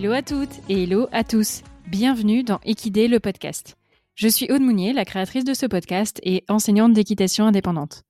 [0.00, 1.64] Hello à toutes et hello à tous.
[1.88, 3.76] Bienvenue dans Équidé le podcast.
[4.14, 8.04] Je suis Aude Mounier, la créatrice de ce podcast et enseignante d'équitation indépendante.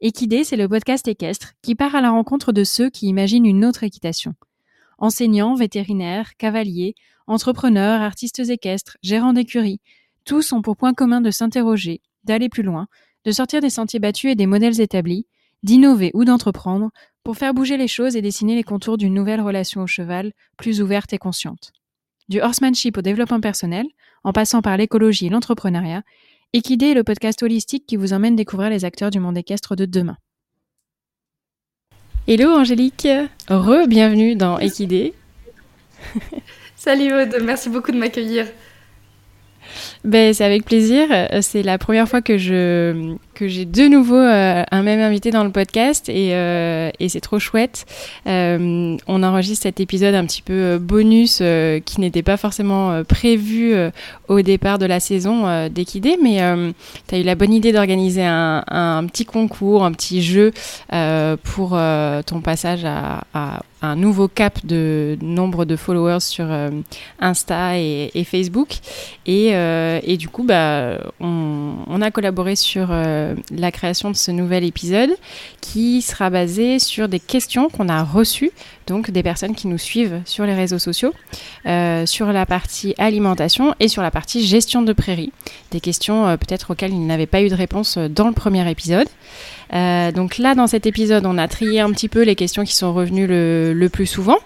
[0.00, 3.66] Équidé, c'est le podcast équestre qui part à la rencontre de ceux qui imaginent une
[3.66, 4.32] autre équitation.
[4.96, 6.94] Enseignants, vétérinaires, cavaliers,
[7.26, 9.82] entrepreneurs, artistes équestres, gérants d'écuries,
[10.24, 12.86] tous ont pour point commun de s'interroger, d'aller plus loin,
[13.26, 15.26] de sortir des sentiers battus et des modèles établis,
[15.64, 16.90] d'innover ou d'entreprendre
[17.24, 20.82] pour faire bouger les choses et dessiner les contours d'une nouvelle relation au cheval, plus
[20.82, 21.72] ouverte et consciente.
[22.28, 23.86] Du horsemanship au développement personnel,
[24.22, 26.02] en passant par l'écologie et l'entrepreneuriat,
[26.52, 29.86] Equidé est le podcast holistique qui vous emmène découvrir les acteurs du monde équestre de
[29.86, 30.16] demain.
[32.28, 33.08] Hello Angélique,
[33.48, 35.14] re-bienvenue dans Equidé.
[36.76, 38.46] Salut Aude, merci beaucoup de m'accueillir.
[40.04, 41.08] Ben, c'est avec plaisir.
[41.10, 45.30] Euh, c'est la première fois que je que j'ai de nouveau euh, un même invité
[45.30, 47.84] dans le podcast et, euh, c'est trop chouette.
[48.26, 51.42] on enregistre cet épisode un petit peu bonus
[51.84, 53.74] qui n'était pas forcément prévu
[54.28, 56.40] au départ de la saison d'Equidé, mais
[57.06, 60.52] tu as eu la bonne idée d'organiser un, petit concours, un petit jeu
[61.44, 61.78] pour
[62.26, 63.22] ton passage à,
[63.84, 66.70] un nouveau cap de nombre de followers sur euh,
[67.20, 68.78] Insta et, Facebook.
[69.26, 72.88] Et, euh, du coup, bah, on a collaboré sur
[73.24, 75.10] euh, la création de ce nouvel épisode
[75.60, 78.50] qui sera basé sur des questions qu'on a reçues,
[78.86, 81.12] donc des personnes qui nous suivent sur les réseaux sociaux,
[82.06, 85.32] sur la partie alimentation et sur la partie gestion de prairie.
[85.70, 89.08] Des questions peut-être auxquelles ils n'avaient pas eu de réponse dans le premier épisode.
[89.72, 92.74] Euh, donc là, dans cet épisode, on a trié un petit peu les questions qui
[92.74, 94.38] sont revenues le, plus souvent.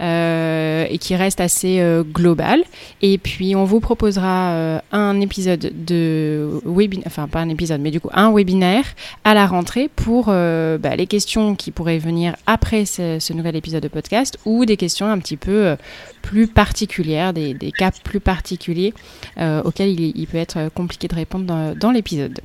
[0.00, 2.64] Euh, et qui restent assez euh, globales.
[3.00, 8.00] Et puis on vous proposera un épisode de webinaire, enfin pas un épisode, mais du
[8.00, 8.84] coup un webinaire
[9.24, 13.88] à la rentrée pour bah, les questions qui pourraient venir après ce, nouvel épisode de
[13.88, 15.76] podcast ou des questions un petit peu
[16.22, 18.94] plus particulières, des, cas plus particuliers
[19.38, 22.40] auxquels il, peut être compliqué de répondre dans l'épisode.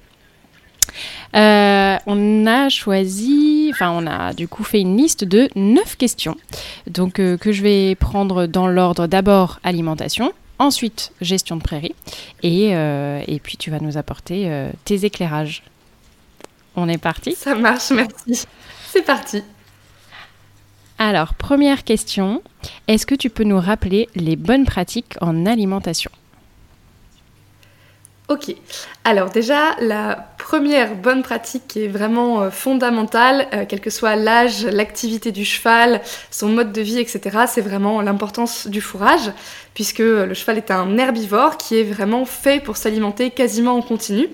[1.36, 6.36] Euh, on a choisi, enfin on a du coup fait une liste de 9 questions,
[6.88, 9.08] donc euh, que je vais prendre dans l'ordre.
[9.08, 11.96] D'abord alimentation, ensuite gestion de prairie,
[12.44, 15.64] et, euh, et puis tu vas nous apporter tes éclairages.
[16.76, 17.36] On est parti?
[17.36, 18.46] Ça marche, merci.
[18.88, 19.44] C'est parti.
[20.98, 22.44] Alors, première question,
[22.88, 26.12] est-ce que tu peux nous rappeler les bonnes pratiques en alimentation?
[28.30, 28.54] Ok,
[29.06, 34.16] alors déjà la première bonne pratique qui est vraiment euh, fondamentale, euh, quel que soit
[34.16, 39.32] l'âge, l'activité du cheval, son mode de vie, etc., c'est vraiment l'importance du fourrage,
[39.74, 44.28] puisque le cheval est un herbivore qui est vraiment fait pour s'alimenter quasiment en continu.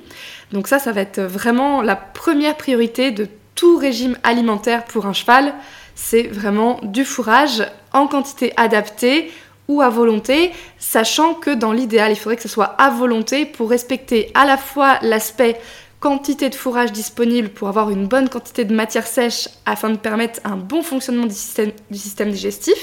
[0.51, 5.13] Donc ça, ça va être vraiment la première priorité de tout régime alimentaire pour un
[5.13, 5.53] cheval,
[5.95, 9.31] c'est vraiment du fourrage en quantité adaptée
[9.67, 13.69] ou à volonté, sachant que dans l'idéal, il faudrait que ce soit à volonté pour
[13.69, 15.59] respecter à la fois l'aspect
[15.99, 20.39] quantité de fourrage disponible pour avoir une bonne quantité de matière sèche afin de permettre
[20.43, 22.77] un bon fonctionnement du système, digestif.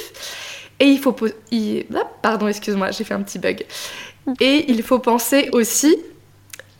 [0.81, 1.15] Et il faut...
[1.95, 3.65] Ah, pardon, excuse-moi, j'ai fait un petit bug.
[4.41, 5.97] Et il faut penser aussi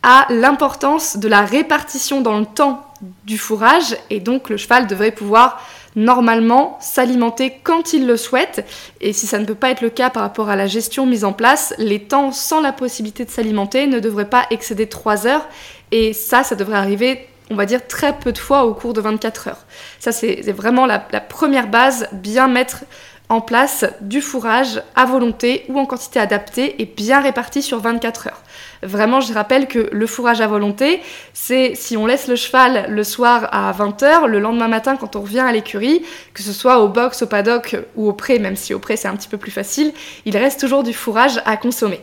[0.03, 2.87] à l'importance de la répartition dans le temps
[3.25, 5.61] du fourrage et donc le cheval devrait pouvoir
[5.97, 8.67] normalement s'alimenter quand il le souhaite.
[9.01, 11.25] Et si ça ne peut pas être le cas par rapport à la gestion mise
[11.25, 15.47] en place, les temps sans la possibilité de s'alimenter ne devraient pas excéder 3 heures.
[15.91, 19.03] Et ça, ça devrait arriver on va dire très peu de fois au cours de
[19.03, 19.65] 24 heures.
[19.99, 22.85] Ça, c'est vraiment la, la, première base, bien mettre
[23.33, 28.27] en place du fourrage à volonté ou en quantité adaptée et bien réparti sur 24
[28.27, 28.43] heures.
[28.83, 31.01] Vraiment, je rappelle que le fourrage à volonté,
[31.33, 35.23] c'est si on laisse le cheval le soir à 20h, le lendemain matin quand on
[35.23, 36.03] revient à l'écurie,
[36.35, 39.09] que ce soit au box, au paddock ou au pré, même si au pré c'est
[39.09, 39.95] un petit peu plus facile,
[40.27, 42.01] il reste toujours du fourrage à consommer.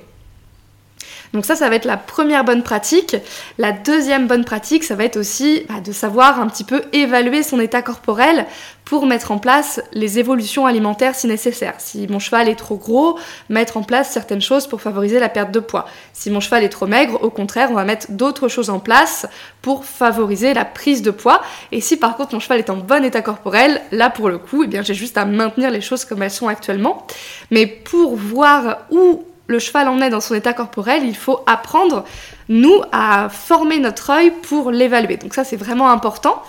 [1.34, 3.16] Donc ça, ça va être la première bonne pratique.
[3.58, 7.44] La deuxième bonne pratique, ça va être aussi bah, de savoir un petit peu évaluer
[7.44, 8.46] son état corporel
[8.90, 11.76] pour mettre en place les évolutions alimentaires si nécessaire.
[11.78, 15.52] Si mon cheval est trop gros, mettre en place certaines choses pour favoriser la perte
[15.52, 15.86] de poids.
[16.12, 19.28] Si mon cheval est trop maigre, au contraire, on va mettre d'autres choses en place
[19.62, 21.44] pour favoriser la prise de poids.
[21.72, 24.64] Et si par contre mon cheval est en bon état corporel, là pour le coup,
[24.64, 27.06] eh bien j'ai juste à maintenir les choses comme elles sont actuellement.
[27.52, 32.06] Mais pour voir où le cheval en est dans son état corporel, il faut apprendre,
[32.50, 35.18] nous, à former notre œil pour l'évaluer.
[35.18, 36.42] Donc ça, c'est vraiment important.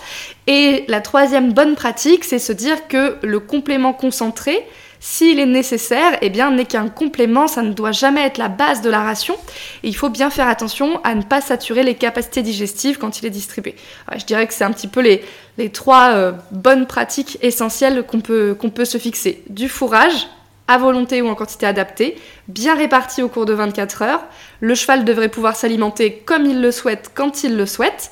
[0.45, 4.63] Et la troisième bonne pratique, c'est se dire que le complément concentré,
[4.99, 8.81] s'il est nécessaire, eh bien, n'est qu'un complément, ça ne doit jamais être la base
[8.81, 9.33] de la ration.
[9.81, 13.25] Et il faut bien faire attention à ne pas saturer les capacités digestives quand il
[13.25, 13.75] est distribué.
[14.15, 15.25] je dirais que c'est un petit peu les,
[15.57, 19.41] les trois euh, bonnes pratiques essentielles qu'on peut, qu'on peut se fixer.
[19.49, 20.27] Du fourrage,
[20.71, 22.15] à volonté ou en quantité adaptée,
[22.47, 24.23] bien répartie au cours de 24 heures.
[24.61, 28.09] Le cheval devrait pouvoir s'alimenter comme il le souhaite quand il le souhaite.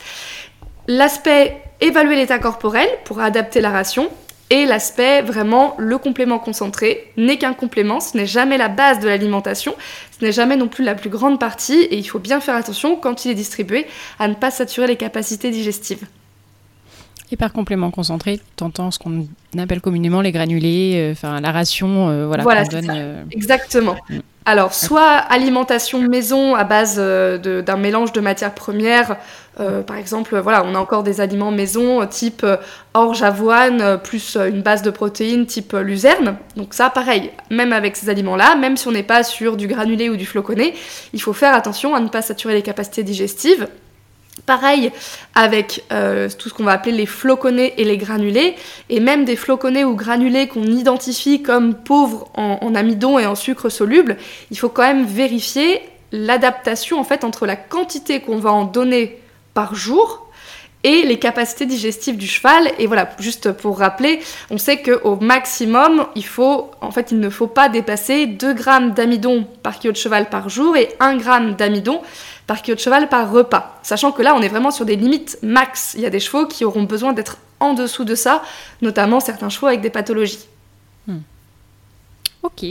[0.88, 4.10] L'aspect évaluer l'état corporel pour adapter la ration
[4.50, 9.08] et l'aspect vraiment le complément concentré n'est qu'un complément, ce n'est jamais la base de
[9.08, 9.74] l'alimentation,
[10.20, 12.98] ce n'est jamais non plus la plus grande partie et il faut bien faire attention
[12.98, 13.86] quand il est distribué
[14.18, 16.06] à ne pas saturer les capacités digestives.
[17.32, 19.28] Et par complément concentré, t'entends ce qu'on
[19.58, 22.42] appelle communément les granulés, euh, enfin la ration, euh, voilà.
[22.42, 23.96] Voilà, donne, euh, exactement.
[24.10, 24.18] Mm.
[24.46, 29.18] Alors, soit alimentation maison à base d'un mélange de matières premières,
[29.86, 32.44] par exemple, voilà, on a encore des aliments maison type
[32.96, 36.38] orge, avoine, plus une base de protéines type luzerne.
[36.56, 40.10] Donc ça, pareil, même avec ces aliments-là, même si on n'est pas sur du granulé
[40.10, 40.74] ou du floconnés,
[41.14, 43.68] il faut faire attention à ne pas saturer les capacités digestives.
[44.46, 44.92] Pareil
[45.36, 48.56] avec euh, tout ce qu'on va appeler les floconnés et les granulés,
[48.90, 53.70] et même des floconnés ou granulés qu'on identifie comme pauvres en, amidon et en sucre
[53.70, 54.18] soluble,
[54.52, 55.82] il faut quand même vérifier
[56.12, 59.20] l'adaptation en fait entre la quantité qu'on va en donner
[59.54, 60.30] par jour
[60.84, 62.72] et les capacités digestives du cheval.
[62.80, 64.20] Et voilà, juste pour rappeler,
[64.50, 68.94] on sait qu'au maximum, il faut, en fait, il ne faut pas dépasser 2 grammes
[68.94, 72.02] d'amidon par kilo de cheval par jour et 1 gramme d'amidon
[72.50, 73.80] par kilo de cheval par repas.
[73.84, 75.94] Sachant que là, on est vraiment sur des limites max.
[75.96, 78.42] Il y a des chevaux qui auront besoin d'être en dessous de ça,
[78.82, 80.48] notamment certains chevaux avec des pathologies.
[81.06, 81.20] Hmm.
[82.42, 82.66] Ok.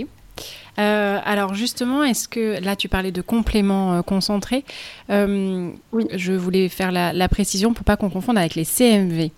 [0.81, 4.65] Euh, alors justement, est-ce que là tu parlais de compléments euh, concentrés
[5.11, 6.07] euh, Oui.
[6.13, 9.31] Je voulais faire la, précision pour pas qu'on confonde avec les CMV.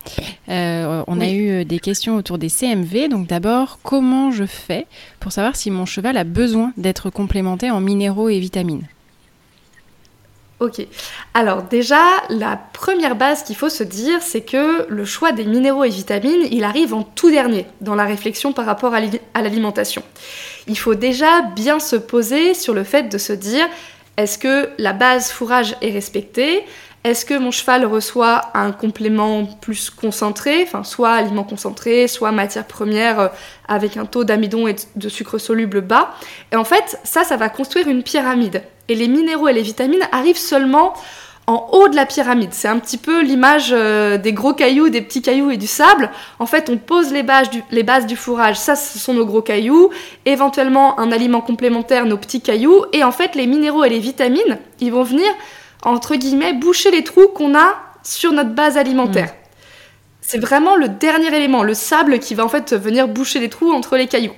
[0.48, 3.08] on a eu des questions autour des CMV.
[3.10, 4.86] Donc d'abord, comment je fais
[5.18, 8.86] pour savoir si mon cheval a besoin d'être complémenté en minéraux et vitamines?
[10.60, 10.86] Ok.
[11.32, 15.84] Alors déjà, la première base qu'il faut se dire, c'est que le choix des minéraux
[15.84, 20.02] et vitamines, il arrive en tout dernier dans la réflexion par rapport à l'alimentation.
[20.66, 23.66] Il faut déjà bien se poser sur le fait de se dire,
[24.18, 26.62] est-ce que la base fourrage est respectée?
[27.04, 32.66] Est-ce que mon cheval reçoit un complément plus concentré, enfin soit aliment concentré, soit matière
[32.66, 33.28] première euh,
[33.68, 36.14] avec un taux d'amidon et de sucre soluble bas
[36.52, 38.62] Et en fait, ça, ça va construire une pyramide.
[38.90, 40.92] Et les minéraux et les vitamines arrivent seulement
[41.46, 42.50] en haut de la pyramide.
[42.52, 46.10] C'est un petit peu l'image euh, des gros cailloux, des petits cailloux et du sable.
[46.38, 48.56] En fait, on pose les bases, du, les bases du fourrage.
[48.56, 49.88] Ça, ce sont nos gros cailloux.
[50.26, 52.84] Éventuellement, un aliment complémentaire, nos petits cailloux.
[52.92, 55.30] Et en fait, les minéraux et les vitamines, ils vont venir
[55.82, 59.28] entre guillemets, boucher les trous qu'on a sur notre base alimentaire.
[59.28, 59.36] Mm.
[60.20, 63.72] C'est vraiment le dernier élément, le sable qui va en fait venir boucher les trous
[63.72, 64.34] entre les cailloux.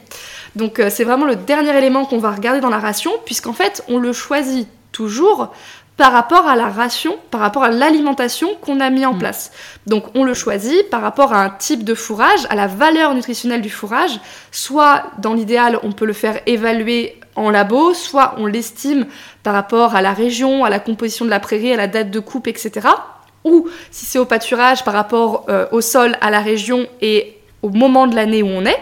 [0.57, 3.83] Donc euh, c'est vraiment le dernier élément qu'on va regarder dans la ration, puisqu'en fait
[3.89, 5.53] on le choisit toujours
[5.97, 9.19] par rapport à la ration, par rapport à l'alimentation qu'on a mis en mm.
[9.19, 9.53] place.
[9.87, 13.61] Donc on le choisit par rapport à un type de fourrage, à la valeur nutritionnelle
[13.61, 14.19] du fourrage.
[14.51, 19.07] Soit dans l'idéal, on peut le faire évaluer en labo, soit on l'estime
[19.43, 22.21] par rapport à la région, à la composition de la prairie, à la date de
[22.21, 22.89] coupe, etc.
[23.45, 27.71] Ou si c'est au pâturage, par rapport euh, au sol, à la région et au
[27.71, 28.79] moment de l'année où on est.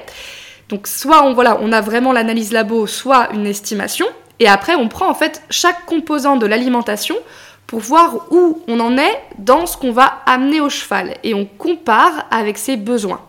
[0.71, 4.07] Donc soit on, voilà, on a vraiment l'analyse labo, soit une estimation.
[4.39, 7.17] Et après, on prend en fait chaque composant de l'alimentation
[7.67, 11.17] pour voir où on en est dans ce qu'on va amener au cheval.
[11.25, 13.21] Et on compare avec ses besoins.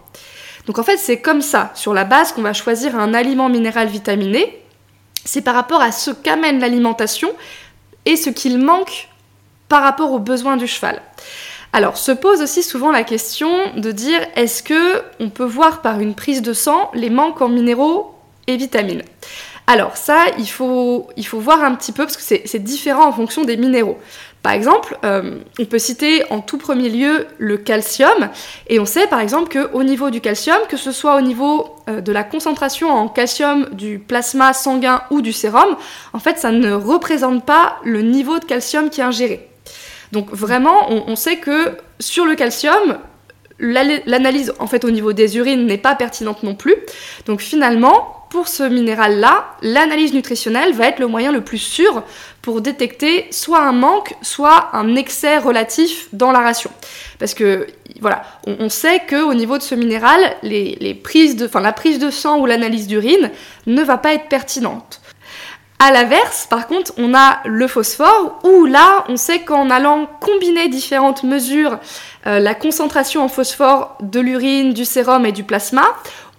[0.68, 3.88] Donc en fait, c'est comme ça, sur la base, qu'on va choisir un aliment minéral
[3.88, 4.62] vitaminé
[5.26, 7.32] c'est par rapport à ce qu'amène l'alimentation
[8.06, 9.10] et ce qu'il manque
[9.68, 11.02] par rapport aux besoins du cheval.
[11.74, 16.00] Alors, se pose aussi souvent la question de dire est-ce que on peut voir par
[16.00, 18.14] une prise de sang les manques en minéraux
[18.48, 19.04] et vitamines?
[19.68, 23.14] Alors ça, il faut, il faut voir un petit peu parce que c'est différent en
[23.14, 23.98] fonction des minéraux.
[24.44, 28.30] Par exemple, euh, on peut citer en tout premier lieu le calcium,
[28.68, 32.02] et on sait par exemple qu'au niveau du calcium, que ce soit au niveau euh,
[32.02, 35.78] de la concentration en calcium du plasma sanguin ou du sérum,
[36.12, 39.51] en fait, ça ne représente pas le niveau de calcium qui est ingéré.
[40.12, 42.98] Donc vraiment, on sait que sur le calcium,
[43.62, 46.76] l'analyse en fait au niveau des urines n'est pas pertinente non plus.
[47.28, 52.04] Donc finalement, pour ce minéral-là, l'analyse nutritionnelle va être le moyen le plus sûr
[52.42, 56.72] pour détecter soit un manque, soit un excès relatif dans la ration.
[57.20, 57.68] Parce que
[58.00, 63.32] voilà, on, sait qu'au niveau de ce minéral, la prise de sang ou l'analyse d'urine
[63.68, 65.02] ne va pas être pertinente.
[65.84, 70.68] À l'inverse, par contre, on a le phosphore, où là, on sait qu'en allant combiner
[70.68, 71.80] différentes mesures,
[72.28, 75.82] euh, la concentration en phosphore de l'urine, du sérum et du plasma,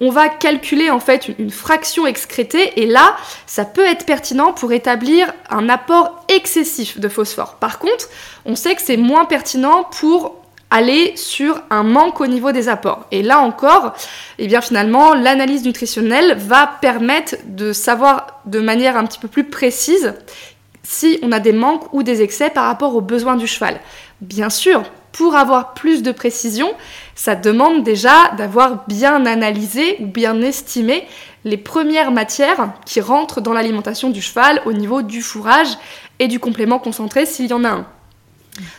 [0.00, 4.72] on va calculer en fait une, fraction excrétée et là, ça peut être pertinent pour
[4.72, 7.56] établir un apport excessif de phosphore.
[7.56, 8.10] Par contre,
[8.44, 10.41] on sait que c'est moins pertinent pour
[10.72, 13.06] aller sur un manque au niveau des apports.
[13.10, 13.92] Et là encore,
[14.38, 19.44] eh bien finalement, l'analyse nutritionnelle va permettre de savoir de manière un petit peu plus
[19.44, 20.14] précise
[20.82, 23.80] si on a des manques ou des excès par rapport aux besoins du cheval.
[24.22, 26.72] Bien sûr, pour avoir plus de précision,
[27.14, 31.06] ça demande déjà d'avoir bien analysé ou bien estimé
[31.44, 35.76] les premières matières qui rentrent dans l'alimentation du cheval au niveau du fourrage
[36.18, 37.86] et du complément concentré s'il y en a un.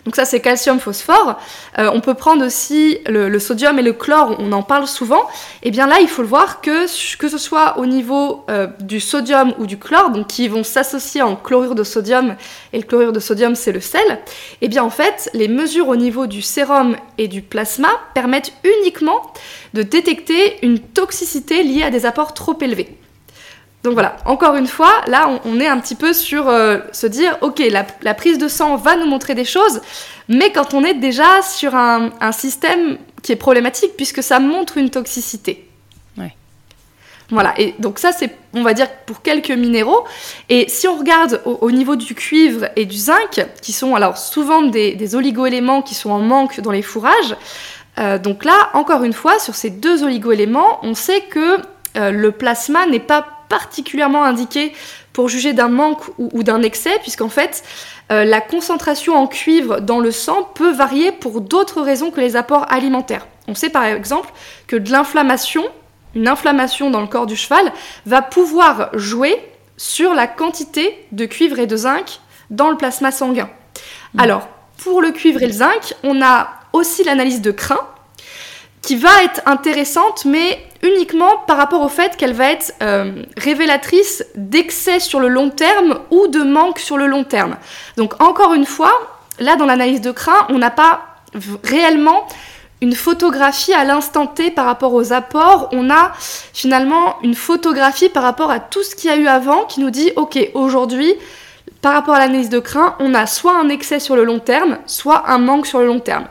[0.05, 1.39] Donc ça c'est calcium phosphore.
[1.79, 5.23] Euh, on peut prendre aussi le, sodium et le chlore, on en parle souvent.
[5.63, 6.85] Et eh bien là il faut le voir que
[7.17, 11.21] que ce soit au niveau euh, du sodium ou du chlore, donc qui vont s'associer
[11.21, 12.35] en chlorure de sodium,
[12.71, 14.17] et le chlorure de sodium c'est le sel, et
[14.63, 19.33] eh bien en fait les mesures au niveau du sérum et du plasma permettent uniquement
[19.73, 22.97] de détecter une toxicité liée à des apports trop élevés.
[23.83, 27.37] Donc voilà, encore une fois, là on, est un petit peu sur euh, se dire,
[27.41, 29.81] ok, la, prise de sang va nous montrer des choses,
[30.29, 34.89] mais quand on est déjà sur un, système qui est problématique puisque ça montre une
[34.89, 35.67] toxicité.
[36.17, 36.33] Ouais.
[37.29, 40.05] Voilà, et donc ça c'est, on va dire, pour quelques minéraux.
[40.47, 44.61] Et si on regarde au, niveau du cuivre et du zinc, qui sont alors souvent
[44.61, 47.35] des, des oligo-éléments qui sont en manque dans les fourrages,
[47.99, 51.57] euh, donc là, encore une fois, sur ces deux oligo-éléments, on sait que
[51.95, 54.73] euh, le plasma n'est pas particulièrement indiqué
[55.13, 57.63] pour juger d'un manque ou, d'un excès, puisqu'en fait,
[58.12, 62.35] euh, la concentration en cuivre dans le sang peut varier pour d'autres raisons que les
[62.35, 63.27] apports alimentaires.
[63.47, 64.31] On sait par exemple
[64.67, 65.63] que de l'inflammation,
[66.15, 67.71] une inflammation dans le corps du cheval,
[68.05, 69.38] va pouvoir jouer
[69.77, 72.19] sur la quantité de cuivre et de zinc
[72.50, 73.50] dans le plasma sanguin.
[74.13, 74.19] Mmh.
[74.19, 74.47] Alors,
[74.77, 77.79] pour le cuivre et le zinc, on a aussi l'analyse de crin,
[78.83, 84.25] qui va être intéressante, mais uniquement par rapport au fait qu'elle va être euh, révélatrice
[84.35, 87.55] d'excès sur le long terme ou de manque sur le long terme.
[87.97, 88.91] Donc encore une fois,
[89.39, 91.01] là dans l'analyse de crin, on n'a pas
[91.63, 92.27] réellement
[92.81, 96.11] une photographie à l'instant T par rapport aux apports, on a
[96.53, 99.89] finalement une photographie par rapport à tout ce qu'il y a eu avant qui nous
[99.89, 101.15] dit ok aujourd'hui
[101.81, 104.79] par rapport à l'analyse de crin, on a soit un excès sur le long terme,
[104.85, 106.25] soit un manque sur le long terme.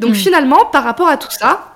[0.00, 0.14] Donc hmm.
[0.14, 1.67] finalement, par rapport à tout ça,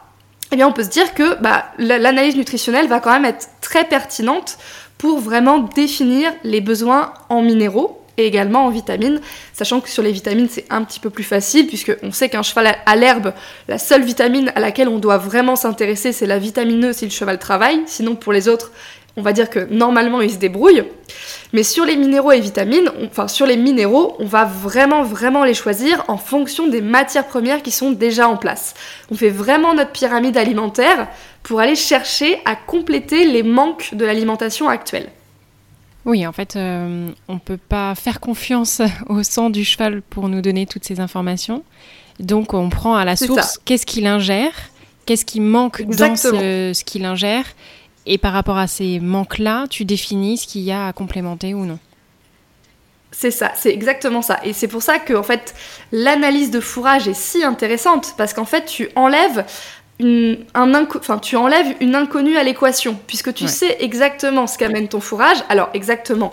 [0.52, 3.84] eh bien on peut se dire que bah, l'analyse nutritionnelle va quand même être très
[3.84, 4.58] pertinente
[4.98, 9.20] pour vraiment définir les besoins en minéraux et également en vitamines,
[9.54, 12.42] sachant que sur les vitamines c'est un petit peu plus facile puisque on sait qu'un
[12.42, 13.32] cheval à l'herbe,
[13.66, 17.10] la seule vitamine à laquelle on doit vraiment s'intéresser c'est la vitamine E si le
[17.10, 18.70] cheval travaille, sinon pour les autres
[19.16, 20.84] on va dire que normalement ils se débrouillent.
[21.52, 25.54] Mais sur les minéraux et vitamines, enfin sur les minéraux, on va vraiment vraiment les
[25.54, 28.74] choisir en fonction des matières premières qui sont déjà en place.
[29.10, 31.08] On fait vraiment notre pyramide alimentaire
[31.42, 35.08] pour aller chercher à compléter les manques de l'alimentation actuelle.
[36.04, 40.28] Oui, en fait, euh, on ne peut pas faire confiance au sang du cheval pour
[40.28, 41.62] nous donner toutes ces informations.
[42.18, 44.52] Donc, on prend à la source qu'est-ce qu'il ingère,
[45.06, 47.44] qu'est-ce qui manque dans ce qu'il ingère,
[48.06, 51.64] et par rapport à ces manques-là, tu définis ce qu'il y a à complémenter ou
[51.64, 51.78] non.
[53.12, 54.40] C'est ça, c'est exactement ça.
[54.42, 55.54] Et c'est pour ça que en fait,
[55.92, 59.44] l'analyse de fourrage est si intéressante parce qu'en fait, tu enlèves
[59.98, 64.88] une, un enfin, tu enlèves une inconnue à l'équation puisque tu sais exactement ce qu'amène
[64.88, 65.38] ton fourrage.
[65.50, 66.32] Alors exactement,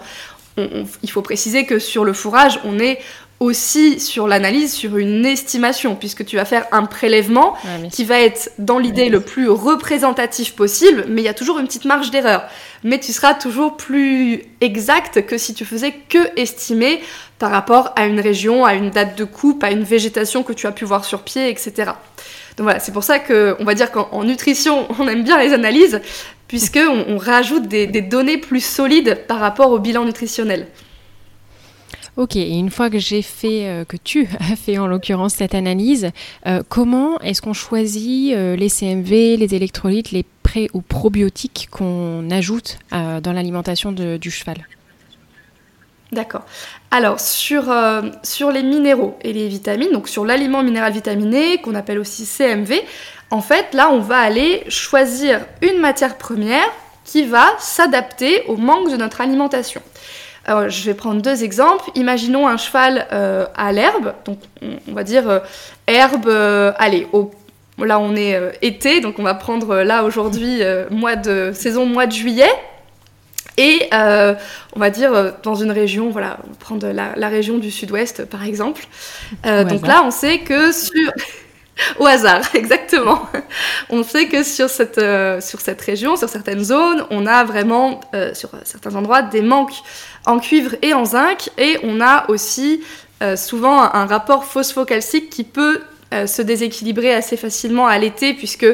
[0.58, 3.00] il faut préciser que sur le fourrage, on est
[3.40, 7.56] aussi sur l'analyse, sur une estimation, puisque tu vas faire un prélèvement
[7.92, 11.68] qui va être dans l'idée le plus représentatif possible, mais il y a toujours une
[11.68, 12.44] petite marge d'erreur.
[12.84, 17.02] Mais tu seras toujours plus exact que si tu faisais que estimer
[17.40, 20.68] par rapport à une région, à une date de coupe, à une végétation que tu
[20.68, 21.92] as pu voir sur pied, etc.
[22.58, 26.02] Donc voilà, c'est pour ça qu'on va dire qu'en nutrition, on aime bien les analyses,
[26.50, 30.68] puisqu'on on rajoute des données plus solides par rapport au bilan nutritionnel.
[32.18, 35.56] Ok, et une fois que j'ai fait, euh, que tu as fait en l'occurrence cette
[35.56, 36.12] analyse,
[36.48, 42.30] euh, comment est-ce qu'on choisit euh, les CMV, les électrolytes, les pré ou probiotiques qu'on
[42.32, 44.68] ajoute dans l'alimentation du cheval?
[46.12, 46.42] D'accord.
[46.90, 47.72] Alors, sur,
[48.24, 52.82] sur les minéraux et les vitamines, donc sur l'aliment minéral vitaminé, qu'on appelle aussi CMV,
[53.30, 56.66] en fait, là, on va aller choisir une matière première
[57.06, 59.82] qui va s'adapter au manque de notre alimentation.
[60.50, 61.92] Alors, je vais prendre deux exemples.
[61.94, 65.40] Imaginons un cheval euh, à l'herbe, donc on, va dire euh,
[65.86, 67.30] herbe, euh, allez, au,
[67.78, 72.14] là on est été, donc on va prendre là aujourd'hui mois de saison mois de
[72.14, 72.50] juillet.
[73.58, 78.26] Et on va dire dans une région, voilà, on va prendre la, région du sud-ouest
[78.26, 78.88] par exemple.
[79.44, 81.12] donc là, on sait que sur
[82.00, 83.28] au hasard, exactement.
[83.92, 85.00] On sait que sur cette,
[85.44, 88.00] sur cette région, sur certaines zones, on a vraiment,
[88.34, 89.84] sur certains endroits, des manques
[90.30, 91.50] en cuivre et en zinc.
[91.58, 92.82] Et on a aussi
[93.22, 95.82] euh, souvent un rapport phosphocalcique qui peut
[96.14, 98.66] euh, se déséquilibrer assez facilement à l'été puisque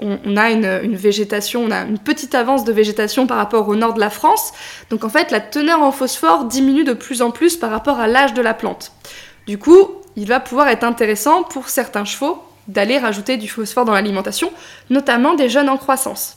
[0.00, 3.94] on, a une, végétation, on a une petite avance de végétation par rapport au nord
[3.94, 4.52] de la France.
[4.90, 8.06] Donc en fait, la teneur en phosphore diminue de plus en plus par rapport à
[8.06, 8.92] l'âge de la plante.
[9.46, 13.92] Du coup, il va pouvoir être intéressant pour certains chevaux d'aller rajouter du phosphore dans
[13.92, 14.52] l'alimentation,
[14.88, 16.36] notamment des jeunes en croissance.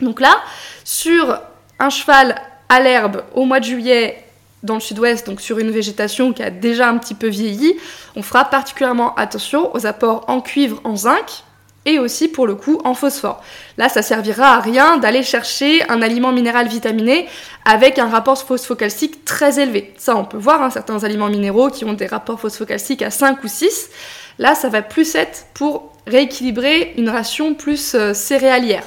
[0.00, 0.36] Donc là,
[0.84, 1.40] sur
[1.78, 4.22] un cheval à l'herbe au mois de juillet
[4.62, 7.76] dans le sud-ouest, donc sur une végétation qui a déjà un petit peu vieilli,
[8.16, 11.44] on fera particulièrement attention aux apports en cuivre, en zinc
[11.86, 13.42] et aussi pour le coup en phosphore.
[13.78, 17.28] Là, ça servira à rien d'aller chercher un aliment minéral vitaminé
[17.64, 19.94] avec un rapport phosphocalcique très élevé.
[19.96, 23.42] Ça, on peut voir hein, certains aliments minéraux qui ont des rapports phosphocalciques à 5
[23.44, 23.90] ou 6.
[24.38, 28.82] Là, ça va plus être pour rééquilibrer une ration plus euh, céréalière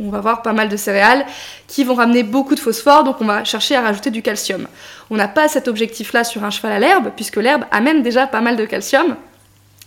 [0.00, 1.24] on va voir pas mal de céréales
[1.66, 4.68] qui vont ramener beaucoup de phosphore, donc on va chercher à rajouter du calcium.
[5.10, 8.40] On n'a pas cet objectif-là sur un cheval à l'herbe, puisque l'herbe amène déjà pas
[8.40, 9.16] mal de calcium,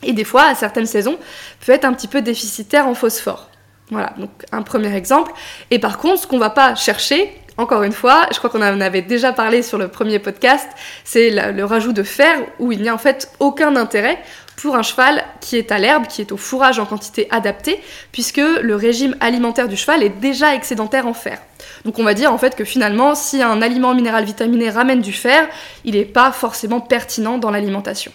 [0.06, 1.18] et des fois, à certaines saisons,
[1.66, 3.50] peut être un petit peu déficitaire en phosphore.
[3.90, 5.32] Voilà, donc un premier exemple.
[5.72, 8.82] Et par contre, ce qu'on va pas chercher, encore une fois, je crois qu'on en
[8.82, 10.68] avait déjà parlé sur le premier podcast,
[11.04, 14.20] c'est le rajout de fer où il n'y a en fait aucun intérêt
[14.56, 17.80] pour un cheval qui est à l'herbe, qui est au fourrage en quantité adaptée,
[18.12, 21.42] puisque le régime alimentaire du cheval est déjà excédentaire en fer.
[21.86, 25.14] Donc on va dire en fait que finalement, si un aliment minéral vitaminé ramène du
[25.14, 25.48] fer,
[25.84, 28.12] il n'est pas forcément pertinent dans l'alimentation.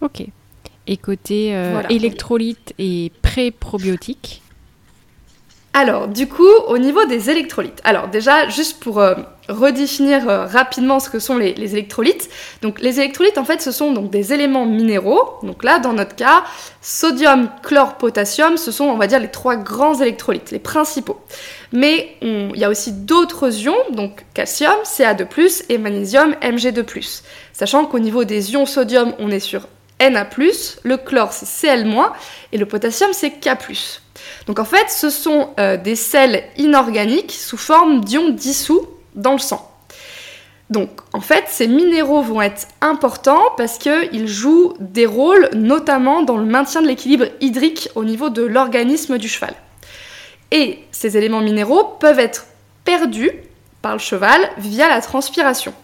[0.00, 0.24] Ok.
[0.86, 4.42] Et côté euh, électrolytes et pré-probiotiques
[5.72, 7.80] alors, du coup, au niveau des électrolytes.
[7.84, 9.14] Alors, déjà, juste pour euh,
[9.48, 12.28] redéfinir euh, rapidement ce que sont les, électrolytes.
[12.60, 15.38] Donc, les électrolytes, en fait, ce sont donc des éléments minéraux.
[15.44, 16.42] Donc là, dans notre cas,
[16.82, 21.20] sodium, chlore, potassium, ce sont, on va dire, les trois grands électrolytes, les principaux.
[21.72, 27.22] Mais il y a aussi d'autres ions, donc calcium, Ca2+, et magnésium, Mg2+.
[27.52, 29.68] Sachant qu'au niveau des ions sodium, on est sur
[30.00, 30.28] Na+,
[30.82, 32.10] le chlore, c'est Cl-,
[32.52, 33.50] et le potassium, c'est K+.
[34.46, 39.38] Donc en fait, ce sont euh, des sels inorganiques sous forme d'ions dissous dans le
[39.38, 39.66] sang.
[40.70, 46.36] Donc en fait, ces minéraux vont être importants parce qu'ils jouent des rôles notamment dans
[46.36, 49.54] le maintien de l'équilibre hydrique au niveau de l'organisme du cheval.
[50.52, 52.46] Et ces éléments minéraux peuvent être
[52.84, 53.32] perdus
[53.82, 55.74] par le cheval via la transpiration.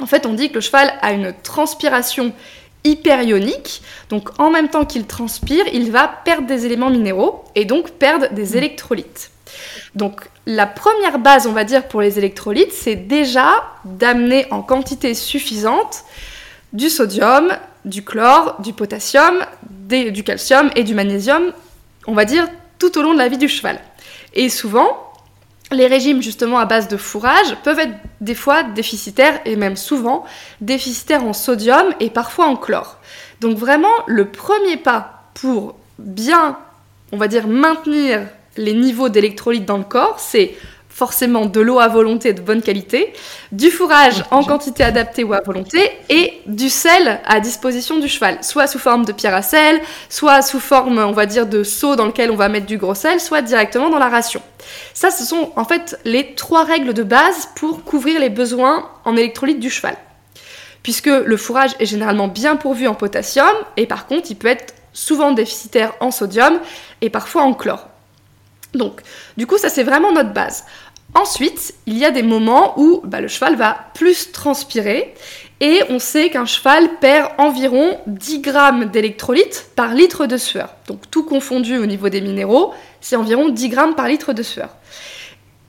[0.00, 2.32] En fait, on dit que le cheval a une transpiration
[2.84, 3.82] hyperionique.
[4.10, 8.28] Donc en même temps qu'il transpire, il va perdre des éléments minéraux et donc perdre
[8.32, 8.56] des mm.
[8.56, 9.30] électrolytes.
[9.94, 13.48] Donc la première base, on va dire, pour les électrolytes, c'est déjà
[13.84, 16.04] d'amener en quantité suffisante
[16.72, 17.52] du sodium,
[17.84, 21.52] du chlore, du potassium, du calcium et du magnésium,
[22.06, 23.80] on va dire, tout au long de la vie du cheval.
[24.34, 25.03] Et souvent,
[25.74, 30.24] les régimes justement à base de fourrage peuvent être des fois déficitaires et même souvent
[30.60, 32.98] déficitaires en sodium et parfois en chlore.
[33.40, 36.58] Donc vraiment le premier pas pour bien,
[37.12, 40.56] on va dire, maintenir les niveaux d'électrolytes dans le corps, c'est
[40.94, 43.12] forcément de l'eau à volonté de bonne qualité,
[43.50, 48.38] du fourrage en quantité adaptée ou à volonté, et du sel à disposition du cheval,
[48.42, 51.96] soit sous forme de pierre à sel, soit sous forme, on va dire, de seau
[51.96, 54.40] dans lequel on va mettre du gros sel, soit directement dans la ration.
[54.92, 59.16] Ça, ce sont en fait les trois règles de base pour couvrir les besoins en
[59.16, 59.96] électrolytes du cheval.
[60.84, 64.74] Puisque le fourrage est généralement bien pourvu en potassium, et par contre, il peut être
[64.92, 66.60] souvent déficitaire en sodium
[67.00, 67.88] et parfois en chlore.
[68.74, 69.00] Donc,
[69.36, 70.64] du coup, ça c'est vraiment notre base.
[71.14, 75.14] Ensuite, il y a des moments où bah, le cheval va plus transpirer
[75.60, 80.74] et on sait qu'un cheval perd environ 10 grammes d'électrolytes par litre de sueur.
[80.88, 84.70] Donc tout confondu au niveau des minéraux, c'est environ 10 grammes par litre de sueur.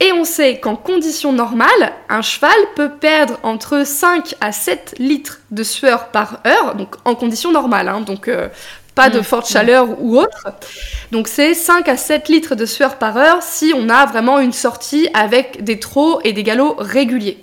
[0.00, 5.40] Et on sait qu'en conditions normales, un cheval peut perdre entre 5 à 7 litres
[5.52, 8.48] de sueur par heure, donc en conditions normales, hein, donc euh,
[8.96, 9.22] pas de mm.
[9.22, 10.48] forte chaleur ou autre.
[11.12, 14.52] Donc c'est 5 à 7 litres de sueur par heure si on a vraiment une
[14.52, 17.38] sortie avec des trot et des galops réguliers.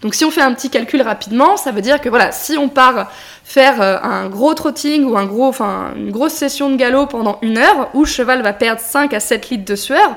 [0.00, 2.68] Donc si on fait un petit calcul rapidement, ça veut dire que voilà, si on
[2.68, 3.10] part
[3.44, 7.38] faire euh, un gros trotting ou un gros, enfin, une grosse session de galop pendant
[7.42, 10.16] une heure où le cheval va perdre 5 à 7 litres de sueur,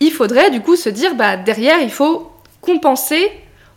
[0.00, 2.30] il faudrait du coup se dire bah derrière il faut
[2.60, 3.30] compenser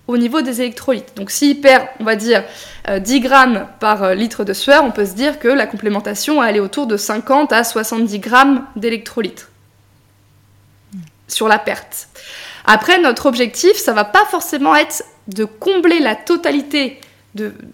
[0.08, 1.16] au niveau des électrolytes.
[1.16, 2.44] Donc s'il perd, on va dire,
[2.88, 6.42] 10 euh, grammes par euh, litre de sueur, on peut se dire que la complémentation
[6.42, 9.50] aller autour de 50 à 70 grammes d'électrolytes
[11.28, 12.08] sur la perte.
[12.66, 17.00] Après, notre objectif, ça va pas forcément être de combler la totalité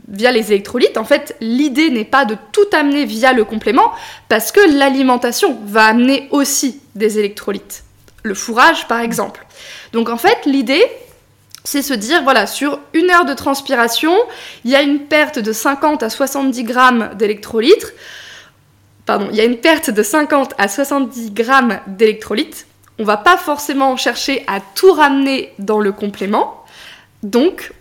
[0.08, 0.98] via les électrolytes.
[0.98, 3.91] En fait, l'idée n'est pas de tout amener via le complément,
[4.28, 7.84] parce que l'alimentation va amener aussi des électrolytes.
[8.24, 9.46] Le fourrage, par exemple.
[9.94, 10.84] Donc en fait, l'idée,
[11.63, 14.15] c'est se dire, voilà, sur une heure de transpiration,
[14.65, 17.93] il y a une perte de 50 à 70 grammes d'électrolytes.
[19.06, 22.67] Pardon, il y a une perte de 50 à 70 grammes d'électrolytes.
[23.00, 26.63] On va pas forcément chercher à tout ramener dans le complément.
[27.24, 27.71] Donc,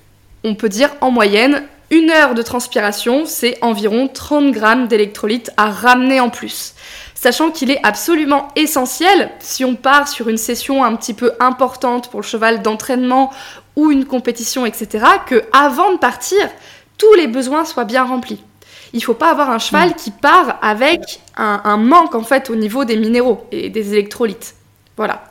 [0.45, 5.71] on peut dire en moyenne, une heure de transpiration, c'est environ 30 grammes d'électrolytes à
[5.71, 6.75] ramener en plus.
[7.23, 12.11] Sachant qu'il est absolument essentiel, si on part sur une session un petit peu importante
[12.11, 13.31] pour le cheval d'entraînement
[13.77, 16.39] ou une compétition, etc., que avant de partir,
[16.97, 18.43] tous les besoins soient bien remplis.
[18.95, 22.57] Il ne faut pas avoir un cheval qui part avec un, manque en fait au
[22.57, 24.55] niveau des minéraux et des électrolytes.
[24.97, 25.25] Voilà.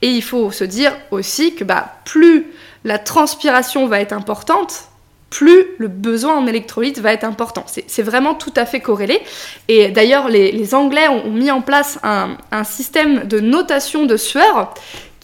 [0.00, 2.52] Et il faut se dire aussi que bah, plus
[2.84, 4.91] la transpiration va être importante,
[5.32, 7.64] plus le besoin en électrolytes va être important.
[7.66, 9.18] C'est vraiment tout à fait corrélé.
[9.66, 14.74] Et d'ailleurs, les, Anglais ont, mis en place un, système de notation de sueur.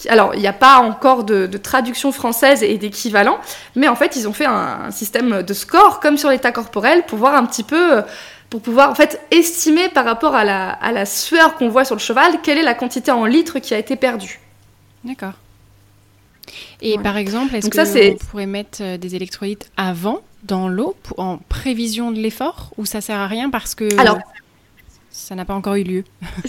[0.09, 3.38] Alors, il n'y a pas encore de, traduction française et d'équivalent,
[3.77, 7.18] mais en fait, ils ont fait un, système de score comme sur l'état corporel pour
[7.18, 8.03] voir un petit peu
[8.49, 11.94] pour pouvoir en fait estimer par rapport à la, à la sueur qu'on voit sur
[11.94, 14.40] le cheval, quelle est la quantité en litres qui a été perdue.
[15.05, 15.35] D'accord.
[16.80, 21.38] Et par exemple, est-ce que vous pourrait mettre euh, des électrolytes avant dans l'eau en
[21.48, 24.18] prévision de l'effort ou ça sert à rien parce que Alors,
[25.11, 26.04] ça n'a pas encore eu lieu?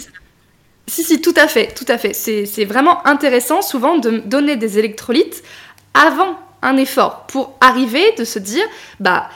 [0.86, 2.12] Si, si, tout à fait, tout à fait.
[2.14, 5.44] C'est vraiment intéressant souvent de donner des électrolytes
[5.94, 8.64] avant un effort pour arriver, de se dire,
[8.98, 9.28] bah,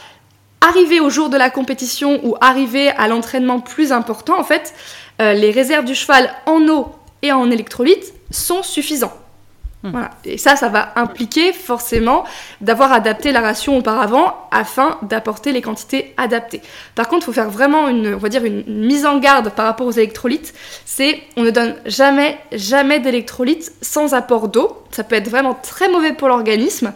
[0.61, 4.75] arriver au jour de la compétition ou arriver à l'entraînement plus important, en fait,
[5.23, 9.17] euh, les réserves du cheval en eau et en électrolytes sont suffisants.
[9.85, 10.01] Hmm.
[10.25, 12.25] Et ça, ça va impliquer forcément
[12.63, 16.63] d'avoir adapté la ration auparavant afin d'apporter les quantités adaptées.
[16.95, 19.67] Par contre, il faut faire vraiment une, on va dire une, mise en garde par
[19.67, 20.55] rapport aux électrolytes.
[20.87, 24.85] C'est, on ne donne jamais, jamais d'électrolytes sans apport d'eau.
[24.91, 26.95] Ça peut être vraiment très mauvais pour l'organisme.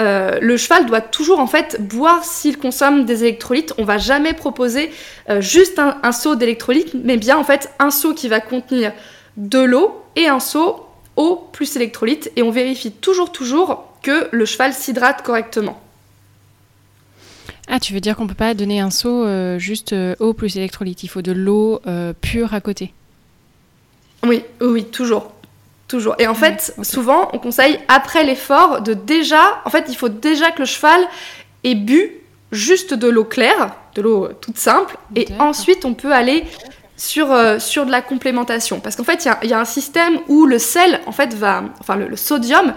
[0.00, 3.74] Euh, le cheval doit toujours en fait boire s'il consomme des électrolytes.
[3.78, 4.92] On va jamais proposer
[5.28, 8.92] euh, juste un seau d'électrolytes, mais bien en fait un seau qui va contenir
[9.36, 10.87] de l'eau et un seau
[11.18, 15.78] eau plus électrolyte et on vérifie toujours toujours que le cheval s'hydrate correctement.
[17.66, 20.56] Ah, tu veux dire qu'on peut pas donner un seau euh, juste euh, eau plus
[20.56, 22.94] électrolyte, il faut de l'eau euh, pure à côté.
[24.24, 25.32] Oui, oui, toujours.
[25.86, 26.14] Toujours.
[26.18, 30.50] Et en fait, souvent, on conseille après l'effort de déjà, en fait, il faut déjà
[30.50, 31.00] que le cheval
[31.64, 32.12] ait bu
[32.52, 36.44] juste de l'eau claire, de l'eau toute simple, et ensuite on peut aller
[36.98, 38.80] sur, euh, sur de la complémentation.
[38.80, 41.96] Parce qu'en fait, il y, a un système où le sel, en fait, va, enfin,
[41.96, 42.74] le, sodium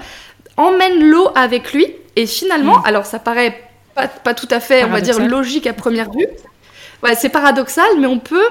[0.56, 1.88] emmène l'eau avec lui.
[2.16, 2.86] Et finalement, hmm.
[2.86, 6.28] alors ça paraît pas, pas, tout à fait, on va dire, logique à première vue.
[7.04, 8.48] Ouais, c'est paradoxal, mais on peut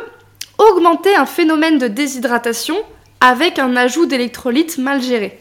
[0.59, 2.77] augmenter un phénomène de déshydratation
[3.21, 5.39] avec un ajout d'électrolytes mal géré.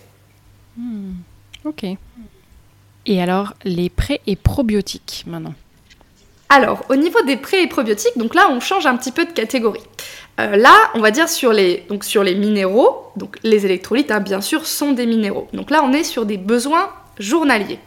[0.77, 1.13] Hmm.
[1.65, 1.85] Ok.
[3.05, 5.55] Et alors, les pré- et probiotiques maintenant
[6.51, 9.31] alors, au niveau des pré et probiotiques, donc là, on change un petit peu de
[9.31, 9.83] catégorie.
[10.39, 11.85] Euh, là, on va dire sur les,
[12.35, 15.47] minéraux, donc les électrolytes, hein, bien sûr, sont des minéraux.
[15.53, 17.77] Donc là, on est sur des besoins journaliers.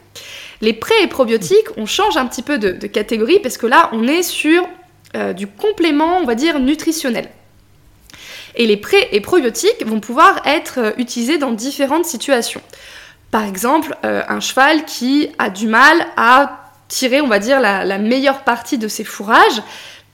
[0.61, 4.07] Les pré et probiotiques, on change un petit peu de, catégorie parce que là, on
[4.07, 4.63] est sur
[5.17, 7.29] euh, du complément, on va dire, nutritionnel.
[8.55, 12.61] Et les pré et probiotiques vont pouvoir être euh, utilisés dans différentes situations.
[13.29, 18.43] Par exemple, un cheval qui a du mal à tirer, on va dire, la, meilleure
[18.43, 19.61] partie de ses fourrages,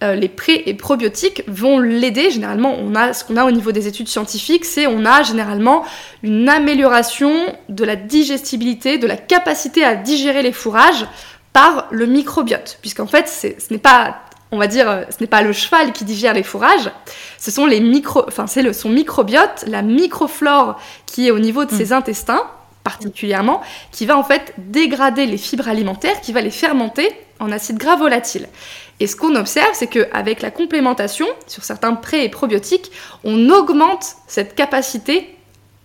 [0.01, 2.31] euh, les pré- et probiotiques vont l'aider.
[2.31, 5.83] Généralement, on a ce qu'on a au niveau des études scientifiques, c'est on a généralement
[6.23, 7.33] une amélioration
[7.67, 11.05] de la digestibilité, de la capacité à digérer les fourrages
[11.51, 15.41] par le microbiote, puisqu'en fait, ce n'est pas on va dire, euh, ce n'est pas
[15.41, 16.89] le cheval qui digère les fourrages,
[17.37, 21.73] ce sont les micro, enfin c'est son microbiote, la microflore qui est au niveau de
[21.73, 21.77] mmh.
[21.77, 22.43] ses intestins,
[22.89, 27.07] particulièrement, qui va en fait dégrader les fibres alimentaires, qui va les fermenter
[27.39, 28.47] en acide gras volatile.
[28.99, 32.91] Et ce qu'on observe, c'est qu'avec la complémentation, sur certains pré- et probiotiques,
[33.23, 35.35] on augmente cette capacité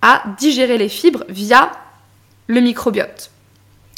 [0.03, 1.71] à digérer les fibres via
[2.49, 3.31] le microbiote.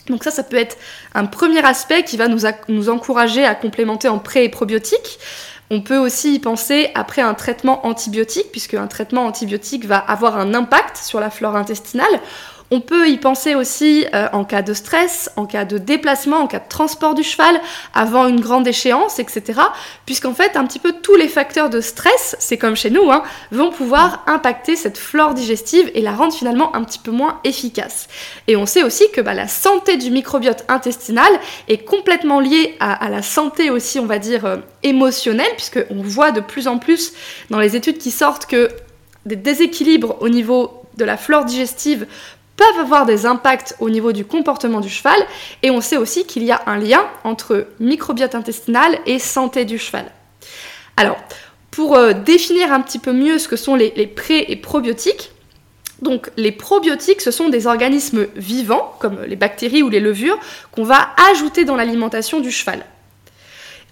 [0.08, 0.76] Donc ça, ça peut être
[1.14, 5.18] un premier aspect qui va nous, nous encourager à complémenter en pré- et probiotiques.
[5.68, 10.38] On peut aussi y penser après un traitement antibiotique, puisque un traitement antibiotique va avoir
[10.38, 12.20] un impact sur la flore intestinale.
[12.72, 16.46] On peut y penser aussi euh, en cas de stress, en cas de déplacement, en
[16.48, 17.60] cas de transport du cheval,
[17.94, 19.60] avant une grande échéance, etc.
[20.04, 23.22] Puisqu'en fait, un petit peu tous les facteurs de stress, c'est comme chez nous, hein,
[23.52, 28.08] vont pouvoir impacter cette flore digestive et la rendre finalement un petit peu moins efficace.
[28.48, 31.30] Et on sait aussi que bah, la santé du microbiote intestinal
[31.68, 36.40] est complètement liée à, la santé aussi, on va dire, euh, émotionnelle, puisqu'on voit de
[36.40, 37.12] plus en plus
[37.50, 38.70] dans les études qui sortent que
[39.24, 42.06] des déséquilibres au niveau de la flore digestive
[42.56, 45.18] peuvent avoir des impacts au niveau du comportement du cheval
[45.62, 49.78] et on sait aussi qu'il y a un lien entre microbiote intestinal et santé du
[49.78, 50.06] cheval.
[50.96, 51.18] Alors,
[51.70, 55.32] pour euh, définir un petit peu mieux ce que sont les, pré- et probiotiques,
[56.02, 60.38] donc les probiotiques, ce sont des organismes vivants, comme les bactéries ou les levures,
[60.72, 62.84] qu'on va ajouter dans l'alimentation du cheval.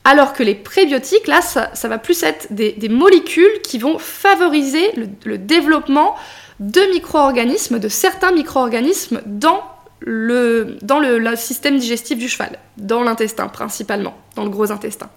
[0.05, 4.93] Alors que les prébiotiques, là, ça, va plus être des, molécules qui vont favoriser
[5.25, 6.15] le, développement
[6.61, 9.63] de micro-organismes, de certains micro-organismes dans
[10.01, 15.09] le, dans le, système digestif du cheval, dans l'intestin principalement, dans le gros intestin.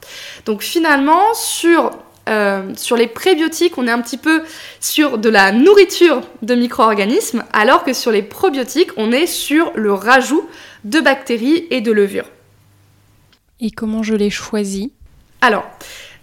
[0.46, 1.92] Donc finalement, sur,
[2.30, 4.44] euh, sur les prébiotiques, on est un petit peu
[4.80, 9.94] sur de la nourriture de micro-organismes, alors que sur les probiotiques, on est sur le
[9.94, 10.48] rajout
[10.86, 12.30] de bactéries et de levures.
[13.60, 14.90] Et comment je les choisis?
[15.42, 15.66] Alors,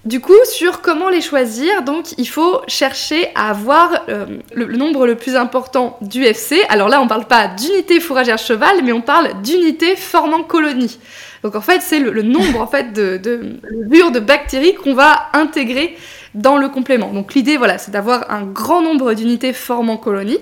[0.05, 5.07] du coup, sur comment les choisir, donc il faut chercher à avoir euh, le, nombre
[5.07, 6.57] le plus important d'UFC.
[6.69, 10.99] Alors là, on ne parle pas d'unité fourragère cheval, mais on parle d'unité formant colonie.
[11.43, 15.97] Donc en fait, c'est le, nombre en fait de, de, de bactéries qu'on va intégrer
[16.35, 17.13] dans le complément.
[17.13, 20.39] Donc l'idée, voilà, c'est d'avoir un grand nombre d'unités formant colonie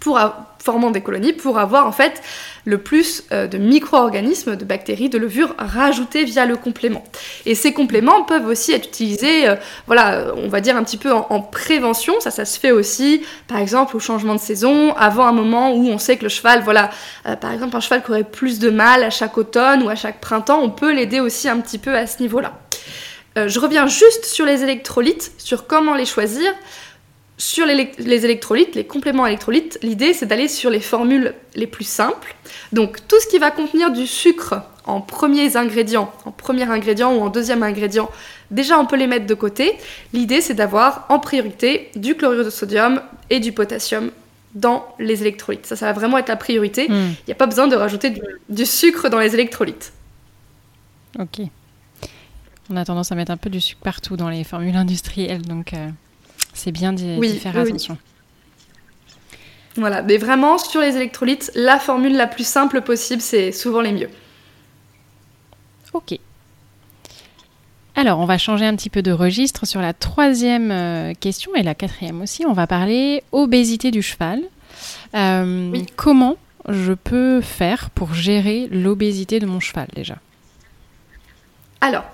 [0.00, 0.18] pour
[0.62, 2.22] formant des colonies pour avoir en fait
[2.64, 7.04] le plus euh, de micro-organismes, de bactéries, de levures rajoutés via le complément.
[7.46, 11.12] Et ces compléments peuvent aussi être utilisés, euh, voilà, on va dire un petit peu
[11.12, 12.14] en, prévention.
[12.20, 15.88] Ça, ça se fait aussi, par exemple, au changement de saison, avant un moment où
[15.88, 16.90] on sait que le cheval, voilà,
[17.26, 19.96] euh, par exemple, un cheval qui aurait plus de mal à chaque automne ou à
[19.96, 22.52] chaque printemps, on peut l'aider aussi un petit peu à ce niveau-là.
[23.36, 26.52] je reviens juste sur les électrolytes, sur comment les choisir.
[27.44, 32.36] Sur les, électrolytes, les compléments électrolytes, l'idée c'est d'aller sur les formules les plus simples.
[32.70, 37.20] Donc tout ce qui va contenir du sucre en premiers ingrédients, en premier ingrédient ou
[37.20, 38.08] en deuxième ingrédient,
[38.52, 39.76] déjà on peut les mettre de côté.
[40.12, 44.12] L'idée c'est d'avoir en priorité du chlorure de sodium et du potassium
[44.54, 45.66] dans les électrolytes.
[45.66, 46.88] Ça, ça va vraiment être la priorité.
[46.88, 47.14] Hmm.
[47.22, 48.14] Il n'y a pas besoin de rajouter
[48.48, 49.92] du, sucre dans les électrolytes.
[51.18, 51.40] Ok.
[52.70, 55.74] On a tendance à mettre un peu du sucre partout dans les formules industrielles, donc...
[55.74, 55.88] Euh,
[56.52, 57.98] c'est bien d'y faire attention.
[59.76, 63.92] Voilà, mais vraiment sur les électrolytes, la formule la plus simple possible, c'est souvent les
[63.92, 64.10] mieux.
[65.94, 66.18] Ok.
[67.94, 71.62] Alors, on va changer un petit peu de registre sur la troisième euh, question et
[71.62, 72.44] la quatrième aussi.
[72.46, 74.40] On va parler obésité du cheval.
[75.14, 76.36] Euh, comment
[76.68, 80.16] je peux faire pour gérer l'obésité de mon cheval déjà?
[81.80, 82.04] Alors,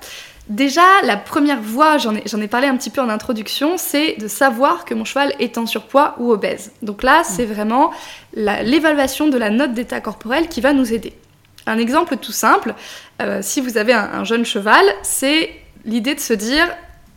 [0.49, 4.87] Déjà, la première voie, j'en ai, parlé un petit peu en introduction, c'est de savoir
[4.87, 6.73] que mon cheval est en surpoids ou obèse.
[6.81, 7.93] Donc là, c'est vraiment
[8.33, 11.13] l'évaluation de la note d'état corporel qui va nous aider.
[11.67, 12.75] Un exemple tout simple,
[13.21, 15.51] euh, si vous avez un, jeune cheval, c'est
[15.85, 16.67] l'idée de se dire,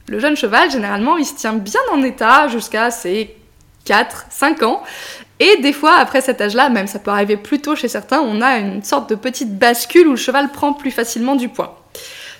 [0.09, 3.33] le jeune cheval, généralement, il se tient bien en état jusqu'à ses
[3.85, 4.83] 4, 5 ans.
[5.39, 8.41] Et des fois, après cet âge-là, même ça peut arriver plus tôt chez certains, on
[8.41, 11.81] a une sorte de petite bascule où le cheval prend plus facilement du poids.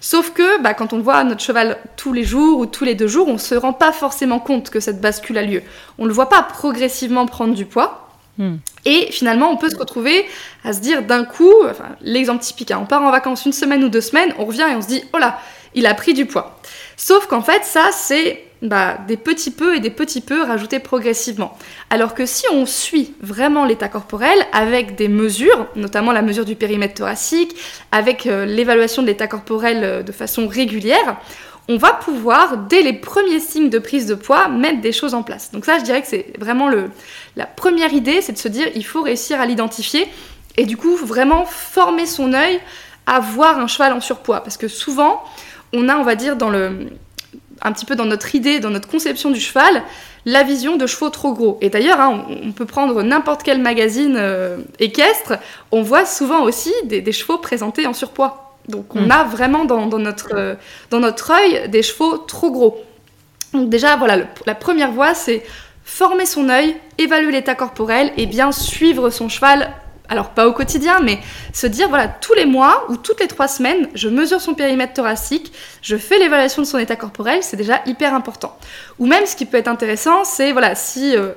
[0.04, 3.08] Sauf que bah, quand on voit notre cheval tous les jours ou tous les deux
[3.08, 5.62] jours, on ne se rend pas forcément compte que cette bascule a lieu.
[6.00, 8.10] On ne le voit pas progressivement prendre du poids.
[8.40, 8.56] Hmm.
[8.86, 10.26] Et finalement, on peut se retrouver
[10.64, 13.84] à se dire d'un coup, enfin, l'exemple typique, hein, on part en vacances une semaine
[13.84, 15.40] ou deux semaines, on revient et on se dit, oh là,
[15.76, 16.60] il a pris du poids.
[16.98, 21.58] Sauf qu'en fait, ça, c'est bah, des petits peu et des petits peu rajoutés progressivement.
[21.90, 26.56] Alors que si on suit vraiment l'état corporel avec des mesures, notamment la mesure du
[26.56, 27.56] périmètre thoracique,
[27.92, 31.18] avec euh, l'évaluation de l'état corporel euh, de façon régulière,
[31.70, 35.24] on va pouvoir, dès les premiers signes de prise de poids, mettre des choses en
[35.24, 35.52] place.
[35.52, 36.70] Donc ça, je dirais que c'est vraiment
[37.36, 40.08] la première idée, c'est de se dire, il faut réussir à l'identifier
[40.58, 42.60] et du coup, vraiment former son œil
[43.08, 44.42] à voir un cheval en surpoids.
[44.42, 45.24] Parce que souvent,
[45.74, 46.90] on a, on va dire, dans le,
[47.62, 49.84] un petit peu dans notre idée, dans notre conception du cheval,
[50.26, 51.58] la vision de chevaux trop gros.
[51.62, 55.34] Et d'ailleurs, hein, on, peut prendre n'importe quel magazine euh, équestre,
[55.72, 58.56] on voit souvent aussi des, chevaux présentés en surpoids.
[58.68, 59.12] Donc on hmm.
[59.12, 60.56] a vraiment dans, notre, euh,
[60.92, 62.84] dans notre œil des chevaux trop gros.
[63.54, 65.44] Donc déjà, voilà, la première voie, c'est
[65.84, 69.72] former son œil, évaluer l'état corporel et bien suivre son cheval
[70.12, 71.20] alors pas au quotidien, mais
[71.54, 74.92] se dire, voilà, tous les mois ou toutes les trois semaines, je mesure son périmètre
[74.94, 78.58] thoracique, je fais l'évaluation de son état corporel, c'est déjà hyper important.
[79.00, 81.30] Ou même, ce qui peut être intéressant, c'est, voilà, si euh,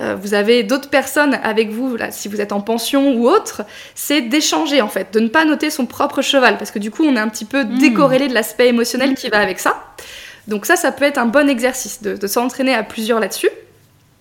[0.00, 3.62] euh, vous avez d'autres personnes avec vous, si vous êtes en pension ou autre,
[3.96, 7.04] c'est d'échanger en fait, de ne pas noter son propre cheval, parce que du coup,
[7.04, 7.78] on est un petit peu hmm.
[7.78, 9.92] décorrélé de l'aspect émotionnel qui va avec ça.
[10.46, 13.50] Donc ça, ça peut être un bon exercice de, s'entraîner à plusieurs là-dessus.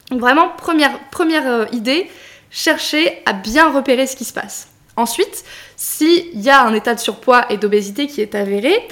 [0.09, 2.09] Donc vraiment, première, première euh, idée,
[2.49, 4.67] chercher à bien repérer ce qui se passe.
[4.95, 5.45] Ensuite,
[5.77, 8.85] s'il y a un état de surpoids et d'obésité qui est avéré,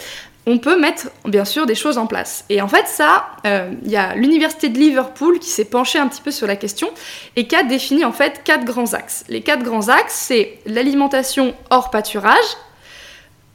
[0.46, 2.46] on peut mettre bien sûr des choses en place.
[2.48, 6.08] Et en fait, ça, euh, il y a l'université de Liverpool qui s'est penchée un
[6.08, 6.90] petit peu sur la question
[7.36, 9.26] et qui a défini en fait quatre grands axes.
[9.28, 12.46] Les quatre grands axes, c'est l'alimentation hors pâturage,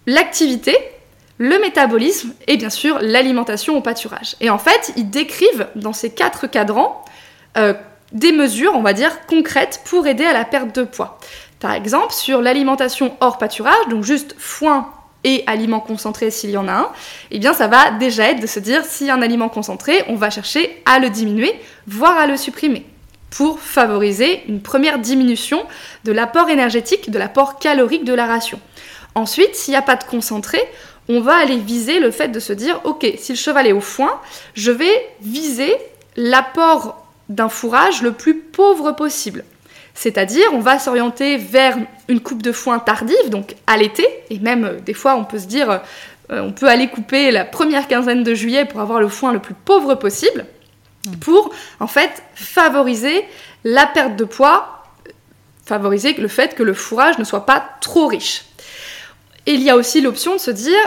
[0.06, 0.76] l'activité,
[1.38, 4.36] le métabolisme et bien sûr l'alimentation au pâturage.
[4.42, 7.02] Et en fait, ils décrivent dans ces quatre cadrans
[7.56, 7.72] euh,
[8.12, 11.18] des mesures, on va dire, concrètes pour aider à la perte de poids.
[11.60, 14.92] Par exemple, sur l'alimentation hors pâturage, donc juste foin
[15.24, 16.88] et aliments concentrés s'il y en a un,
[17.30, 20.30] eh bien ça va déjà être de se dire a un aliment concentré, on va
[20.30, 21.54] chercher à le diminuer,
[21.86, 22.84] voire à le supprimer,
[23.30, 25.64] pour favoriser une première diminution
[26.04, 28.58] de l'apport énergétique, de l'apport calorique de la ration.
[29.14, 30.58] Ensuite, s'il n'y a pas de concentré,
[31.08, 33.80] on va aller viser le fait de se dire, ok, si le cheval est au
[33.80, 34.20] foin,
[34.54, 35.74] je vais viser
[36.16, 37.01] l'apport
[37.34, 39.44] d'un fourrage le plus pauvre possible.
[39.94, 41.76] C'est-à-dire, on va s'orienter vers
[42.08, 45.38] une coupe de foin tardive, donc à l'été, et même euh, des fois on peut
[45.38, 49.08] se dire, euh, on peut aller couper la première quinzaine de juillet pour avoir le
[49.08, 50.46] foin le plus pauvre possible,
[51.06, 51.16] mmh.
[51.16, 53.24] pour en fait favoriser
[53.64, 54.84] la perte de poids,
[55.64, 58.44] favoriser le fait que le fourrage ne soit pas trop riche.
[59.46, 60.78] Et il y a aussi l'option de se dire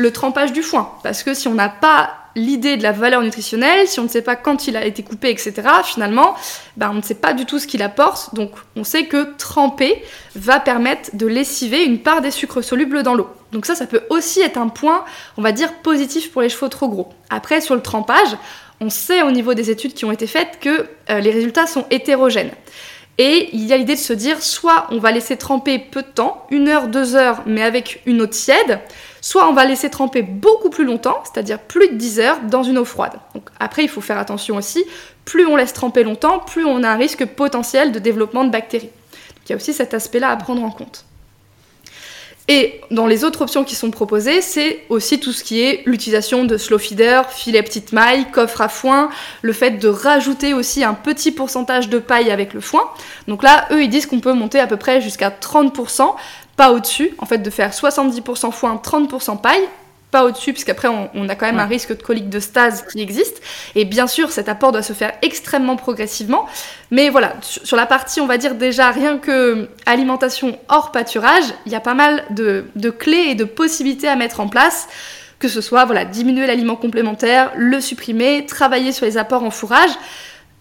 [0.00, 3.88] le trempage du foin, parce que si on n'a pas l'idée de la valeur nutritionnelle,
[3.88, 5.52] si on ne sait pas quand il a été coupé, etc.,
[5.84, 6.34] finalement,
[6.76, 8.34] ben, on ne sait pas du tout ce qu'il apporte.
[8.34, 10.02] Donc on sait que tremper
[10.36, 13.28] va permettre de lessiver une part des sucres solubles dans l'eau.
[13.52, 15.04] Donc ça, ça peut aussi être un point,
[15.36, 17.12] on va dire, positif pour les chevaux trop gros.
[17.30, 18.36] Après, sur le trempage,
[18.80, 21.84] on sait au niveau des études qui ont été faites que euh, les résultats sont
[21.90, 22.52] hétérogènes.
[23.18, 26.06] Et il y a l'idée de se dire, soit on va laisser tremper peu de
[26.06, 28.80] temps, une heure, deux heures, mais avec une eau tiède,
[29.20, 32.78] soit on va laisser tremper beaucoup plus longtemps, c'est-à-dire plus de 10 heures, dans une
[32.78, 33.12] eau froide.
[33.34, 34.84] Donc après, il faut faire attention aussi,
[35.24, 38.90] plus on laisse tremper longtemps, plus on a un risque potentiel de développement de bactéries.
[39.44, 41.04] Il y a aussi cet aspect-là à prendre en compte.
[42.48, 46.44] Et dans les autres options qui sont proposées, c'est aussi tout ce qui est l'utilisation
[46.44, 49.10] de slow feeder, filet petite maille, coffre à foin,
[49.42, 52.82] le fait de rajouter aussi un petit pourcentage de paille avec le foin.
[53.28, 56.14] Donc là, eux, ils disent qu'on peut monter à peu près jusqu'à 30%,
[56.56, 59.62] pas au-dessus, en fait, de faire 70% foin, 30% paille,
[60.10, 63.00] pas au-dessus, puisqu'après on, on a quand même un risque de colique de stase qui
[63.00, 63.40] existe.
[63.74, 66.46] Et bien sûr, cet apport doit se faire extrêmement progressivement.
[66.90, 71.72] Mais voilà, sur la partie, on va dire déjà rien que alimentation hors pâturage, il
[71.72, 74.88] y a pas mal de, clés et de possibilités à mettre en place.
[75.38, 79.90] Que ce soit voilà, diminuer l'aliment complémentaire, le supprimer, travailler sur les apports en fourrage.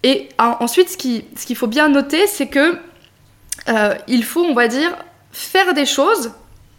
[0.04, 2.78] Et ensuite, ce qu'il ce qu'il faut bien noter, c'est que
[3.68, 4.96] euh, il faut, on va dire,
[5.34, 6.32] faire des choses,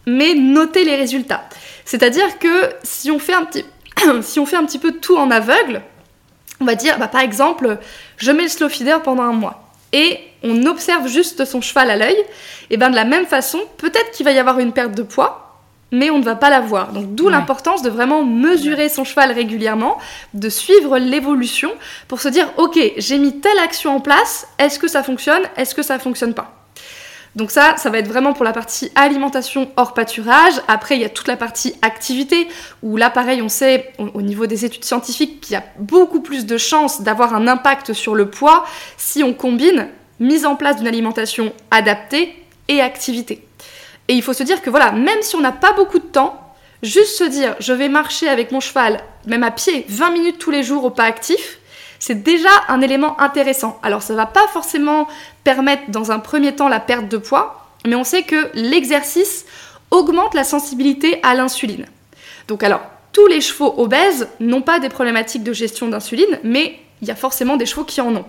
[0.06, 1.44] mais noter les résultats.
[1.90, 3.64] C'est-à-dire que si on, fait un petit,
[4.22, 5.82] si on fait un petit peu tout en aveugle,
[6.60, 7.78] on va dire, bah, par exemple,
[8.16, 11.96] je mets le slow feeder pendant un mois et on observe juste son cheval à
[11.96, 12.16] l'œil,
[12.70, 15.64] et bien de la même façon, peut-être qu'il va y avoir une perte de poids,
[15.90, 16.92] mais on ne va pas la voir.
[16.92, 19.98] Donc d'où l'importance de vraiment mesurer son cheval régulièrement,
[20.32, 21.72] de suivre l'évolution
[22.06, 25.74] pour se dire, ok, j'ai mis telle action en place, est-ce que ça fonctionne, est-ce
[25.74, 26.59] que ça fonctionne pas?
[27.36, 30.54] Donc ça, ça va être vraiment pour la partie alimentation hors pâturage.
[30.66, 32.48] Après, il y a toute la partie activité,
[32.82, 36.44] où là, pareil, on sait au, niveau des études scientifiques qu'il y a beaucoup plus
[36.44, 38.64] de chances d'avoir un impact sur le poids
[38.96, 39.88] si on combine
[40.18, 42.34] mise en place d'une alimentation adaptée
[42.68, 43.46] et activité.
[44.08, 46.52] Et il faut se dire que voilà, même si on n'a pas beaucoup de temps,
[46.82, 50.50] juste se dire je vais marcher avec mon cheval, même à pied, 20 minutes tous
[50.50, 51.59] les jours au pas actif,
[52.00, 53.78] c'est déjà un élément intéressant.
[53.84, 55.06] Alors ça va pas forcément
[55.44, 59.46] permettre dans un premier temps la perte de poids, mais on sait que l'exercice
[59.92, 61.86] augmente la sensibilité à l'insuline.
[62.48, 62.80] Donc alors,
[63.12, 67.16] tous les chevaux obèses n'ont pas des problématiques de gestion d'insuline, mais il y a
[67.16, 68.24] forcément des chevaux qui en ont.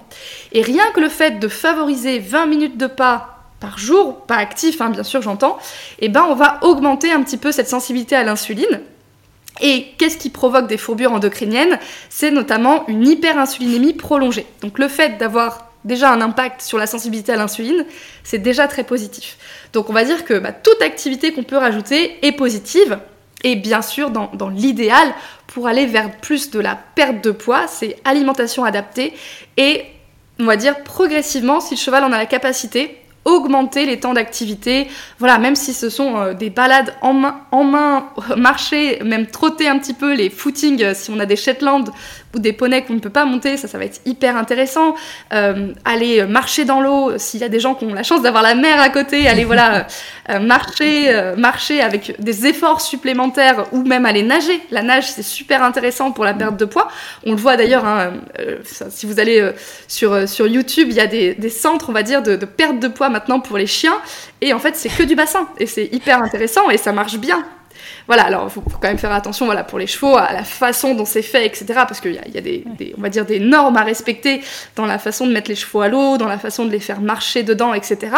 [0.53, 4.81] Et rien que le fait de favoriser 20 minutes de pas par jour, pas actif,
[4.81, 5.59] hein, bien sûr, j'entends,
[5.99, 8.81] eh ben on va augmenter un petit peu cette sensibilité à l'insuline.
[9.61, 11.79] Et qu'est-ce qui provoque des fourbures endocriniennes?
[12.09, 14.45] C'est notamment une hyperinsulinémie prolongée.
[14.61, 17.85] Donc le fait d'avoir déjà un impact sur la sensibilité à l'insuline,
[18.23, 19.37] c'est déjà très positif.
[19.73, 22.99] Donc on va dire que bah, toute activité qu'on peut rajouter est positive.
[23.43, 25.13] Et bien sûr, dans, dans l'idéal,
[25.47, 29.13] pour aller vers plus de la perte de poids, c'est alimentation adaptée
[29.57, 29.83] et
[30.39, 34.87] on va dire progressivement, si le cheval en a la capacité, augmenter les temps d'activité.
[35.19, 39.67] Voilà, même si ce sont euh, des balades en main, en main, marcher, même trotter
[39.67, 41.89] un petit peu les footings, euh, si on a des Shetland
[42.35, 44.95] ou des poneys qu'on ne peut pas monter, ça, ça va être hyper intéressant.
[45.33, 48.43] Euh, aller marcher dans l'eau, s'il y a des gens qui ont la chance d'avoir
[48.43, 49.87] la mer à côté, aller voilà
[50.39, 54.61] marcher, marcher avec des efforts supplémentaires ou même aller nager.
[54.71, 56.87] La nage, c'est super intéressant pour la perte de poids.
[57.25, 58.13] On le voit d'ailleurs, hein,
[58.89, 59.51] si vous allez
[59.87, 62.79] sur, sur YouTube, il y a des, des centres, on va dire, de, de perte
[62.79, 63.97] de poids maintenant pour les chiens.
[64.41, 65.47] Et en fait, c'est que du bassin.
[65.57, 67.45] Et c'est hyper intéressant et ça marche bien.
[68.07, 70.95] Voilà, alors il faut, quand même faire attention voilà, pour les chevaux à la façon
[70.95, 71.65] dont c'est fait, etc.
[71.87, 72.63] Parce qu'il y a, y a des,
[72.97, 74.41] on va dire, des normes à respecter
[74.75, 77.01] dans la façon de mettre les chevaux à l'eau, dans la façon de les faire
[77.01, 78.11] marcher dedans, etc.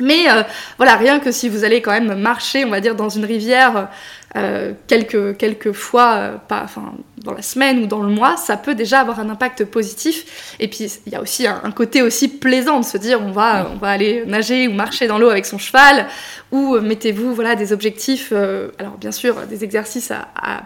[0.00, 0.42] Mais euh,
[0.78, 3.88] voilà, rien que si vous allez quand même marcher, on va dire, dans une rivière
[4.36, 8.56] euh, quelques, quelques fois, euh, pas, enfin, dans la semaine ou dans le mois, ça
[8.56, 10.54] peut déjà avoir un impact positif.
[10.60, 13.68] Et puis, il y a aussi un, côté aussi plaisant de se dire, on va,
[13.72, 16.06] on va aller nager ou marcher dans l'eau avec son cheval,
[16.52, 18.32] ou mettez-vous voilà, des objectifs,
[18.78, 20.62] alors bien sûr, des exercices à, à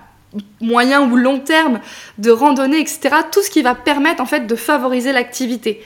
[0.60, 1.80] moyen ou long terme
[2.18, 3.16] de randonnée, etc.
[3.30, 5.82] Tout ce qui va permettre en fait de favoriser l'activité.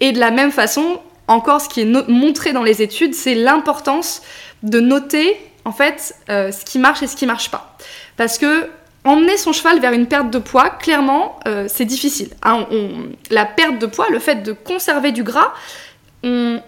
[0.00, 4.22] Et de la même façon, encore ce qui est montré dans les études, c'est l'importance
[4.62, 5.36] de noter
[5.68, 7.76] en fait euh, ce qui marche et ce qui marche pas.
[8.16, 8.70] Parce que
[9.04, 12.30] emmener son cheval vers une perte de poids, clairement, euh, c'est difficile.
[12.42, 12.66] Hein.
[13.30, 15.52] la perte de poids, le fait de conserver du gras,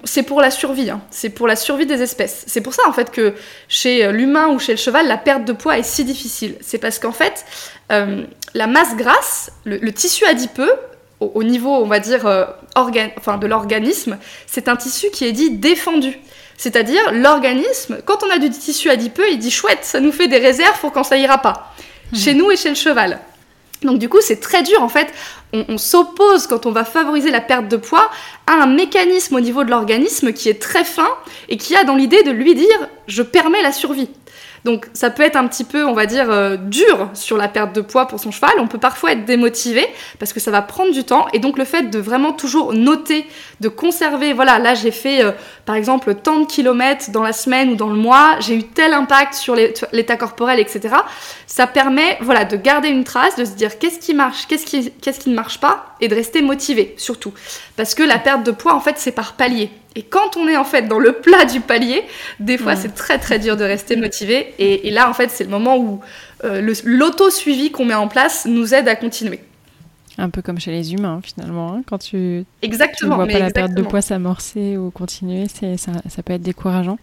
[0.04, 1.00] c'est pour la survie, hein.
[1.10, 2.44] c'est pour la survie des espèces.
[2.46, 3.34] C'est pour ça en fait que
[3.68, 6.56] chez euh, l'humain ou chez le cheval, la perte de poids est si difficile.
[6.60, 7.44] C'est parce qu'en fait,
[8.54, 10.70] la masse grasse, le tissu adipeux,
[11.20, 12.46] au, niveau, on va dire, euh,
[12.76, 16.18] de l'organisme, c'est un tissu qui est dit défendu.
[16.60, 20.36] C'est-à-dire, l'organisme, quand on a du tissu adipeux, il dit chouette, ça nous fait des
[20.36, 21.72] réserves pour quand ça ira pas.
[22.12, 22.16] Mmh.
[22.18, 23.18] Chez nous et chez le cheval.
[23.80, 25.08] Donc du coup, c'est très dur en fait.
[25.54, 28.10] On, s'oppose quand on va favoriser la perte de poids
[28.46, 31.08] à un mécanisme au niveau de l'organisme qui est très fin
[31.48, 34.10] et qui a dans l'idée de lui dire je permets la survie.
[34.64, 37.74] Donc ça peut être un petit peu, on va dire, euh, dur sur la perte
[37.74, 38.52] de poids pour son cheval.
[38.58, 39.86] On peut parfois être démotivé
[40.18, 41.26] parce que ça va prendre du temps.
[41.32, 43.26] Et donc le fait de vraiment toujours noter,
[43.60, 45.32] de conserver, voilà, là j'ai fait euh,
[45.64, 48.92] par exemple tant de kilomètres dans la semaine ou dans le mois, j'ai eu tel
[48.92, 50.94] impact sur l'état corporel, etc.
[51.46, 54.92] Ça permet, voilà, de garder une trace, de se dire qu'est-ce qui marche, qu'est-ce qui,
[55.00, 57.32] qu'est-ce qui ne marche pas, et de rester motivé surtout.
[57.76, 59.70] Parce que la perte de poids, en fait, c'est par palier.
[59.96, 62.04] Et quand on est en fait dans le plat du palier,
[62.38, 64.54] des fois c'est très très dur de rester motivé.
[64.58, 66.00] Et, là en fait c'est le moment où
[66.44, 69.40] euh, l'auto-suivi qu'on met en place nous aide à continuer.
[70.18, 71.82] Un peu comme chez les humains finalement, hein.
[71.86, 76.34] quand tu exactement, vois pas la perte de poids s'amorcer ou continuer, ça, ça peut
[76.34, 76.98] être décourageant.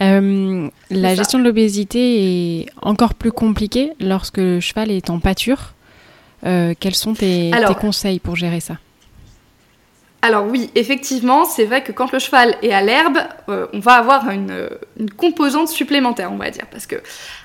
[0.00, 5.74] Euh, la gestion de l'obésité est encore plus compliquée lorsque le cheval est en pâture.
[6.44, 7.50] Euh, quels sont tes
[7.80, 8.76] conseils pour gérer ça?
[10.26, 13.18] Alors oui, effectivement, c'est vrai que quand le cheval est à l'herbe,
[13.48, 14.68] euh, on va avoir une,
[15.16, 16.96] composante supplémentaire, on va dire, parce que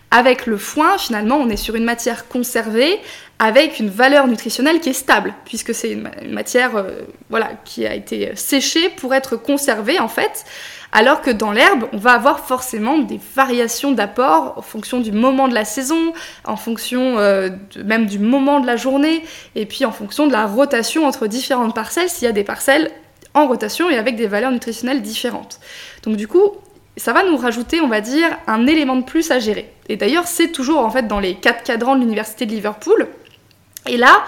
[0.09, 2.99] avec le foin, finalement, on est sur une matière conservée
[3.37, 7.93] avec une valeur nutritionnelle qui est stable, puisque c'est une, matière, euh, voilà, qui a
[7.93, 10.43] été séchée pour être conservée en fait.
[10.93, 15.47] Alors que dans l'herbe, on va avoir forcément des variations d'apport en fonction du moment
[15.47, 16.11] de la saison,
[16.43, 17.49] en fonction euh,
[17.83, 19.23] même du moment de la journée,
[19.55, 22.91] et puis en fonction de la rotation entre différentes parcelles, s'il y a des parcelles
[23.33, 25.61] en rotation et avec des valeurs nutritionnelles différentes.
[26.03, 26.51] Donc du coup,
[26.97, 29.73] ça va nous rajouter, on va dire, un élément de plus à gérer.
[29.87, 33.07] Et d'ailleurs, c'est toujours en fait dans les quatre cadrans de l'université de Liverpool.
[33.87, 34.23] Et là,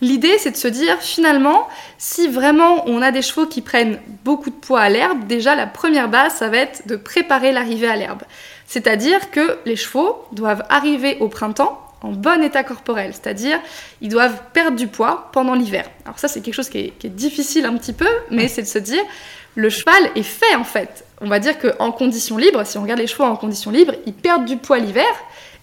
[0.00, 1.68] L'idée, c'est de se dire, finalement,
[2.04, 5.66] si vraiment on a des chevaux qui prennent beaucoup de poids à l'herbe, déjà la
[5.66, 8.20] première base, ça va être de préparer l'arrivée à l'herbe.
[8.66, 13.58] C'est-à-dire que les chevaux doivent arriver au printemps en bon état corporel, c'est-à-dire
[14.02, 15.86] ils doivent perdre du poids pendant l'hiver.
[16.04, 18.78] Alors ça, c'est quelque chose qui est, difficile un petit peu, mais c'est de se
[18.78, 19.02] dire,
[19.54, 21.06] le cheval est fait en fait.
[21.22, 24.12] On va dire qu'en conditions libres, si on regarde les chevaux en conditions libres, ils
[24.12, 25.06] perdent du poids l'hiver,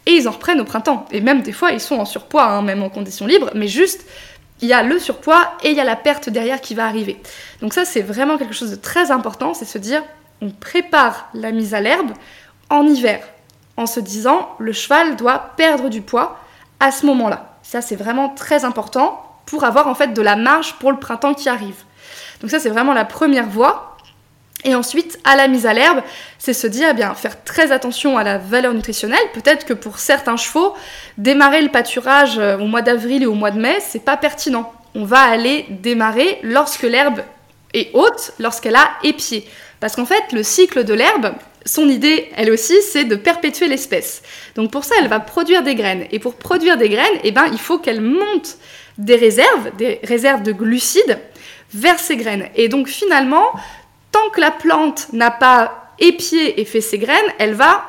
[0.06, 1.06] et ils en reprennent au printemps.
[1.12, 4.06] Et même des fois, ils sont en surpoids, hein, même en conditions libres, mais juste,
[4.62, 7.22] il y a le surpoids et il y a la perte derrière qui va arriver.
[7.62, 10.04] Donc ça, c'est vraiment quelque chose de très important, c'est se dire,
[10.42, 12.12] on prépare la mise à l'herbe
[12.70, 13.22] en hiver,
[13.78, 16.40] en se disant, le cheval doit perdre du poids
[16.80, 17.56] à ce moment-là.
[17.64, 21.34] Ça, c'est vraiment très important pour avoir en fait de la marge pour le printemps
[21.34, 21.84] qui arrive.
[22.42, 23.91] Donc ça, c'est vraiment la première voie.
[24.64, 26.02] Et ensuite, à la mise à l'herbe,
[26.38, 29.20] c'est se dire, eh bien, faire très attention à la valeur nutritionnelle.
[29.34, 30.76] Peut-être que pour certains chevaux,
[31.18, 34.72] démarrer le pâturage euh, au mois d'avril et au mois de mai, c'est pas pertinent.
[34.94, 37.22] On va aller démarrer lorsque l'herbe
[37.74, 39.48] est haute, lorsqu'elle a épié.
[39.80, 41.34] Parce qu'en fait, le cycle de l'herbe,
[41.66, 44.22] son idée, elle aussi, c'est de perpétuer l'espèce.
[44.56, 46.06] Donc pour ça, elle va produire des graines.
[46.12, 48.58] Et pour produire des graines, eh ben, il faut qu'elle monte
[48.98, 51.20] des réserves, des réserves de glucides,
[51.74, 52.50] vers ces graines.
[52.56, 53.46] Et donc finalement,
[54.12, 57.86] tant que la plante n'a pas épié et fait ses graines, elle va,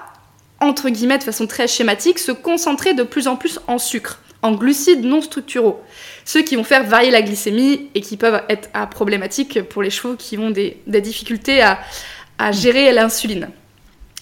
[0.60, 4.52] entre guillemets, de façon très schématique, se concentrer de plus en plus en sucre, en
[4.52, 5.82] glucides non structuraux.
[6.24, 10.14] Ceux qui vont faire varier la glycémie et qui peuvent être problématiques pour les chevaux
[10.14, 11.78] qui ont des, difficultés à,
[12.52, 13.50] gérer l'insuline.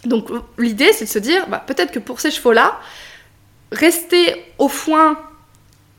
[0.05, 0.29] Donc
[0.59, 2.79] l'idée, c'est de se dire, bah, peut-être que pour ces chevaux-là,
[3.73, 5.19] rester au foin,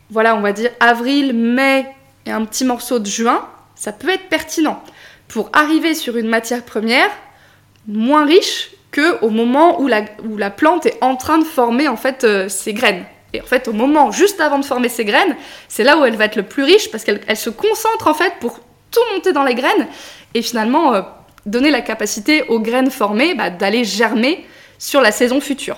[0.09, 1.87] voilà, on va dire avril, mai
[2.25, 4.83] et un petit morceau de juin, ça peut être pertinent
[5.31, 7.09] pour arriver sur une matière première
[7.87, 12.25] moins riche que au moment où la, plante est en train de former en fait
[12.25, 13.05] euh, ses graines.
[13.33, 15.37] Et en fait, au moment juste avant de former ses graines,
[15.69, 18.13] c'est là où elle va être le plus riche parce qu'elle elle se concentre en
[18.13, 18.59] fait pour
[18.91, 19.87] tout monter dans les graines
[20.33, 21.01] et finalement euh,
[21.45, 24.45] donner la capacité aux graines formées bah, d'aller germer
[24.77, 25.77] sur la saison future.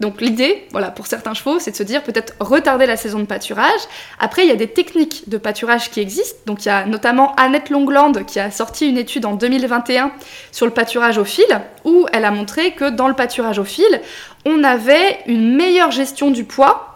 [0.00, 3.24] Donc l'idée, voilà, pour certains chevaux, c'est de se dire peut-être retarder la saison de
[3.24, 3.80] pâturage.
[4.20, 6.38] Après, il y a des techniques de pâturage qui existent.
[6.46, 10.12] Donc il y a notamment Annette Longland qui a sorti une étude en 2021
[10.52, 11.44] sur le pâturage au fil,
[11.84, 14.00] où elle a montré que dans le pâturage au fil,
[14.44, 16.88] on avait une meilleure gestion du poids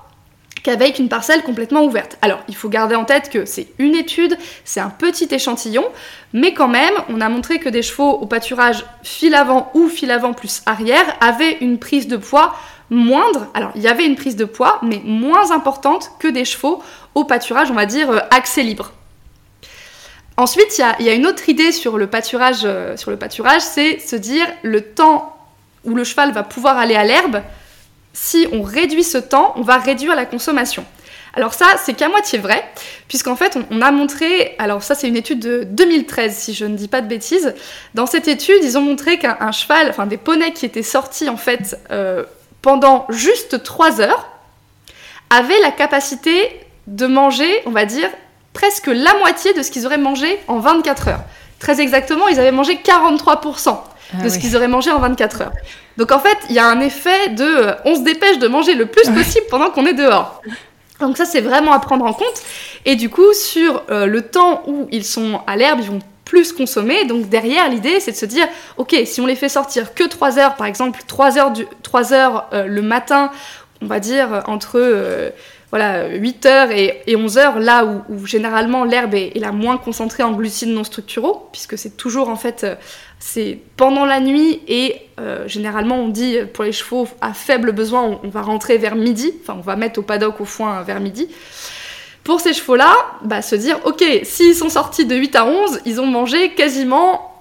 [0.62, 2.16] qu'avec une parcelle complètement ouverte.
[2.22, 5.84] Alors, il faut garder en tête que c'est une étude, c'est un petit échantillon,
[6.32, 10.10] mais quand même, on a montré que des chevaux au pâturage fil avant ou fil
[10.10, 12.54] avant plus arrière avaient une prise de poids
[12.92, 16.82] moindre, alors il y avait une prise de poids, mais moins importante que des chevaux
[17.14, 18.92] au pâturage, on va dire, euh, accès libre.
[20.36, 23.98] Ensuite, il y, a une autre idée sur le pâturage, euh, sur le pâturage, c'est
[23.98, 25.36] se dire le temps
[25.84, 27.42] où le cheval va pouvoir aller à l'herbe,
[28.12, 30.84] si on réduit ce temps, on va réduire la consommation.
[31.34, 32.62] Alors ça, c'est qu'à moitié vrai,
[33.08, 36.76] puisqu'en fait, on, a montré, alors ça c'est une étude de 2013, si je ne
[36.76, 37.54] dis pas de bêtises,
[37.94, 41.38] dans cette étude, ils ont montré qu'un cheval, enfin des poneys qui étaient sortis en
[41.38, 42.24] fait euh,
[42.62, 44.28] pendant juste 3 heures,
[45.30, 48.08] avaient la capacité de manger, on va dire,
[48.52, 51.22] presque la moitié de ce qu'ils auraient mangé en 24 heures.
[51.58, 53.70] Très exactement, ils avaient mangé 43%
[54.14, 55.52] de ah ce qu'ils auraient mangé en 24 heures.
[55.96, 58.74] Donc en fait, il y a un effet de euh, on se dépêche de manger
[58.74, 60.42] le plus possible pendant qu'on est dehors.
[61.00, 62.42] Donc ça, c'est vraiment à prendre en compte.
[62.84, 66.00] Et du coup, sur euh, le temps où ils sont à l'herbe, ils vont
[66.32, 67.04] plus consommer.
[67.04, 70.38] Donc derrière, l'idée, c'est de se dire, ok, si on les fait sortir que 3
[70.38, 73.30] heures, par exemple, 3 heures, du, 3 heures euh, le matin,
[73.82, 75.28] on va dire entre euh,
[75.68, 80.32] voilà, 8 heures et, 11 heures, là où, généralement l'herbe est, la moins concentrée en
[80.32, 82.76] glucides non structuraux, puisque c'est toujours en fait, euh,
[83.18, 85.02] c'est pendant la nuit et
[85.46, 89.32] généralement on dit pour les chevaux à faible besoin, on, on, va rentrer vers midi,
[89.42, 91.28] enfin on va mettre au paddock au foin vers midi.
[92.24, 96.00] Pour ces chevaux-là, bah, se dire, ok, s'ils sont sortis de 8 à 11, ils
[96.00, 97.32] ont mangé quasiment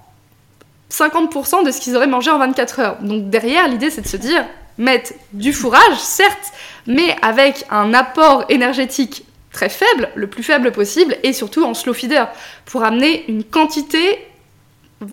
[0.90, 2.96] 50% de ce qu'ils auraient mangé en 24 heures.
[3.00, 4.44] Donc derrière, l'idée, c'est de se dire,
[4.78, 6.52] mettre du fourrage, certes,
[6.86, 11.94] mais avec un apport énergétique très faible, le plus faible possible, et surtout en slow
[11.94, 12.28] feeder,
[12.64, 14.26] pour amener une quantité,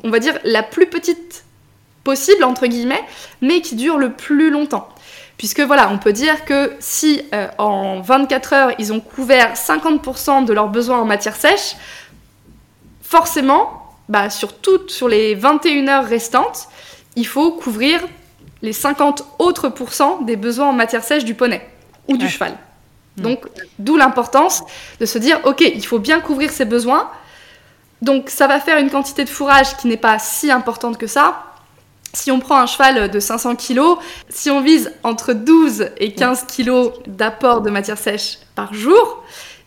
[0.04, 1.44] on va dire, la plus petite
[2.04, 3.04] possible, entre guillemets,
[3.42, 4.90] mais qui dure le plus longtemps.
[5.40, 10.44] Puisque voilà, on peut dire que si euh, en 24 heures, ils ont couvert 50%
[10.44, 11.78] de leurs besoins en matière sèche,
[13.02, 16.68] forcément, bah, sur toutes, sur les 21 heures restantes,
[17.16, 18.02] il faut couvrir
[18.62, 21.66] les 50 autres pourcents des besoins en matière sèche du poney
[22.10, 22.58] ou du cheval.
[23.16, 23.22] Hmm.
[23.22, 23.46] Donc,
[23.80, 24.64] d'où l'importance
[25.00, 27.10] de se dire, ok, il faut bien couvrir ses besoins.
[28.02, 31.49] Donc, ça va faire une quantité de fourrage qui n'est pas si importante que ça,
[32.14, 33.82] si on prend un cheval de 500 kg,
[34.30, 39.24] si on vise entre 12 et 15 kg d'apport de matière sèche par jour,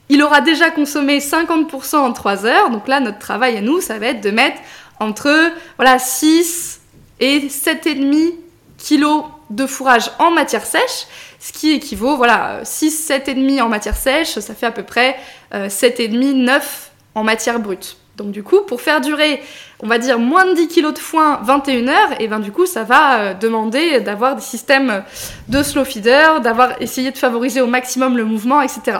[0.08, 2.70] il aura déjà consommé 50% en 3 heures.
[2.70, 4.58] Donc là, notre travail à nous, ça va être de mettre
[5.00, 6.80] entre voilà, 6
[7.20, 8.34] et 7,5
[8.78, 11.06] kg de fourrage en matière sèche,
[11.38, 15.16] ce qui équivaut, voilà, 6, 7,5 en matière sèche, ça fait à peu près
[15.52, 17.96] 7,5, euh, 9 en matière brute.
[18.16, 19.42] Donc du coup, pour faire durer,
[19.80, 22.66] on va dire, moins de 10 kg de foin 21 heures, et ben du coup,
[22.66, 25.02] ça va euh, demander d'avoir des systèmes
[25.48, 28.98] de slow feeder, d'avoir essayé de favoriser au maximum le mouvement, etc.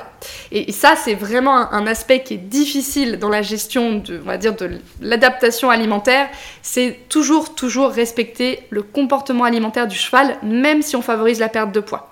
[0.50, 4.38] Et, ça, c'est vraiment un, aspect qui est difficile dans la gestion de, on va
[4.38, 6.28] de l'adaptation alimentaire.
[6.62, 11.72] C'est toujours, toujours respecter le comportement alimentaire du cheval, même si on favorise la perte
[11.72, 12.08] de poids.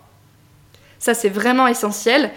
[0.98, 2.30] Ça, c'est vraiment essentiel.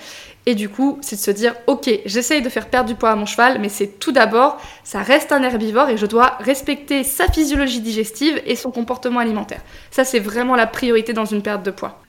[0.46, 3.16] Et du coup, c'est de se dire, ok, j'essaye de faire perdre du poids à
[3.16, 7.32] mon cheval, mais c'est tout d'abord, ça reste un herbivore et je dois respecter sa
[7.32, 9.62] physiologie digestive et son comportement alimentaire.
[9.90, 12.02] Ça, c'est vraiment la priorité dans une perte de poids.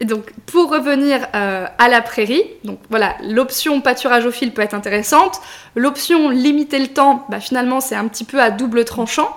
[0.00, 4.62] Et donc, pour revenir euh, à la prairie, donc voilà, l'option pâturage au fil peut
[4.62, 5.40] être intéressante.
[5.76, 9.36] L'option limiter le temps, bah, finalement, c'est un petit peu à double tranchant.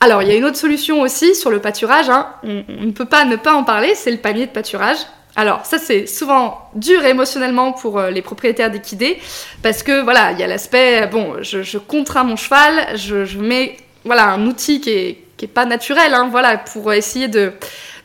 [0.00, 2.28] Alors, il y a une autre solution aussi sur le pâturage, hein.
[2.44, 4.98] on, on ne peut pas ne pas en parler, c'est le panier de pâturage.
[5.38, 9.20] Alors ça c'est souvent dur émotionnellement pour euh, les propriétaires d'équidés
[9.62, 14.30] parce que voilà il y a l'aspect bon je, contrains mon cheval, je, mets voilà
[14.32, 17.52] un outil qui est, qui est pas naturel hein, voilà pour essayer de,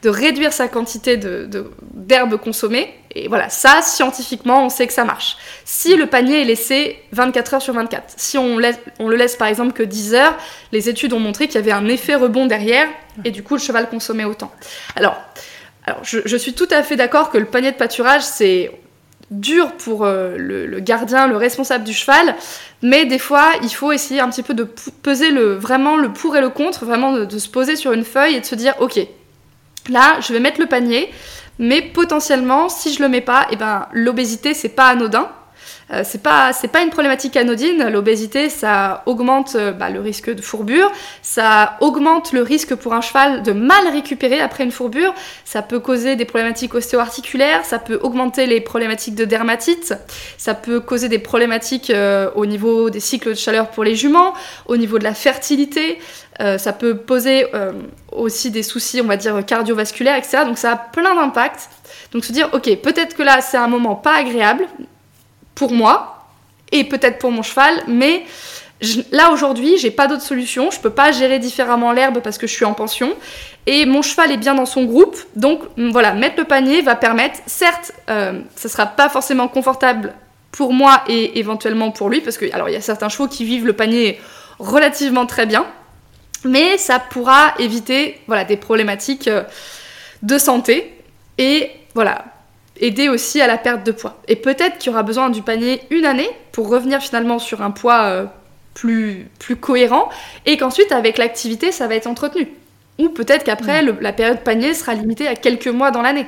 [0.05, 5.37] réduire sa quantité d'herbe de, consommée et voilà ça scientifiquement on sait que ça marche.
[5.65, 9.37] Si le panier est laissé 24 heures sur 24, si on, laisse, on le laisse
[9.37, 10.37] par exemple que 10 heures,
[10.71, 12.87] les études ont montré qu'il y avait un effet rebond derrière
[13.25, 14.51] et du coup le cheval consommait autant.
[14.95, 15.17] Alors
[15.85, 18.71] alors, je, suis tout à fait d'accord que le panier de pâturage, c'est
[19.31, 22.35] dur pour le, gardien, le responsable du cheval,
[22.81, 26.35] mais des fois il faut essayer un petit peu de peser le, vraiment le pour
[26.37, 28.99] et le contre, vraiment de, se poser sur une feuille et de se dire ok,
[29.89, 31.09] là je vais mettre le panier,
[31.57, 35.29] mais potentiellement si je le mets pas, eh ben l'obésité c'est pas anodin,
[35.91, 37.89] euh, c'est pas c'est pas une problématique anodine.
[37.89, 43.01] L'obésité, ça augmente euh, bah, le risque de fourbure, ça augmente le risque pour un
[43.01, 45.13] cheval de mal récupérer après une fourbure.
[45.45, 49.93] Ça peut causer des problématiques ostéo-articulaires, ça peut augmenter les problématiques de dermatite,
[50.37, 54.33] ça peut causer des problématiques euh, au niveau des cycles de chaleur pour les juments,
[54.67, 55.99] au niveau de la fertilité.
[56.39, 57.45] ça peut poser
[58.11, 60.39] aussi des soucis, on va dire, cardiovasculaires, etc.
[60.45, 61.69] Donc ça a plein d'impacts.
[62.11, 64.67] Donc se dire, ok, peut-être que là c'est un moment pas agréable,
[65.55, 66.27] pour moi
[66.71, 68.25] et peut-être pour mon cheval, mais
[69.11, 70.71] là aujourd'hui, j'ai pas d'autre solution.
[70.71, 73.13] Je peux pas gérer différemment l'herbe parce que je suis en pension
[73.65, 75.17] et mon cheval est bien dans son groupe.
[75.35, 80.13] Donc voilà, mettre le panier va permettre, certes, euh, ça sera pas forcément confortable
[80.51, 83.43] pour moi et éventuellement pour lui parce que alors il y a certains chevaux qui
[83.43, 84.19] vivent le panier
[84.59, 85.65] relativement très bien,
[86.45, 89.43] mais ça pourra éviter voilà des problématiques euh,
[90.21, 90.93] de santé
[91.37, 92.25] et voilà
[92.79, 94.21] aider aussi à la perte de poids.
[94.27, 97.71] Et peut-être qu'il y aura besoin du panier une année pour revenir finalement sur un
[97.71, 98.25] poids euh,
[98.73, 100.09] plus, plus cohérent
[100.45, 102.47] et qu'ensuite avec l'activité ça va être entretenu.
[102.99, 103.97] Ou peut-être qu'après mm.
[104.01, 106.27] la période panier sera limitée à quelques mois dans l'année.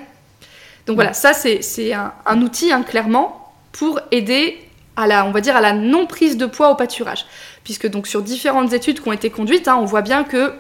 [0.86, 4.60] Donc voilà, ça c'est un, un, outil hein, clairement pour aider
[4.96, 7.26] à la, on va dire, à la non prise de poids au pâturage.
[7.64, 10.54] Puisque donc sur différentes études qui ont été conduites, hein, on voit bien que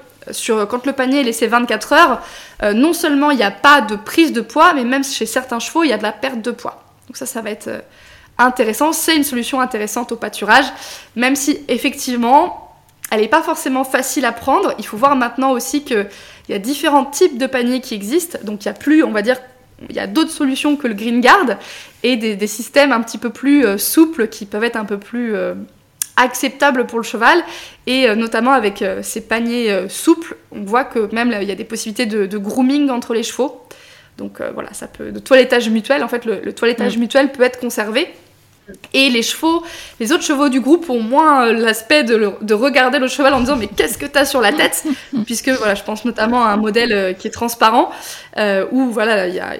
[0.69, 2.21] quand le panier est laissé 24 heures,
[2.63, 5.59] euh, non seulement il n'y a pas de prise de poids, mais même chez certains
[5.59, 6.83] chevaux, il y a de la perte de poids.
[7.07, 7.79] Donc ça, ça va être euh,
[8.37, 8.91] intéressant.
[8.91, 10.65] C'est une solution intéressante au pâturage,
[11.15, 12.73] même si effectivement,
[13.11, 14.73] elle n'est pas forcément facile à prendre.
[14.79, 16.07] Il faut voir maintenant aussi qu'il
[16.49, 18.39] y a différents types de paniers qui existent.
[18.43, 19.37] Donc il y a plus, on va dire,
[19.89, 21.57] il y a d'autres solutions que le Green Guard
[22.03, 25.35] et des, systèmes un petit peu plus euh, souples qui peuvent être un peu plus
[26.17, 27.43] acceptable pour le cheval
[27.87, 31.51] et euh, notamment avec euh, ces paniers euh, souples, on voit que même il y
[31.51, 33.61] a des possibilités de, grooming entre les chevaux.
[34.17, 36.01] Donc voilà, ça peut de toilettage mutuel.
[36.01, 36.99] En fait, le, toilettage mm.
[37.01, 38.07] mutuel peut être conservé.
[38.93, 39.63] Et les chevaux,
[39.99, 43.67] les autres chevaux du groupe ont moins l'aspect de, regarder le cheval en disant mais
[43.67, 44.85] qu'est-ce que t'as sur la tête?
[45.25, 47.91] Puisque voilà, je pense notamment à un modèle qui est transparent
[48.71, 49.57] où voilà, y a,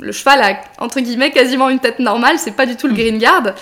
[0.00, 2.38] le cheval a entre guillemets quasiment une tête normale.
[2.38, 2.96] C'est pas du tout le mm.
[2.96, 3.54] green guard.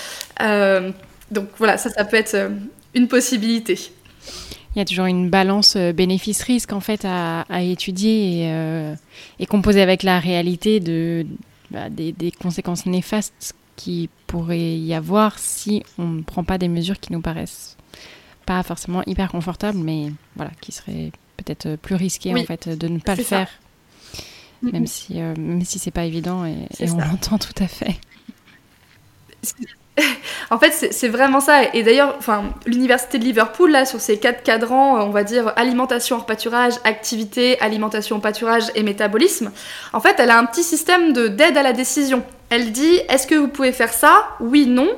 [1.32, 2.50] Donc voilà, ça, ça peut être euh,
[2.94, 3.78] une possibilité.
[4.74, 8.94] Il y a toujours une balance euh, bénéfice-risque en fait à, étudier et, euh,
[9.38, 11.26] et, composer avec la réalité de,
[11.70, 17.00] bah, des, conséquences néfastes qui pourrait y avoir si on ne prend pas des mesures
[17.00, 17.76] qui nous paraissent
[18.44, 22.98] pas forcément hyper confortables, mais voilà, qui seraient peut-être plus risquées en fait de ne
[22.98, 23.48] pas le faire,
[24.62, 27.96] même si même si c'est pas évident et, et on l'entend tout à fait.
[30.50, 31.64] En fait, c'est vraiment ça.
[31.74, 32.18] Et d'ailleurs,
[32.66, 37.60] l'université de Liverpool, là, sur ces quatre cadrans, on va dire alimentation hors pâturage, activité,
[37.60, 39.52] alimentation pâturage et métabolisme,
[39.92, 42.22] en fait, elle a un petit système d'aide à la décision.
[42.50, 44.28] Elle dit, est-ce que vous pouvez faire ça?
[44.40, 44.90] Oui, non.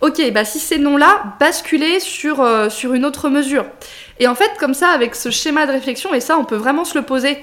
[0.00, 3.64] Ok, bah si c'est non-là, basculez sur, euh, sur une autre mesure.
[4.18, 6.84] Et en fait, comme ça, avec ce schéma de réflexion, et ça, on peut vraiment
[6.84, 7.38] se le poser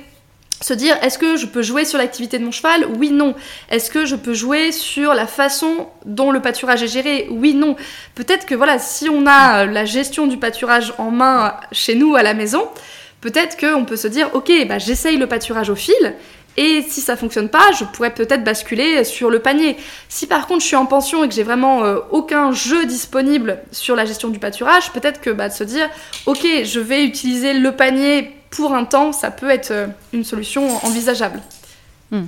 [0.64, 2.88] se dire est-ce que je peux jouer sur l'activité de mon cheval?
[2.98, 3.36] Oui, non.
[3.70, 7.28] Est-ce que je peux jouer sur la façon dont le pâturage est géré?
[7.30, 7.76] Oui, non.
[8.16, 12.16] Peut-être que voilà, si on a euh, la gestion du pâturage en main chez nous
[12.16, 12.68] à la maison,
[13.22, 16.16] peut-être qu'on peut se dire ok, bah, j'essaye le pâturage au fil.
[16.56, 19.76] Et si ça fonctionne pas, je pourrais peut-être basculer sur le panier.
[20.08, 23.60] Si par contre je suis en pension et que j'ai vraiment euh, aucun jeu disponible
[23.72, 25.90] sur la gestion du pâturage, peut-être que bah, de se dire
[26.28, 30.68] ok, je vais utiliser le panier pour un temps, ça peut être euh, une solution
[30.86, 31.42] envisageable.
[32.12, 32.26] Hmm.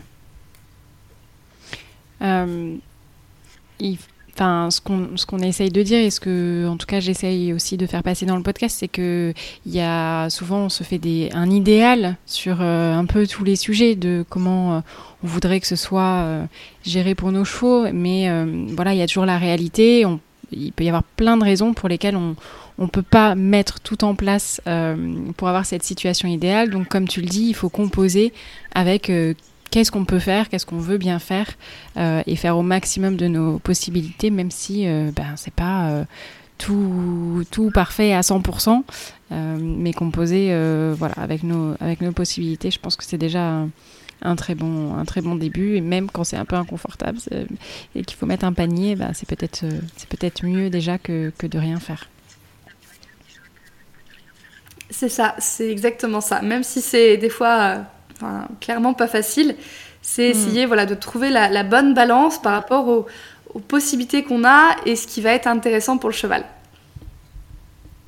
[2.24, 2.76] Euh,
[4.34, 4.82] enfin, ce
[5.26, 8.26] qu'on essaye de dire et ce que, en tout cas, j'essaye aussi de faire passer
[8.26, 9.34] dans le podcast, c'est que
[9.68, 13.44] il y a souvent on se fait des, un idéal sur euh, un peu tous
[13.44, 14.82] les sujets de comment
[15.24, 16.26] on voudrait que ce soit
[16.84, 18.30] géré pour nos chevaux, mais
[18.76, 20.06] voilà, il y a toujours la réalité.
[20.52, 22.36] Il peut y avoir plein de raisons pour lesquelles on
[22.78, 24.96] on ne peut pas mettre tout en place euh,
[25.38, 26.70] pour avoir cette situation idéale.
[26.70, 28.34] Donc, comme tu le dis, il faut composer
[28.74, 29.34] avec euh,
[29.72, 31.48] qu'est-ce qu'on peut faire, qu'est-ce qu'on veut bien faire
[31.98, 36.06] euh, et faire au maximum de nos possibilités, même si ben, c'est pas
[36.58, 38.84] tout, tout parfait à 100%,
[39.32, 40.48] mais composer
[40.98, 42.72] voilà, avec, nos, avec nos possibilités.
[42.72, 43.66] Je pense que c'est déjà
[44.22, 47.20] un très bon un très bon début et même quand c'est un peu inconfortable
[47.96, 49.66] et qu'il faut mettre un panier bah, c'est peut-être
[50.08, 52.08] peut-être mieux déjà que, que de rien faire
[54.98, 56.42] c'est ça, c'est exactement ça.
[56.42, 57.86] Même si c'est des fois
[58.24, 58.26] euh,
[58.62, 59.56] clairement pas facile,
[60.02, 60.32] c'est mm.
[60.32, 65.06] essayer voilà, de trouver la, bonne balance par rapport aux possibilités qu'on a et ce
[65.08, 66.46] qui va être intéressant pour le cheval.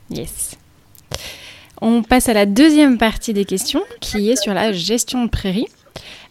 [0.09, 0.55] Yes.
[1.81, 5.67] On passe à la deuxième partie des questions qui est sur la gestion de prairie.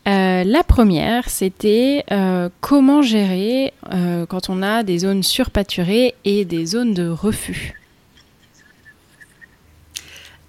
[0.08, 6.44] Euh, la première, c'était euh, comment gérer euh, quand on a des zones surpâturées et
[6.44, 7.74] des zones de refus?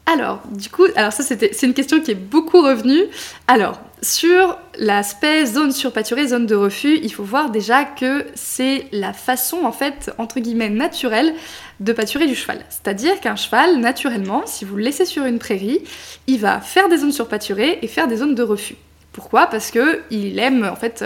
[0.10, 3.04] Alors, du coup, alors ça c'est une question qui est beaucoup revenue.
[3.50, 9.12] Alors, sur l'aspect zone surpâturée, zone de refus, il faut voir déjà que c'est la
[9.12, 11.34] façon, en fait, entre guillemets, naturelle
[11.82, 12.60] de pâturer du cheval.
[12.70, 15.82] C'est-à-dire qu'un cheval, naturellement, si vous le laissez sur une prairie,
[16.26, 18.78] il va faire des zones surpâturées et faire des zones de refus.
[19.12, 19.48] Pourquoi?
[19.48, 21.04] Parce que il aime en fait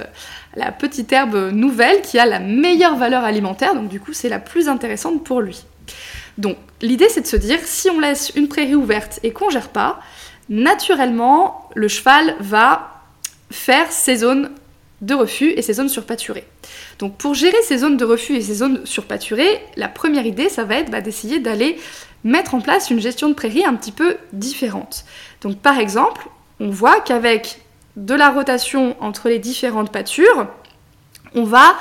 [0.55, 4.39] la petite herbe nouvelle qui a la meilleure valeur alimentaire, donc du coup c'est la
[4.39, 5.63] plus intéressante pour lui.
[6.37, 9.69] Donc l'idée c'est de se dire si on laisse une prairie ouverte et qu'on gère
[9.69, 9.99] pas,
[10.49, 13.03] naturellement le cheval va
[13.51, 14.51] faire ses zones
[15.01, 16.45] de refus et ses zones surpâturées.
[16.99, 20.63] Donc pour gérer ces zones de refus et ces zones surpâturées, la première idée ça
[20.63, 21.79] va être bah, d'essayer d'aller
[22.23, 25.05] mettre en place une gestion de prairie un petit peu différente.
[25.41, 26.27] Donc par exemple,
[26.59, 27.61] on voit qu'avec
[27.95, 30.47] de la rotation entre les différentes pâtures,
[31.33, 31.75] on va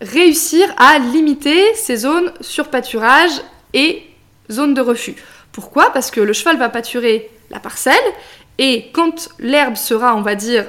[0.00, 3.40] réussir à limiter ces zones sur pâturage
[3.74, 4.02] et
[4.50, 5.14] zones de refus.
[5.52, 5.92] Pourquoi?
[5.92, 7.94] Parce que le cheval va pâturer la parcelle
[8.58, 10.66] et quand l'herbe sera, on va dire,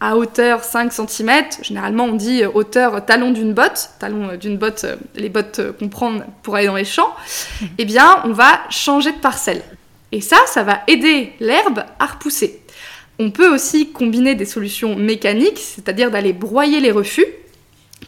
[0.00, 1.30] à hauteur 5 cm,
[1.62, 4.84] généralement on dit hauteur talon d'une botte, talon d'une botte,
[5.14, 7.14] les bottes qu'on prend pour aller dans les champs,
[7.78, 9.62] eh bien on va changer de parcelle.
[10.12, 12.60] Et ça, ça va aider l'herbe à repousser.
[13.18, 17.26] On peut aussi combiner des solutions mécaniques, c'est-à-dire d'aller broyer les refus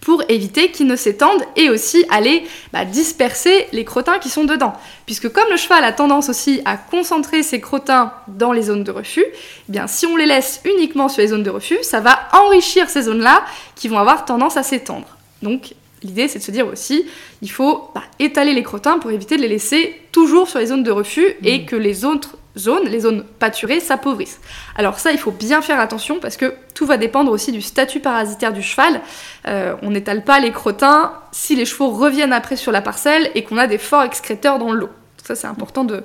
[0.01, 4.75] pour éviter qu'ils ne s'étendent et aussi aller bah, disperser les crottins qui sont dedans.
[5.07, 8.91] Puisque comme le cheval a tendance aussi à concentrer ses crottins dans les zones de
[8.91, 12.19] refus, eh bien si on les laisse uniquement sur les zones de refus, ça va
[12.33, 15.17] enrichir ces zones-là qui vont avoir tendance à s'étendre.
[15.43, 17.05] Donc l'idée c'est de se dire aussi,
[17.43, 20.85] il faut bah, étaler les crottins pour éviter de les laisser toujours sur les zones
[20.85, 21.67] de refus et mmh.
[21.67, 22.37] que les autres
[22.85, 24.41] les zones pâturées, s'appauvrissent.
[24.77, 28.01] Alors ça, il faut bien faire attention parce que tout va dépendre aussi du statut
[28.01, 29.01] parasitaire du cheval.
[29.47, 33.45] Euh, on n'étale pas les crottins si les chevaux reviennent après sur la parcelle et
[33.45, 34.91] qu'on a des forts excréteurs dans l'eau.
[35.25, 36.01] Ça, c'est important d'y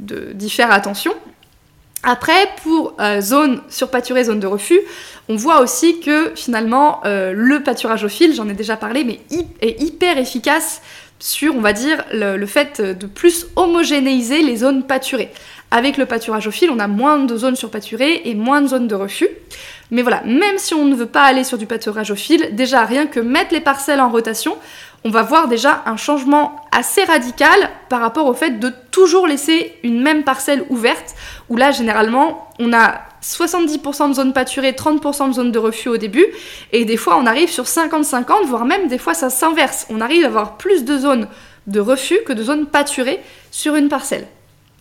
[0.00, 1.14] de, faire attention.
[2.02, 4.80] Après, pour euh, zone surpâturée, zone de refus,
[5.28, 9.20] on voit aussi que finalement euh, le pâturage au fil, j'en ai déjà parlé, mais
[9.62, 10.82] est hyper efficace
[11.18, 15.30] sur, on va dire, le, fait de plus homogénéiser les zones pâturées.
[15.76, 18.86] Avec le pâturage au fil, on a moins de zones surpâturées et moins de zones
[18.86, 19.28] de refus.
[19.90, 22.84] Mais voilà, même si on ne veut pas aller sur du pâturage au fil, déjà
[22.84, 24.56] rien que mettre les parcelles en rotation,
[25.02, 27.58] on va voir déjà un changement assez radical
[27.88, 31.16] par rapport au fait de toujours laisser une même parcelle ouverte,
[31.48, 35.96] où là généralement on a 70% de zones pâturées, 30% de zones de refus au
[35.96, 36.26] début,
[36.70, 39.88] et des fois on arrive sur 50-50, voire même des fois ça s'inverse.
[39.90, 41.26] On arrive à avoir plus de zones
[41.66, 43.18] de refus que de zones pâturées
[43.50, 44.28] sur une parcelle.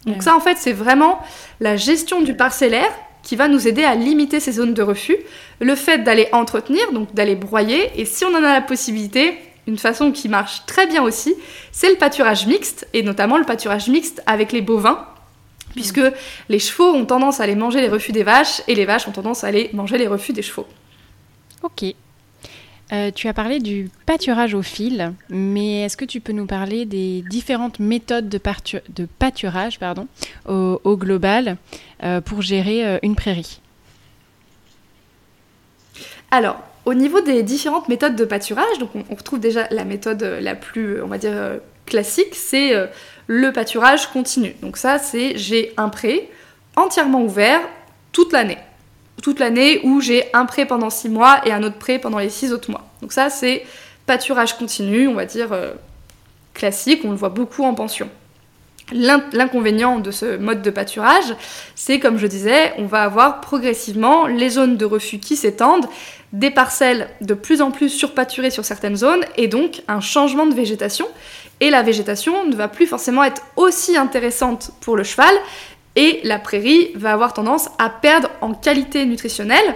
[0.06, 1.20] Donc ça en fait c'est vraiment
[1.60, 2.92] la gestion du parcellaire
[3.22, 5.16] qui va nous aider à limiter ces zones de refus,
[5.62, 9.78] le fait d'aller entretenir, donc d'aller broyer, et si on en a la possibilité, une
[9.78, 11.34] façon qui marche très bien aussi,
[11.72, 15.08] c'est le pâturage mixte, et notamment le pâturage mixte avec les bovins
[15.74, 16.02] puisque
[16.50, 19.12] les chevaux ont tendance à aller manger les refus des vaches et les vaches ont
[19.12, 20.68] tendance à aller manger les refus des chevaux.
[21.64, 21.96] Ok.
[22.94, 26.86] Euh, tu as parlé du pâturage au fil, mais est-ce que tu peux nous parler
[26.86, 28.38] des différentes méthodes de,
[29.08, 29.80] pâturage
[30.46, 31.58] au, global
[32.04, 33.62] euh, pour gérer euh, une prairie?
[36.30, 38.78] Alors, au niveau des différentes méthodes de pâturage,
[39.10, 42.74] on retrouve déjà la méthode la plus, on va dire, classique, c'est
[43.28, 44.56] le pâturage continu.
[44.62, 46.30] Donc ça, c'est j'ai un pré
[46.76, 47.62] entièrement ouvert
[48.12, 48.58] toute l'année.
[49.22, 52.30] Toute l'année où j'ai un pré pendant six mois et un autre pré pendant les
[52.30, 52.90] six autres mois.
[53.02, 53.66] Donc ça, c'est
[54.06, 55.74] pâturage continu, on va dire euh,
[56.54, 58.10] classique, on le voit beaucoup en pension.
[58.92, 61.36] L'inconvénient de ce mode de pâturage,
[61.74, 65.88] c'est comme je disais, on va avoir progressivement les zones de refus qui s'étendent,
[66.34, 70.54] des parcelles de plus en plus surpâturées sur certaines zones, et donc un changement de
[70.54, 71.08] végétation
[71.60, 75.34] et la végétation ne va plus forcément être aussi intéressante pour le cheval
[75.96, 79.76] et la prairie va avoir tendance à perdre en qualité nutritionnelle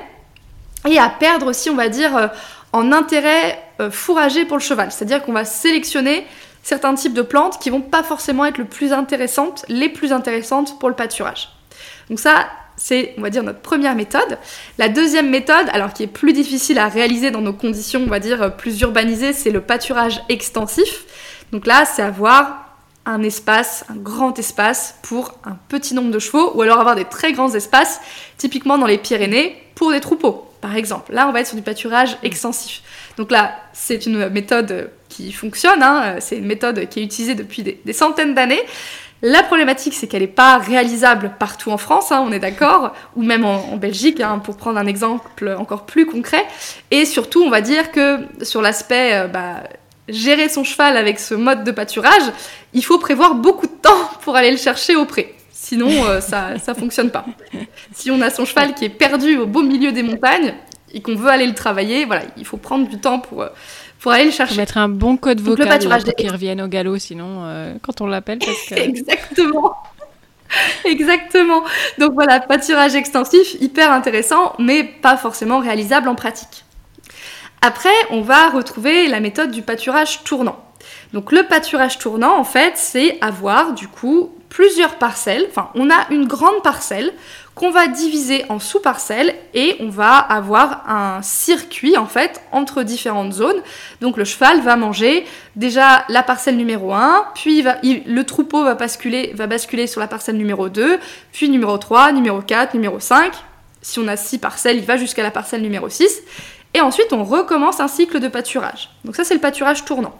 [0.87, 2.27] et à perdre aussi, on va dire, euh,
[2.73, 4.91] en intérêt euh, fourragé pour le cheval.
[4.91, 6.25] C'est-à-dire qu'on va sélectionner
[6.63, 10.79] certains types de plantes qui vont pas forcément être le plus intéressantes, les plus intéressantes
[10.79, 11.49] pour le pâturage.
[12.09, 14.37] Donc ça, c'est, on va dire, notre première méthode.
[14.77, 18.19] La deuxième méthode, alors qui est plus difficile à réaliser dans nos conditions, on va
[18.19, 21.05] dire, plus urbanisées, c'est le pâturage extensif.
[21.51, 22.66] Donc là, c'est avoir
[23.07, 27.05] un espace, un grand espace pour un petit nombre de chevaux, ou alors avoir des
[27.05, 28.01] très grands espaces,
[28.37, 31.13] typiquement dans les Pyrénées, pour des troupeaux, par exemple.
[31.13, 32.81] Là, on va être sur du pâturage extensif.
[33.15, 36.15] Donc là, c'est une méthode qui fonctionne, hein.
[36.19, 38.61] c'est une méthode qui est utilisée depuis des, centaines d'années.
[39.21, 43.23] La problématique, c'est qu'elle n'est pas réalisable partout en France, hein, on est d'accord, ou
[43.23, 46.45] même en, Belgique, hein, pour prendre un exemple encore plus concret.
[46.91, 49.63] Et surtout, on va dire que sur l'aspect euh, bah,
[50.07, 52.31] gérer son cheval avec ce mode de pâturage,
[52.73, 55.35] il faut prévoir beaucoup de temps pour aller le chercher au pré.
[55.51, 57.25] Sinon, euh, ça ne fonctionne pas.
[57.93, 60.53] Si on a son cheval qui est perdu au beau milieu des montagnes
[60.93, 63.49] et qu'on veut aller le travailler, voilà, il faut prendre du temps pour, euh,
[63.99, 64.53] pour aller le chercher.
[64.53, 68.07] Faut mettre un bon code vocal pour qu'il revienne au galop, sinon, euh, quand on
[68.07, 68.39] l'appelle.
[68.71, 69.73] Exactement.
[70.85, 71.63] Exactement.
[71.97, 76.63] Donc voilà, pâturage extensif, hyper intéressant, mais pas forcément réalisable en pratique.
[77.61, 80.63] Après, on va retrouver la méthode du pâturage tournant.
[81.13, 85.47] Donc le pâturage tournant, en fait, c'est avoir du coup plusieurs parcelles.
[85.49, 87.13] Enfin, on a une grande parcelle
[87.55, 93.33] qu'on va diviser en sous-parcelles et on va avoir un circuit en fait entre différentes
[93.33, 93.61] zones.
[93.99, 99.31] Donc le cheval va manger déjà la parcelle numéro 1, puis le troupeau va basculer,
[99.33, 100.99] va basculer sur la parcelle numéro 2,
[101.33, 103.33] puis numéro 3, numéro 4, numéro 5.
[103.81, 106.21] Si on a 6 parcelles, il va jusqu'à la parcelle numéro 6.
[106.77, 108.91] Et ensuite, on recommence un cycle de pâturage.
[109.03, 110.13] Donc ça, c'est le pâturage tournant.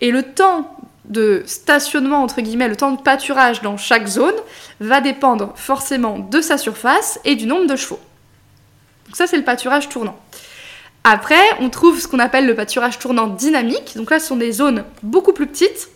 [0.00, 4.34] Et le temps de stationnement, entre guillemets, le temps de pâturage dans chaque zone,
[4.80, 8.00] va dépendre forcément de sa surface et du nombre de chevaux.
[9.04, 10.18] Donc ça, c'est le pâturage tournant.
[11.04, 13.92] Après, on trouve ce qu'on appelle le pâturage tournant dynamique.
[13.94, 15.90] Donc là, ce sont des zones beaucoup plus petites.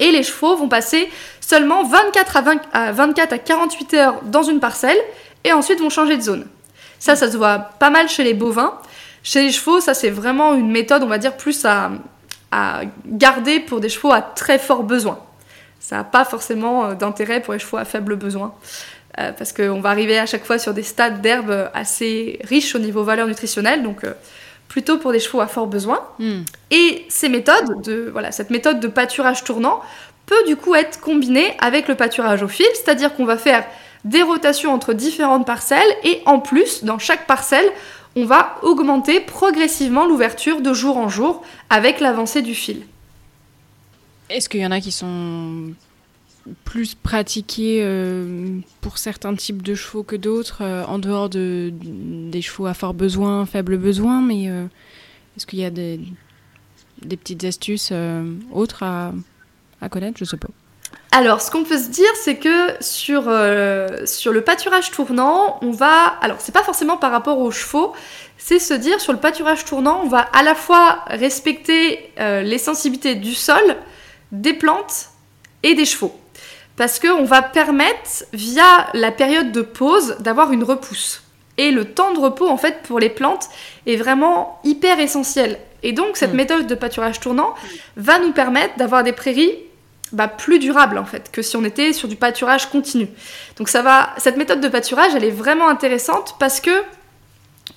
[0.00, 1.10] Et les chevaux vont passer
[1.40, 2.36] seulement 24
[2.74, 4.98] à, 24 à 48 heures dans une parcelle
[5.44, 6.46] et ensuite vont changer de zone.
[6.98, 8.78] Ça, ça se voit pas mal chez les bovins.
[9.24, 11.90] Chez les chevaux, ça c'est vraiment une méthode, on va dire, plus à,
[13.04, 15.18] garder pour des chevaux à très fort besoin.
[15.80, 18.54] Ça n'a pas forcément euh, d'intérêt pour les chevaux à faible besoin.
[19.18, 22.78] Euh, parce qu'on va arriver à chaque fois sur des stades d'herbe assez riches au
[22.78, 24.12] niveau valeur nutritionnelle, donc euh,
[24.68, 26.00] plutôt pour des chevaux à fort besoin.
[26.20, 26.42] Hmm.
[26.70, 29.80] Et ces méthodes, de, voilà, cette méthode de pâturage tournant
[30.26, 33.64] peut du coup être combinée avec le pâturage au fil, c'est-à-dire qu'on va faire
[34.04, 37.66] des rotations entre différentes parcelles et en plus, dans chaque parcelle,
[38.16, 42.82] on va augmenter progressivement l'ouverture de jour en jour avec l'avancée du fil.
[44.30, 45.74] Est-ce qu'il y en a qui sont
[46.64, 52.42] plus pratiqués euh, pour certains types de chevaux que d'autres, euh, en dehors de, des
[52.42, 54.66] chevaux à fort besoin, faible besoin, mais euh,
[55.36, 56.00] est-ce qu'il y a des,
[57.00, 57.92] petites astuces
[58.52, 59.12] autres à
[59.90, 60.18] connaître?
[60.18, 60.48] Je ne sais pas.
[61.16, 65.70] Alors, ce qu'on peut se dire, c'est que sur, euh, sur le pâturage tournant, on
[65.70, 66.06] va.
[66.20, 67.92] Alors, c'est pas forcément par rapport aux chevaux,
[68.36, 72.58] c'est se dire sur le pâturage tournant, on va à la fois respecter euh, les
[72.58, 73.76] sensibilités du sol,
[74.32, 75.10] des plantes
[75.62, 76.18] et des chevaux.
[76.76, 81.22] Parce qu'on va permettre, via la période de pause, d'avoir une repousse.
[81.58, 83.48] Et le temps de repos, en fait, pour les plantes,
[83.86, 85.60] est vraiment hyper essentiel.
[85.84, 86.36] Et donc, cette mm.
[86.36, 87.54] méthode de pâturage tournant
[87.96, 89.54] va nous permettre d'avoir des prairies
[90.14, 93.08] bah, plus durable en fait que si on était sur du pâturage continu.
[93.56, 96.70] Donc ça va, cette méthode de pâturage, elle est vraiment intéressante parce que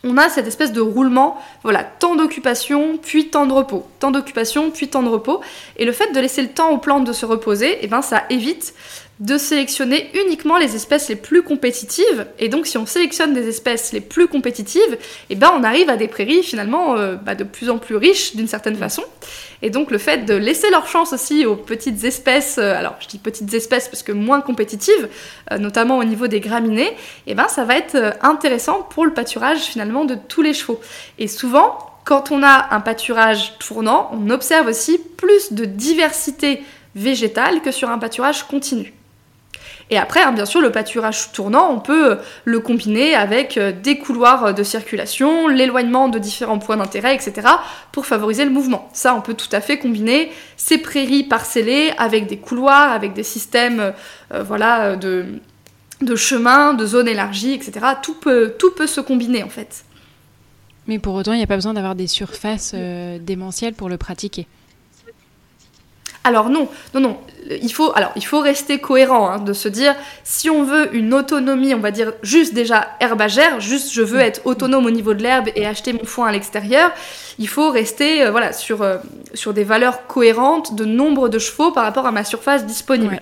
[0.04, 4.70] on a cette espèce de roulement, voilà, temps d'occupation, puis temps de repos, temps d'occupation,
[4.70, 5.42] puis temps de repos,
[5.78, 8.02] et le fait de laisser le temps aux plantes de se reposer, et eh ben
[8.02, 8.74] ça évite
[9.20, 12.28] de sélectionner uniquement les espèces les plus compétitives.
[12.38, 14.98] Et donc, si on sélectionne des espèces les plus compétitives,
[15.30, 18.36] eh ben, on arrive à des prairies finalement euh, bah, de plus en plus riches
[18.36, 19.04] d'une certaine façon.
[19.64, 23.08] Et donc, le fait de laisser leur chance aussi aux petites espèces, euh, alors je
[23.08, 25.10] dis petites espèces parce que moins compétitives,
[25.52, 26.96] euh, notamment au niveau des graminées,
[27.26, 30.80] eh ben, ça va être intéressant pour le pâturage finalement de tous les chevaux.
[31.18, 36.62] Et souvent, quand on a un pâturage tournant, on observe aussi plus de diversité
[36.96, 38.94] végétale que sur un pâturage continu.
[39.90, 43.72] Et après, hein, bien sûr, le pâturage tournant, on peut euh, le combiner avec euh,
[43.72, 47.48] des couloirs de circulation, l'éloignement de différents points d'intérêt, etc.,
[47.94, 48.90] pour favoriser le mouvement.
[48.92, 53.24] Ça, on peut tout à fait combiner ces prairies parcellées avec des couloirs, avec des
[53.24, 53.94] systèmes
[54.34, 55.26] euh, voilà, de,
[56.02, 57.80] de chemins, de zones élargies, etc.
[58.02, 59.86] Tout peut, tout peut se combiner, en fait.
[60.88, 64.48] Mais pour autant, il n'y a pas besoin d'avoir des surfaces démentielles pour le pratiquer.
[66.24, 67.18] Alors non, non, non.
[67.50, 69.96] Il faut, alors, il faut rester cohérent, hein, de se dire,
[70.26, 74.42] si on veut une autonomie, on va dire juste déjà herbagère, juste je veux être
[74.46, 76.92] autonome au niveau de l'herbe et acheter mon foin à l'extérieur,
[77.40, 78.98] il faut rester euh, voilà, sur, euh,
[79.34, 83.22] sur des valeurs cohérentes de nombre de chevaux par rapport à ma surface disponible.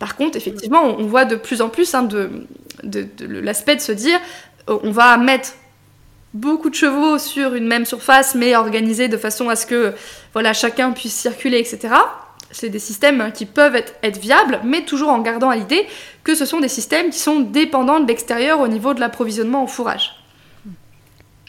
[0.00, 2.30] Par contre, effectivement, on, voit de plus en plus hein, de,
[2.82, 4.18] de l'aspect de se dire,
[4.68, 5.52] euh, on va mettre
[6.34, 9.94] beaucoup de chevaux sur une même surface, mais organisée de façon à ce que
[10.52, 11.94] chacun puisse circuler, etc
[12.54, 15.86] c'est des systèmes qui peuvent être, être, viables, mais toujours en gardant à l'idée
[16.22, 19.66] que ce sont des systèmes qui sont dépendants de l'extérieur au niveau de l'approvisionnement en
[19.66, 20.14] fourrage.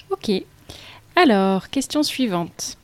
[0.09, 0.31] Ok.
[1.15, 2.77] Alors, question suivante.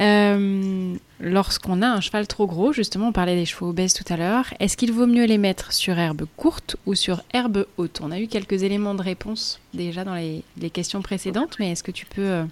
[0.00, 4.16] Euh, lorsqu'on a un cheval trop gros, justement, on parlait des chevaux obèses tout à
[4.16, 8.00] l'heure, est-ce qu'il vaut mieux les mettre sur herbe courte ou sur herbe haute?
[8.02, 11.90] On a eu quelques éléments de réponse déjà dans les, questions précédentes, mais est-ce que
[11.90, 12.44] tu peux euh,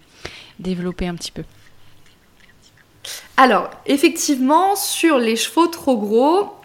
[0.58, 1.44] développer un petit peu?
[3.36, 6.56] Alors, effectivement, sur les chevaux trop gros,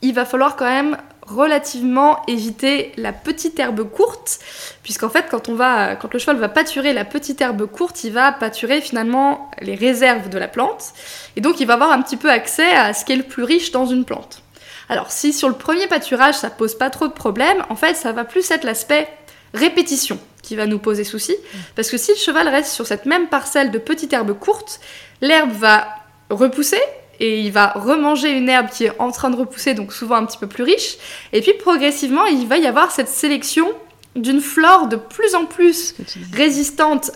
[0.00, 0.96] il va falloir quand même
[1.30, 4.40] relativement éviter la petite herbe courte,
[4.82, 8.12] puisqu'en fait, quand, on va, quand le cheval va pâturer la petite herbe courte, il
[8.12, 10.92] va pâturer finalement les réserves de la plante,
[11.36, 13.44] et donc il va avoir un petit peu accès à ce qui est le plus
[13.44, 14.42] riche dans une plante.
[14.88, 18.12] Alors, si sur le premier pâturage, ça pose pas trop de problèmes, en fait, ça
[18.12, 19.08] va plus être l'aspect
[19.54, 21.36] répétition qui va nous poser souci,
[21.76, 24.80] parce que si le cheval reste sur cette même parcelle de petite herbe courte,
[25.20, 25.86] l'herbe va
[26.30, 26.80] repousser,
[27.20, 30.24] et il va remanger une herbe qui est en train de repousser, donc souvent un
[30.24, 30.96] petit peu plus riche.
[31.32, 33.68] Et puis progressivement, il va y avoir cette sélection
[34.16, 35.94] d'une flore de plus en plus
[36.32, 37.12] résistante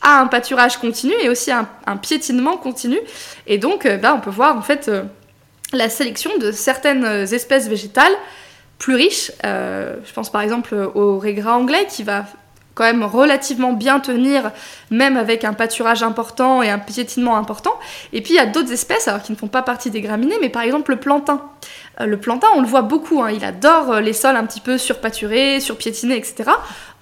[0.00, 2.98] à un pâturage continu et aussi à un, piétinement continu.
[3.46, 5.02] Et donc, euh, bah, on peut voir en fait euh,
[5.72, 8.14] la sélection de certaines espèces végétales
[8.78, 9.30] plus riches.
[9.44, 12.24] Euh, je pense par exemple au régras anglais qui va
[12.80, 14.52] quand même relativement bien tenir,
[14.90, 17.78] même avec un pâturage important et un piétinement important.
[18.14, 20.36] Et puis il y a d'autres espèces, alors qui ne font pas partie des graminées,
[20.40, 21.42] mais par exemple le plantain.
[22.00, 24.62] Euh, le plantain, on le voit beaucoup, hein, il adore euh, les sols un petit
[24.62, 26.52] peu surpâturés, surpiétinés, etc.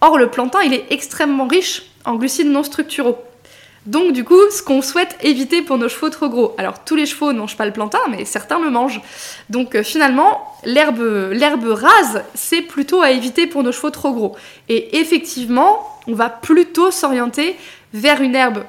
[0.00, 3.18] Or le plantain, il est extrêmement riche en glucides non structuraux.
[3.88, 6.54] Donc du coup, ce qu'on souhaite éviter pour nos chevaux trop gros.
[6.58, 9.00] Alors tous les chevaux ne mangent pas le plantain, mais certains le mangent.
[9.48, 11.00] Donc euh, finalement, l'herbe,
[11.64, 14.36] rase, c'est plutôt à éviter pour nos chevaux trop gros.
[14.68, 17.56] Et effectivement, on va plutôt s'orienter
[17.94, 18.64] vers une herbe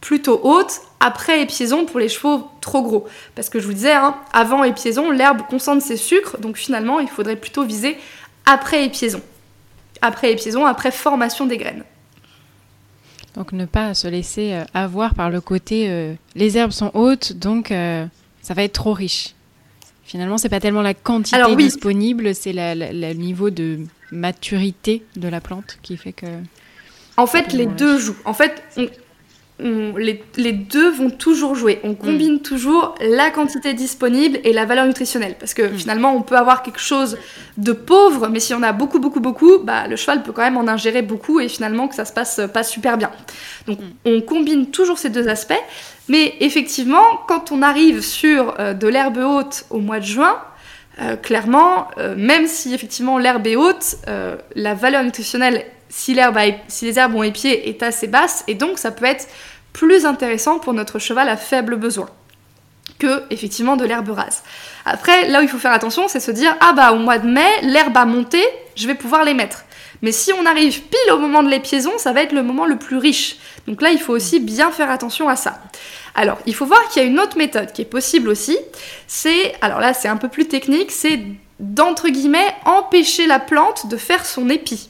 [0.00, 3.06] plutôt haute après épiaison pour les chevaux trop gros.
[3.34, 7.08] Parce que je vous disais, hein, avant épiaison, l'herbe concentre ses sucres, donc finalement, il
[7.08, 7.98] faudrait plutôt viser
[8.46, 9.20] après épiaison.
[10.00, 11.84] Après épiaison, après formation des graines.
[13.34, 17.34] Donc ne pas se laisser euh, avoir par le côté euh, les herbes sont hautes,
[17.34, 18.06] donc euh,
[18.42, 19.34] ça va être trop riche.
[20.04, 25.78] Finalement, c'est pas tellement la quantité disponible, c'est le niveau de maturité de la plante
[25.82, 26.26] qui fait que.
[27.18, 28.16] En fait, les deux jouent.
[28.24, 28.62] En fait,
[29.60, 31.80] les, deux vont toujours jouer.
[31.82, 32.42] On combine mm.
[32.42, 35.36] toujours la quantité disponible et la valeur nutritionnelle.
[35.38, 35.78] Parce que mm.
[35.78, 37.18] finalement, on peut avoir quelque chose
[37.56, 40.56] de pauvre, mais si on a beaucoup, beaucoup, beaucoup, bah, le cheval peut quand même
[40.56, 43.10] en ingérer beaucoup et finalement que ça se passe pas super bien.
[43.66, 43.82] Donc mm.
[44.06, 45.54] on combine toujours ces deux aspects.
[46.08, 50.38] Mais effectivement, quand on arrive sur euh, de l'herbe haute au mois de juin,
[51.00, 53.96] euh, clairement, euh, même si effectivement l'herbe est haute,
[54.54, 59.04] la valeur nutritionnelle si, les herbes ont épié est assez basse et donc ça peut
[59.04, 59.28] être
[59.72, 62.08] plus intéressant pour notre cheval à faible besoin
[62.98, 64.42] que effectivement de l'herbe rase.
[64.84, 67.28] Après, là où il faut faire attention, c'est se dire ah bah au mois de
[67.28, 68.42] mai, l'herbe a monté,
[68.74, 69.64] je vais pouvoir les mettre.
[70.02, 72.78] Mais si on arrive pile au moment de l'épiaison, ça va être le moment le
[72.78, 73.36] plus riche.
[73.66, 75.60] Donc là, il faut aussi bien faire attention à ça.
[76.14, 78.56] Alors, il faut voir qu'il y a une autre méthode qui est possible aussi.
[79.06, 81.20] C'est, alors là, c'est un peu plus technique, c'est
[81.58, 84.88] d'entre guillemets empêcher la plante de faire son épi.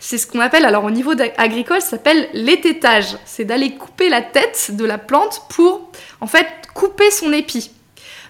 [0.00, 3.16] C'est ce qu'on appelle, alors au niveau agricole, ça s'appelle l'ététage.
[3.24, 5.90] C'est d'aller couper la tête de la plante pour,
[6.20, 7.72] en fait, couper son épi.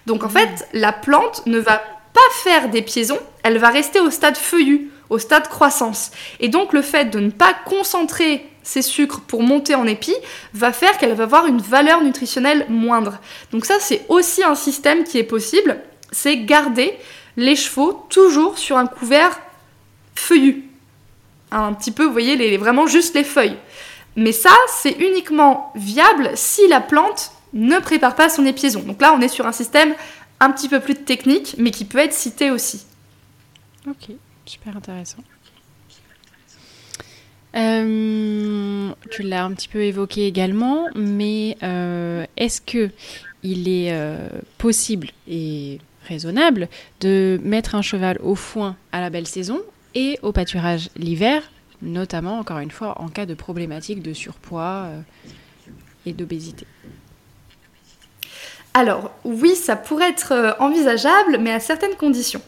[0.05, 0.31] Donc en mmh.
[0.31, 1.77] fait, la plante ne va
[2.13, 6.11] pas faire des piaisons, elle va rester au stade feuillu, au stade croissance.
[6.39, 10.13] Et donc le fait de ne pas concentrer ses sucres pour monter en épi
[10.53, 13.19] va faire qu'elle va avoir une valeur nutritionnelle moindre.
[13.51, 16.93] Donc ça, c'est aussi un système qui est possible, c'est garder
[17.37, 19.39] les chevaux toujours sur un couvert
[20.15, 20.68] feuillu
[21.51, 23.57] un petit peu, vous voyez, vraiment juste les feuilles.
[24.15, 28.81] Mais ça, c'est uniquement viable si la plante ne prépare pas son épiaison.
[28.81, 29.93] Donc là, on est sur un système
[30.39, 32.85] un petit peu plus technique, mais qui peut être cité aussi.
[33.87, 34.11] Ok,
[34.45, 35.23] super intéressant.
[37.55, 42.91] Euh, tu l'as un petit peu évoqué également, mais euh, est-ce que
[43.41, 44.27] il est euh,
[44.57, 46.67] possible et raisonnable
[46.99, 49.61] de mettre un cheval au foin à la belle saison
[49.95, 51.43] et au pâturage l'hiver,
[51.81, 55.01] notamment, encore une fois, en cas de problématique de surpoids euh,
[56.05, 56.65] et d'obésité.
[58.73, 62.41] Alors oui, ça pourrait être euh, envisageable, mais à certaines conditions.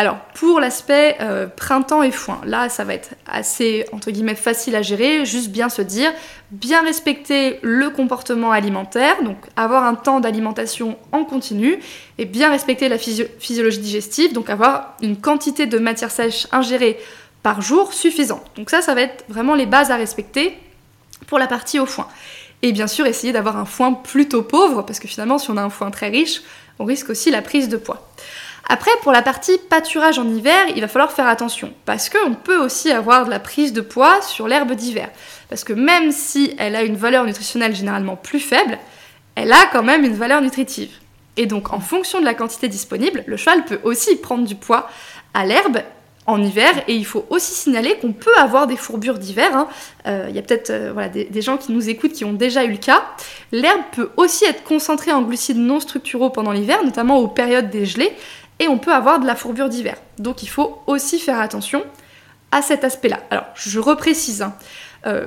[0.00, 4.74] Alors pour l'aspect euh, printemps et foin, là ça va être assez entre guillemets facile
[4.74, 6.10] à gérer, juste bien se dire,
[6.52, 11.80] bien respecter le comportement alimentaire, donc avoir un temps d'alimentation en continu,
[12.16, 16.98] et bien respecter la physiologie digestive, donc avoir une quantité de matière sèche ingérée
[17.42, 18.50] par jour suffisante.
[18.56, 20.56] Donc ça, ça va être vraiment les bases à respecter
[21.26, 22.08] pour la partie au foin.
[22.62, 25.62] Et bien sûr, essayer d'avoir un foin plutôt pauvre, parce que finalement, si on a
[25.62, 26.40] un foin très riche,
[26.78, 28.10] on risque aussi la prise de poids.
[28.72, 32.56] Après, pour la partie pâturage en hiver, il va falloir faire attention parce qu'on peut
[32.56, 35.08] aussi avoir de la prise de poids sur l'herbe d'hiver.
[35.48, 38.78] Parce que même si elle a une valeur nutritionnelle généralement plus faible,
[39.34, 40.92] elle a quand même une valeur nutritive.
[41.36, 44.88] Et donc, en fonction de la quantité disponible, le cheval peut aussi prendre du poids
[45.34, 45.78] à l'herbe
[46.26, 46.70] en hiver.
[46.86, 49.50] Et il faut aussi signaler qu'on peut avoir des fourbures d'hiver.
[49.52, 49.66] Hein.
[50.06, 52.64] Euh, il y a peut-être euh, des, des, gens qui nous écoutent qui ont déjà
[52.64, 53.02] eu le cas.
[53.50, 57.84] L'herbe peut aussi être concentrée en glucides non structuraux pendant l'hiver, notamment aux périodes des
[57.84, 58.12] gelées.
[58.60, 59.96] Et on peut avoir de la fourbure d'hiver.
[60.18, 61.82] Donc il faut aussi faire attention
[62.52, 63.20] à cet aspect-là.
[63.30, 64.42] Alors, je reprécise.
[64.42, 64.54] Hein.
[65.06, 65.26] Euh,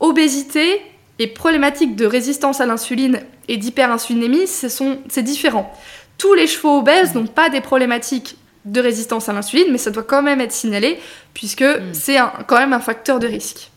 [0.00, 0.82] obésité
[1.18, 5.72] et problématiques de résistance à l'insuline et d'hyperinsulinémie, c'est différent.
[6.18, 10.02] Tous les chevaux obèses n'ont pas des problématiques de résistance à l'insuline, mais ça doit
[10.02, 10.98] quand même être signalé,
[11.34, 11.92] puisque mm.
[11.92, 12.16] c'est
[12.46, 13.70] quand même un facteur de risque.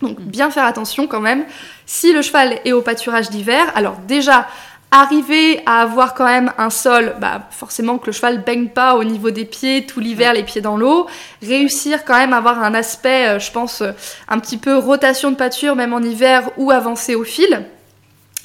[0.00, 0.24] Donc mm.
[0.24, 1.44] bien faire attention quand même.
[1.86, 4.48] Si le cheval est au pâturage d'hiver, alors déjà,
[4.92, 9.04] arriver à avoir quand même un sol, bah forcément que le cheval baigne pas au
[9.04, 11.06] niveau des pieds tout l'hiver, les pieds dans l'eau,
[11.42, 13.92] réussir quand même à avoir un aspect, euh, je pense, euh,
[14.28, 17.64] un petit peu rotation de pâture même en hiver ou avancer au fil.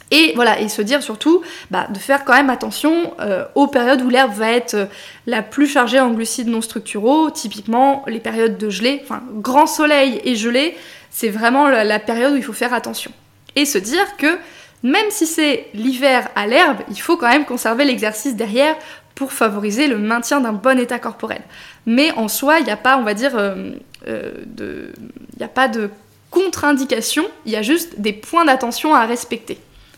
[0.10, 4.02] Et voilà, et se dire surtout bah, de faire quand même attention euh, aux périodes
[4.02, 4.88] où l'herbe va être
[5.26, 10.22] la plus chargée en glucides non structuraux, typiquement les périodes de gelée, enfin grand soleil
[10.24, 10.78] et gelée,
[11.10, 13.12] c'est vraiment la période où il faut faire attention.
[13.58, 14.38] Et se dire que
[14.84, 18.76] même si c'est l'hiver à l'herbe, il faut quand même conserver l'exercice derrière
[19.16, 21.42] pour favoriser le maintien d'un bon état corporel.
[21.88, 23.72] Mais en soi, il n'y a pas, on va dire, euh,
[24.08, 24.94] euh, de,
[25.36, 25.90] il a pas de
[26.30, 29.58] contre-indication, il y a juste des points d'attention à respecter.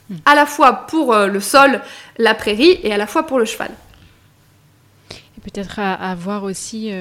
[0.09, 0.15] Hmm.
[0.25, 1.81] À la fois pour euh, le sol,
[2.17, 3.71] la prairie, et à la fois pour le cheval.
[5.11, 6.91] Et peut-être à, voir aussi,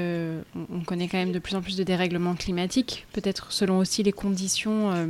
[0.72, 4.12] on connaît quand même de plus en plus de dérèglements climatiques, peut-être selon aussi les
[4.12, 5.08] conditions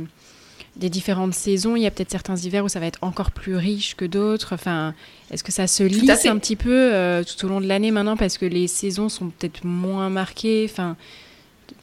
[0.75, 1.75] des différentes saisons.
[1.75, 4.53] Il y a peut-être certains hivers où ça va être encore plus riche que d'autres.
[4.53, 4.93] Enfin,
[5.31, 8.17] est-ce que ça se lisse un petit peu euh, tout au long de l'année maintenant
[8.17, 10.67] parce que les saisons sont peut-être moins marquées?
[10.69, 10.95] Enfin,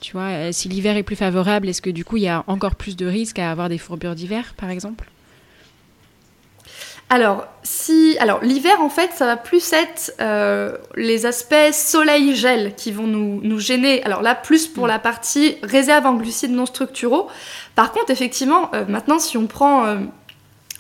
[0.01, 2.45] tu vois, euh, si l'hiver est plus favorable, est-ce que du coup il y a
[2.47, 5.11] encore plus de risques à avoir des fourbures d'hiver, par exemple?
[7.09, 12.91] Alors, si, alors l'hiver en fait, ça va plus être euh, les aspects soleil-gel qui
[12.91, 14.03] vont nous, nous, gêner.
[14.03, 14.89] Alors là, plus pour mm.
[14.89, 17.29] la partie réserve en glucides non structuraux.
[17.77, 19.99] Par contre, effectivement, euh, maintenant, si on prend euh,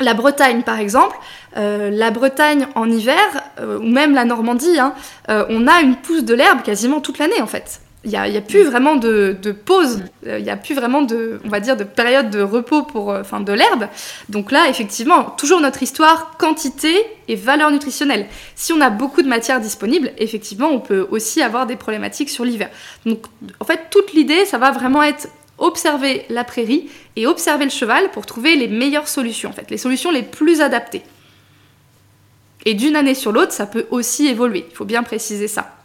[0.00, 1.16] la Bretagne par exemple,
[1.54, 3.16] la Bretagne en hiver,
[3.62, 4.92] ou même la Normandie, hein,
[5.26, 8.40] on a une pousse de l'herbe quasiment toute l'année en fait il n'y a, a,
[8.40, 11.82] plus vraiment de, de pause, il n'y a plus vraiment de, on va dire, de
[11.82, 13.88] période de repos pour, euh, enfin, de l'herbe.
[14.28, 16.94] Donc là, effectivement, toujours notre histoire quantité
[17.26, 18.26] et valeur nutritionnelle.
[18.54, 22.44] Si on a beaucoup de matière disponible, effectivement, on peut aussi avoir des problématiques sur
[22.44, 22.70] l'hiver.
[23.06, 23.26] Donc,
[23.58, 25.26] en fait, toute l'idée, ça va vraiment être
[25.58, 29.78] observer la prairie et observer le cheval pour trouver les meilleures solutions, en fait, les
[29.78, 31.02] solutions les plus adaptées.
[32.66, 34.64] Et d'une année sur l'autre, ça peut aussi évoluer.
[34.70, 35.76] Il faut bien préciser ça.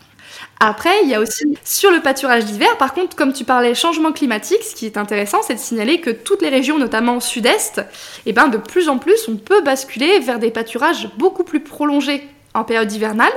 [0.64, 4.12] Après, il y a aussi sur le pâturage d'hiver, par contre, comme tu parlais changement
[4.12, 7.82] climatique, ce qui est intéressant, c'est de signaler que toutes les régions, notamment sud-est,
[8.28, 12.30] eh ben, de plus en plus, on peut basculer vers des pâturages beaucoup plus prolongés
[12.54, 13.32] en période hivernale,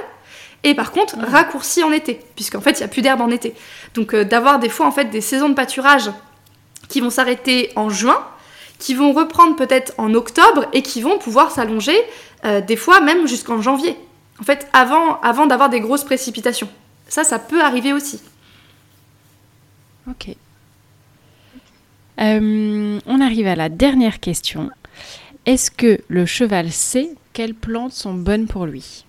[0.64, 3.54] et par contre raccourcis en été, puisqu'en fait, il n'y a plus d'herbe en été.
[3.94, 6.10] Donc euh, d'avoir des fois en fait des saisons de pâturage
[6.90, 8.22] qui vont s'arrêter en juin,
[8.78, 11.96] qui vont reprendre peut-être en octobre et qui vont pouvoir s'allonger
[12.44, 13.96] euh, des fois même jusqu'en janvier.
[14.40, 16.68] En fait, avant, avant d'avoir des grosses précipitations.
[17.14, 18.20] Ça, ça peut arriver aussi.
[20.10, 20.34] Ok.
[22.20, 24.68] Euh, on arrive à la dernière question.
[25.46, 29.04] Est-ce que le cheval sait quelles plantes sont bonnes pour lui?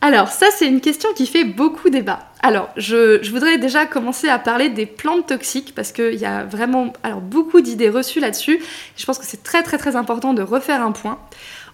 [0.00, 2.30] Alors ça c'est une question qui fait beaucoup débat.
[2.42, 6.94] Alors je, voudrais déjà commencer à parler des plantes toxiques parce qu'il y a vraiment
[7.02, 8.58] alors, beaucoup d'idées reçues là-dessus.
[8.96, 11.18] Je pense que c'est très très très important de refaire un point.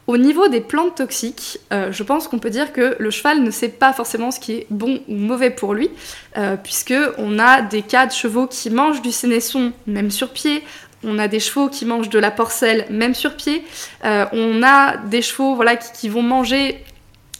[0.07, 3.51] Au niveau des plantes toxiques, euh, je pense qu'on peut dire que le cheval ne
[3.51, 5.91] sait pas forcément ce qui est bon ou mauvais pour lui,
[6.37, 10.65] euh, puisque on a des cas de chevaux qui mangent du sénesson même sur pied,
[11.05, 13.65] on a des chevaux qui mangent de la porcelle même sur pied,
[14.05, 16.83] euh, on a des chevaux voilà qui vont manger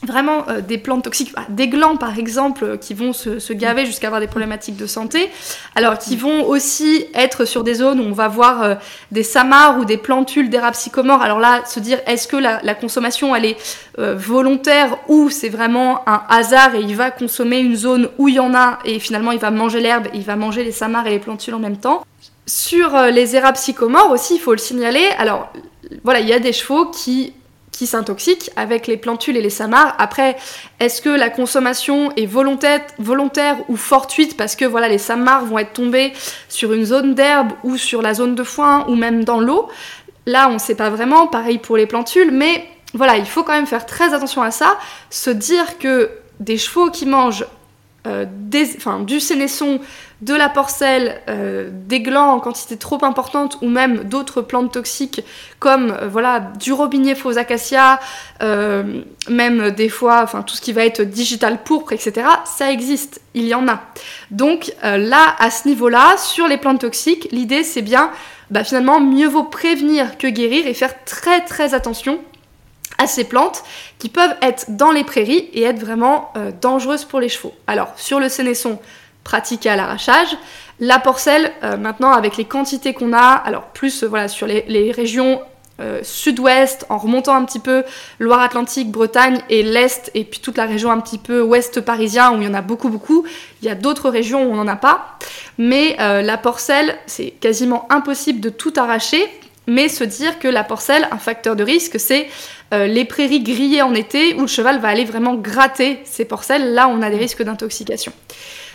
[0.03, 3.85] vraiment euh, des plantes toxiques, bah, des glands par exemple, euh, qui vont se, gaver
[3.85, 5.29] jusqu'à avoir des problématiques de santé,
[5.75, 8.75] alors qui vont aussi être sur des zones où on va voir euh,
[9.11, 11.21] des samars ou des plantules d'érable sycomore.
[11.21, 13.57] Alors là, se dire est-ce que la, consommation elle est
[13.97, 18.39] volontaire ou c'est vraiment un hasard et il va consommer une zone où il y
[18.39, 21.19] en a et finalement il va manger l'herbe, il va manger les samars et les
[21.19, 22.03] plantules en même temps?
[22.47, 25.05] Sur les érables sycomores aussi, il faut le signaler.
[25.19, 25.51] Alors
[26.03, 27.33] voilà, il y a des chevaux qui
[27.81, 29.95] qui s'intoxiquent avec les plantules et les samars.
[29.97, 30.37] Après,
[30.79, 35.73] est-ce que la consommation est volontaire, ou fortuite parce que voilà les samars vont être
[35.73, 36.13] tombés
[36.47, 39.67] sur une zone d'herbe ou sur la zone de foin ou même dans l'eau?
[40.27, 41.25] Là, on ne sait pas vraiment.
[41.25, 44.77] Pareil pour les plantules, mais voilà, il faut quand même faire très attention à ça,
[45.09, 47.47] se dire que des chevaux qui mangent
[48.07, 48.25] euh,
[49.05, 49.79] du sénesson,
[50.21, 55.21] de la porcelle, euh, des glands en quantité trop importante ou même d'autres plantes toxiques
[55.59, 57.99] comme euh, voilà du robinier faux acacia,
[59.29, 62.27] même des fois enfin tout ce qui va être digital pourpre, etc.
[62.45, 63.81] Ça existe, il y en a.
[64.31, 68.09] Donc là, à ce niveau-là, sur les plantes toxiques, l'idée c'est bien
[68.49, 72.19] bah, finalement mieux vaut prévenir que guérir et faire très très attention
[72.97, 73.63] à ces plantes
[73.99, 77.53] qui peuvent être dans les prairies et être vraiment euh, dangereuses pour les chevaux.
[77.67, 78.79] Alors, sur le sénesson,
[79.23, 80.37] pratiqué à l'arrachage.
[80.79, 84.91] La porcelle, euh, maintenant, avec les quantités qu'on a, alors plus euh, voilà, sur les,
[84.91, 85.41] régions
[86.03, 87.83] sud-ouest, en remontant un petit peu
[88.19, 92.37] Loire-Atlantique, Bretagne et l'Est, et puis toute la région un petit peu ouest parisien où
[92.37, 93.25] il y en a beaucoup, beaucoup.
[93.63, 95.17] Il y a d'autres régions où on n'en a pas.
[95.57, 99.27] Mais la porcelle, c'est quasiment impossible de tout arracher
[99.67, 102.27] mais se dire que la porcelle, un facteur de risque, c'est
[102.73, 106.73] euh, les prairies grillées en été où le cheval va aller vraiment gratter ces porcelles.
[106.73, 108.11] Là, on a des risques d'intoxication.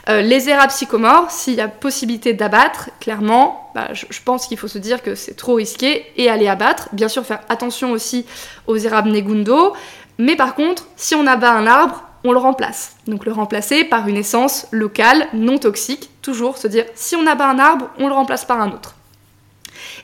[0.08, 4.68] Euh, les érables sycomores, s'il y a possibilité d'abattre, clairement, bah, je, pense qu'il faut
[4.68, 6.88] se dire que c'est trop risqué et aller abattre.
[6.92, 8.24] Bien sûr, faire attention aussi
[8.68, 9.74] aux érables negundo.
[10.18, 12.96] Mais par contre, si on abat un arbre, on le remplace.
[13.06, 16.10] Donc le remplacer par une essence locale, non toxique.
[16.22, 18.95] Toujours se dire, si on abat un arbre, on le remplace par un autre.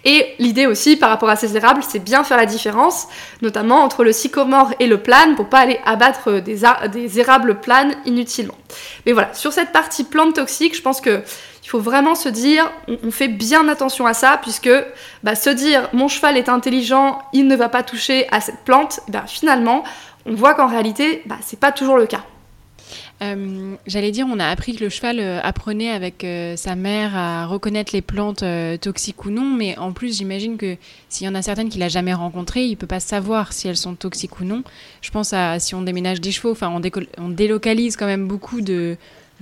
[0.04, 3.08] Et l'idée aussi par rapport à ces érables, c'est bien faire la différence,
[3.40, 6.62] notamment entre le sycomore et le plane, pour pas aller abattre des,
[6.92, 8.56] des érables planes inutilement.
[9.06, 11.22] Mais voilà, sur cette partie plante toxique, je pense que
[11.64, 12.70] il faut vraiment se dire,
[13.04, 14.70] on, fait bien attention à ça, puisque
[15.22, 19.00] bah, se dire mon cheval est intelligent, il ne va pas toucher à cette plante,
[19.08, 19.84] bah, finalement,
[20.26, 22.24] on voit qu'en réalité, bah, c'est pas toujours le cas.
[23.22, 27.16] Euh, j'allais dire, on a appris que le cheval euh, apprenait avec euh, sa mère
[27.16, 28.44] à reconnaître les plantes
[28.80, 30.76] toxiques ou non, mais en plus, j'imagine que
[31.08, 33.76] s'il y en a certaines qu'il n'a jamais rencontrées, il peut pas savoir si elles
[33.76, 34.62] sont toxiques ou non.
[35.00, 36.68] Je pense à si on déménage des chevaux, enfin,
[37.18, 38.96] on, délocalise quand même beaucoup de,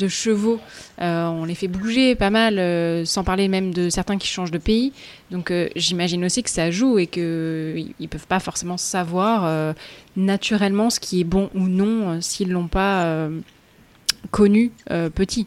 [0.09, 0.59] chevaux,
[0.99, 4.93] on les fait bouger pas mal, sans parler même de certains qui changent de pays.
[5.31, 9.75] Donc j'imagine aussi que ça joue et qu'ils ne peuvent pas forcément savoir
[10.17, 13.29] naturellement ce qui est bon ou non s'ils l'ont pas
[14.31, 15.47] connu euh, petit.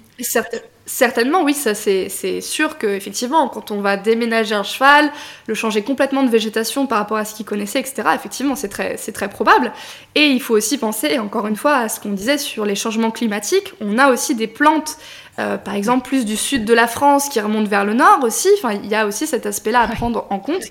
[0.85, 5.11] certainement, oui, ça c'est sûr que effectivement, quand on va déménager un cheval,
[5.47, 8.03] le changer complètement de végétation par rapport à ce qu'il connaissait, etc.
[8.15, 9.71] Effectivement, c'est très, très probable.
[10.15, 13.11] Et il faut aussi penser, encore une fois, à ce qu'on disait sur les changements
[13.11, 13.73] climatiques.
[13.79, 14.97] On a aussi des plantes,
[15.39, 18.49] euh, par exemple, plus du sud de la France qui remontent vers le nord aussi.
[18.57, 20.63] Enfin, il y a aussi cet aspect-là à prendre en compte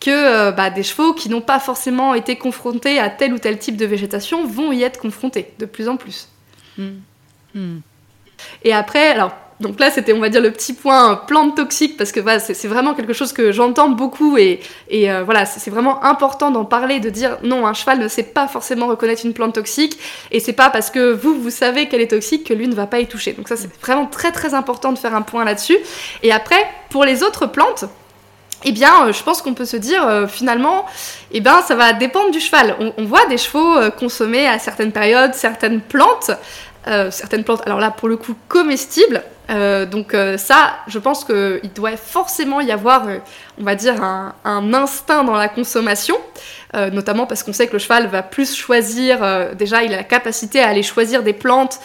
[0.00, 3.58] que euh, bah, des chevaux qui n'ont pas forcément été confrontés à tel ou tel
[3.58, 6.28] type de végétation vont y être confrontés de plus en plus.
[6.76, 6.98] Hmm.
[7.54, 7.78] Hmm.
[8.64, 12.12] Et après, alors, donc là, c'était, on va dire, le petit point plante toxique, parce
[12.12, 14.60] que c'est vraiment quelque chose que j'entends beaucoup, et,
[14.92, 18.48] euh, voilà, c'est vraiment important d'en parler, de dire non, un cheval ne sait pas
[18.48, 19.98] forcément reconnaître une plante toxique,
[20.32, 22.86] et c'est pas parce que vous, vous savez qu'elle est toxique que lui ne va
[22.86, 23.32] pas y toucher.
[23.32, 25.78] Donc ça, c'est vraiment très très important de faire un point là-dessus.
[26.22, 27.84] Et après, pour les autres plantes,
[28.64, 30.86] eh bien, euh, je pense qu'on peut se dire euh, finalement,
[31.30, 32.76] eh bien, ça va dépendre du cheval.
[32.80, 36.32] On, on voit des chevaux consommer à certaines périodes certaines plantes
[36.88, 39.22] euh, certaines plantes, alors là pour le coup comestibles.
[39.50, 43.06] Euh, donc euh, ça, je pense qu'il doit forcément y avoir,
[43.60, 44.32] on va dire, un,
[44.74, 46.16] instinct dans la consommation,
[46.74, 49.18] notamment parce qu'on sait que le cheval va plus choisir,
[49.54, 51.78] déjà il a la capacité à aller choisir des plantes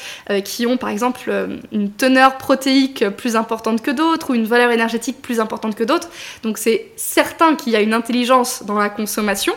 [0.45, 1.29] qui ont par exemple
[1.73, 6.09] une teneur protéique plus importante que d'autres ou une valeur énergétique plus importante que d'autres.
[6.43, 9.53] Donc c'est certain qu'il y a une intelligence dans la consommation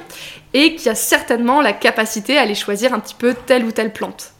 [0.52, 3.70] et qu'il y a certainement la capacité à aller choisir un petit peu telle ou
[3.70, 4.32] telle plante.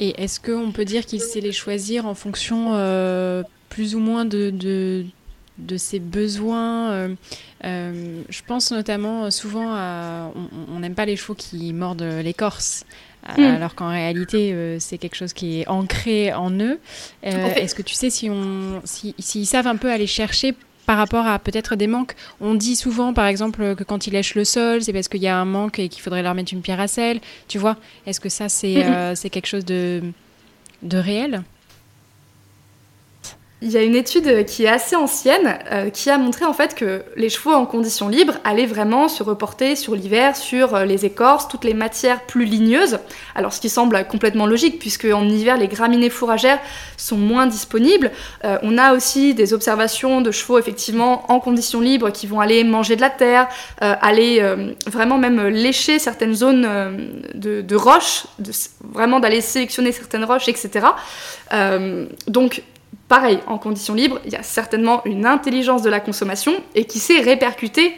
[0.00, 4.24] Et est-ce qu'on peut dire qu'il sait les choisir en fonction euh, plus ou moins
[4.24, 7.14] de, de, ses besoins euh,
[7.64, 10.32] euh, Je pense notamment souvent à...
[10.74, 12.86] On n'aime pas les chevaux qui mordent l'écorce.
[13.36, 13.42] Hmm.
[13.42, 16.80] Alors qu'en réalité, c'est quelque chose qui est ancré en eux.
[17.22, 20.54] Est-ce que tu sais si on, s'ils si, savent un peu aller chercher
[20.90, 22.16] par rapport à peut-être des manques.
[22.40, 25.28] On dit souvent, par exemple, que quand ils lèchent le sol, c'est parce qu'il y
[25.28, 27.20] a un manque et qu'il faudrait leur mettre une pierre à sel.
[27.46, 27.76] Tu vois
[28.06, 30.02] Est-ce que ça, c'est euh, quelque chose de,
[30.82, 31.44] de réel?
[33.62, 36.74] Il y a une étude qui est assez ancienne euh, qui a montré en fait
[36.74, 41.04] que les chevaux en conditions libres allaient vraiment se reporter sur l'hiver, sur euh, les
[41.04, 42.98] écorces, toutes les matières plus ligneuses.
[43.34, 46.58] Alors ce qui semble complètement logique puisque en hiver les graminées fourragères
[46.96, 48.12] sont moins disponibles.
[48.44, 52.64] Euh, on a aussi des observations de chevaux effectivement en conditions libres qui vont aller
[52.64, 53.48] manger de la terre,
[53.80, 54.42] aller
[54.86, 56.66] vraiment même lécher certaines zones
[57.34, 58.26] de roches,
[58.92, 60.86] vraiment d'aller sélectionner certaines roches, etc.
[62.26, 62.62] donc
[63.10, 67.00] Pareil, en conditions libres, il y a certainement une intelligence de la consommation et qui
[67.00, 67.92] s'est répercutée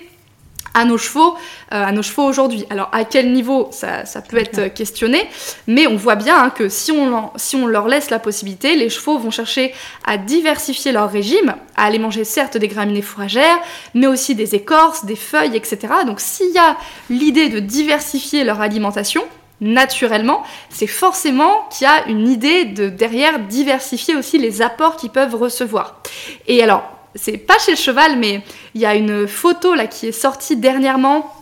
[0.72, 1.34] à nos chevaux,
[1.74, 2.64] euh, à nos chevaux aujourd'hui.
[2.70, 5.28] Alors à quel niveau ça, peut être questionné,
[5.66, 8.88] mais on voit bien hein, que si on, si on leur laisse la possibilité, les
[8.88, 9.74] chevaux vont chercher
[10.06, 13.58] à diversifier leur régime, à aller manger certes des graminées fourragères,
[13.92, 15.92] mais aussi des écorces, des feuilles, etc.
[16.06, 16.78] Donc s'il y a
[17.10, 19.24] l'idée de diversifier leur alimentation,
[19.62, 25.10] naturellement, c'est forcément qu'il y a une idée de derrière diversifier aussi les apports qu'ils
[25.10, 26.02] peuvent recevoir.
[26.46, 26.82] Et alors,
[27.14, 28.42] c'est pas chez le cheval, mais
[28.74, 31.32] il y a une photo là qui est sortie dernièrement.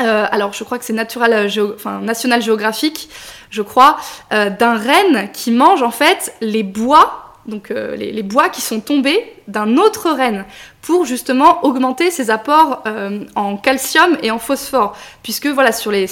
[0.00, 3.10] Euh, alors, je crois que c'est National Geographic,
[3.50, 3.98] je crois,
[4.32, 8.80] euh, d'un renne qui mange en fait les bois donc euh, les, bois qui sont
[8.80, 10.44] tombés d'un autre renne
[10.88, 12.82] pour justement augmenter ses apports
[13.34, 14.96] en calcium et en phosphore.
[15.22, 16.06] Puisque voilà, sur les,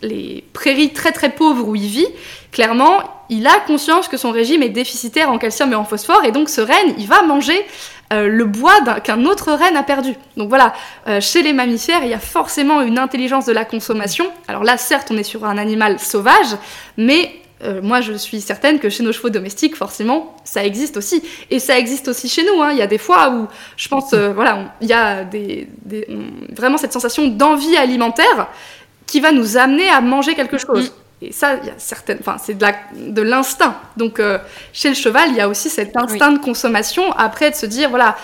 [0.00, 2.06] les, prairies très très pauvres où il vit,
[2.52, 3.00] clairement,
[3.30, 6.48] il a conscience que son régime est déficitaire en calcium et en phosphore, et donc
[6.48, 7.66] ce renne, il va manger
[8.12, 10.14] euh, le bois qu'un autre renne a perdu.
[10.36, 10.72] Donc voilà,
[11.08, 14.26] euh, chez les mammifères, il y a forcément une intelligence de la consommation.
[14.46, 16.56] Alors là, certes, on est sur un animal sauvage,
[16.96, 21.22] mais euh, moi, je suis certaine que chez nos chevaux domestiques, forcément, ça existe aussi.
[21.50, 22.62] Et ça existe aussi chez nous.
[22.62, 22.72] Hein.
[22.72, 25.68] Il y a des fois où, je pense, voilà, il y a des,
[26.50, 28.48] vraiment cette sensation d'envie alimentaire
[29.06, 30.92] qui va nous amener à manger quelque chose.
[31.22, 33.76] Et ça, il y a certaines, enfin, c'est de l'instinct.
[33.96, 34.38] Donc, euh,
[34.74, 37.10] chez le cheval, il y a aussi cet instinct de consommation.
[37.12, 38.16] Après, de se dire, voilà,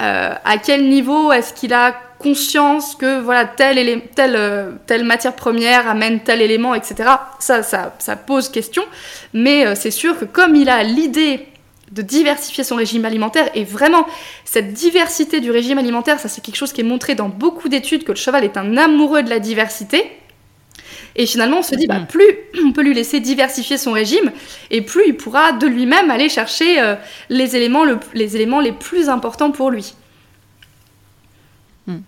[0.00, 5.34] euh, à quel niveau est-ce qu'il a conscience que voilà telle, telle, euh, telle matière
[5.34, 7.10] première amène tel élément, etc.
[7.38, 8.82] Ça, ça, ça pose question.
[9.32, 11.46] Mais c'est sûr que comme il a l'idée
[11.92, 14.06] de diversifier son régime alimentaire et vraiment
[14.44, 18.04] cette diversité du régime alimentaire, ça c'est quelque chose qui est montré dans beaucoup d'études
[18.04, 20.10] que le cheval est un amoureux de la diversité.
[21.18, 22.06] Et finalement, on se dit, bah, mm.
[22.06, 24.32] plus on peut lui laisser diversifier son régime,
[24.70, 26.94] et plus il pourra de lui-même aller chercher euh,
[27.28, 27.84] les, éléments
[28.14, 29.94] les éléments les plus importants pour lui.
[31.88, 31.98] Mm.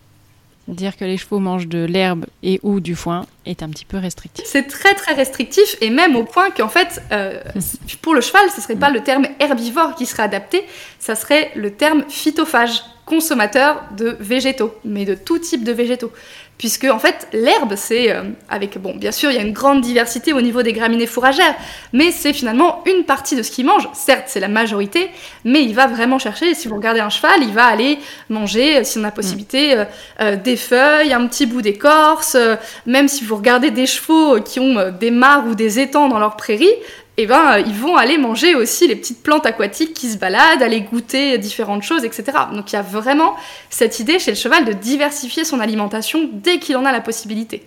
[0.69, 3.99] Dire que les chevaux mangent de l'herbe et ou du foin est un petit peu
[3.99, 4.45] restrictif.
[4.47, 7.43] C'est très très restrictif et même au point qu'en fait, euh,
[8.03, 10.63] pour le cheval, ce serait pas le terme herbivore qui serait adapté,
[11.01, 16.13] ça serait le terme phytophage, consommateur de végétaux, mais de tout type de végétaux
[16.61, 19.81] puisque en fait l'herbe c'est euh, avec bon bien sûr il y a une grande
[19.81, 21.55] diversité au niveau des graminées fourragères
[21.95, 25.09] mais c'est finalement une partie de ce qu'il mange certes c'est la majorité
[25.47, 28.85] mais il va vraiment chercher si vous regardez un cheval il va aller manger euh,
[28.85, 29.85] si on a possibilité
[30.21, 32.37] euh, des feuilles un petit bout d'écorce
[32.85, 36.37] même si vous regardez des chevaux qui ont des mares ou des étangs dans leur
[36.37, 36.75] prairie
[37.17, 40.81] eh ben, ils vont aller manger aussi les petites plantes aquatiques qui se baladent, aller
[40.81, 42.25] goûter différentes choses, etc.
[42.55, 43.35] Donc il y a vraiment
[43.69, 47.67] cette idée chez le cheval de diversifier son alimentation dès qu'il en a la possibilité.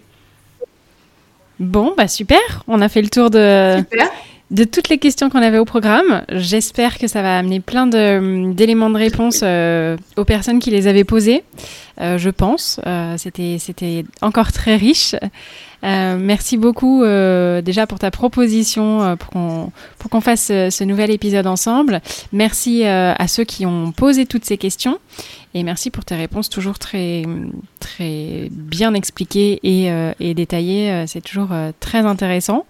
[1.60, 3.78] Bon, bah super, on a fait le tour de,
[4.54, 6.24] de toutes les questions qu'on avait au programme.
[6.30, 11.04] J'espère que ça va amener plein d'éléments de, réponse euh, aux personnes qui les avaient
[11.04, 11.44] posées.
[12.02, 12.80] Euh, je pense.
[12.86, 15.16] Euh, C'était encore très riche.
[15.84, 20.84] Euh, merci beaucoup euh, déjà pour ta proposition euh, pour qu'on pour qu'on fasse ce
[20.84, 22.02] nouvel épisode ensemble.
[22.32, 25.00] Merci à ceux qui ont posé toutes ces questions
[25.54, 27.24] et merci pour tes réponses toujours très
[27.80, 31.06] très bien expliquées et, et détaillées.
[31.08, 31.50] C'est toujours
[31.80, 32.66] très intéressant.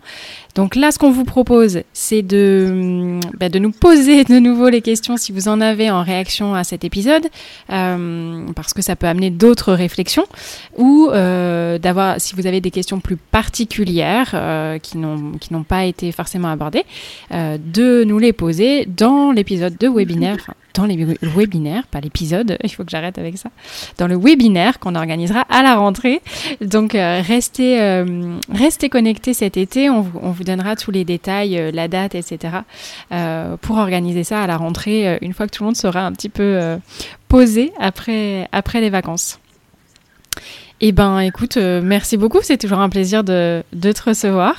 [0.56, 4.82] Donc là, ce qu'on vous propose, c'est de, bah, de nous poser de nouveau les
[4.82, 7.28] questions si vous en avez en réaction à cet épisode,
[7.72, 10.26] euh, parce que ça peut amener d'autres réflexions,
[10.78, 16.12] ou euh, d'avoir, si vous avez des questions plus particulières euh, qui n'ont pas été
[16.12, 16.86] forcément abordées,
[17.32, 22.84] de nous les poser dans l'épisode de webinaire, dans les webinaires, pas l'épisode, il faut
[22.84, 23.50] que j'arrête avec ça,
[23.98, 26.22] dans le webinaire qu'on organisera à la rentrée.
[26.62, 28.04] Donc restez,
[28.52, 32.58] restez connectés cet été, on vous donnera tous les détails, euh, la date, etc.
[33.12, 36.06] Euh, pour organiser ça à la rentrée, euh, une fois que tout le monde sera
[36.06, 36.78] un petit peu
[37.28, 39.40] posé après, après les vacances.
[40.82, 42.40] Eh ben, écoute, merci beaucoup.
[42.42, 44.56] C'est toujours un plaisir de, te recevoir.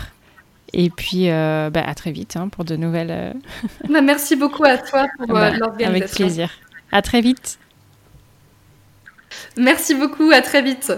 [0.77, 3.35] Et puis, bah, à très vite hein, pour de nouvelles.
[3.89, 5.91] Bah, merci beaucoup à toi pour bah, l'organisation.
[5.91, 6.51] Avec plaisir.
[6.93, 7.59] À très vite.
[9.57, 10.31] Merci beaucoup.
[10.31, 10.93] À très vite.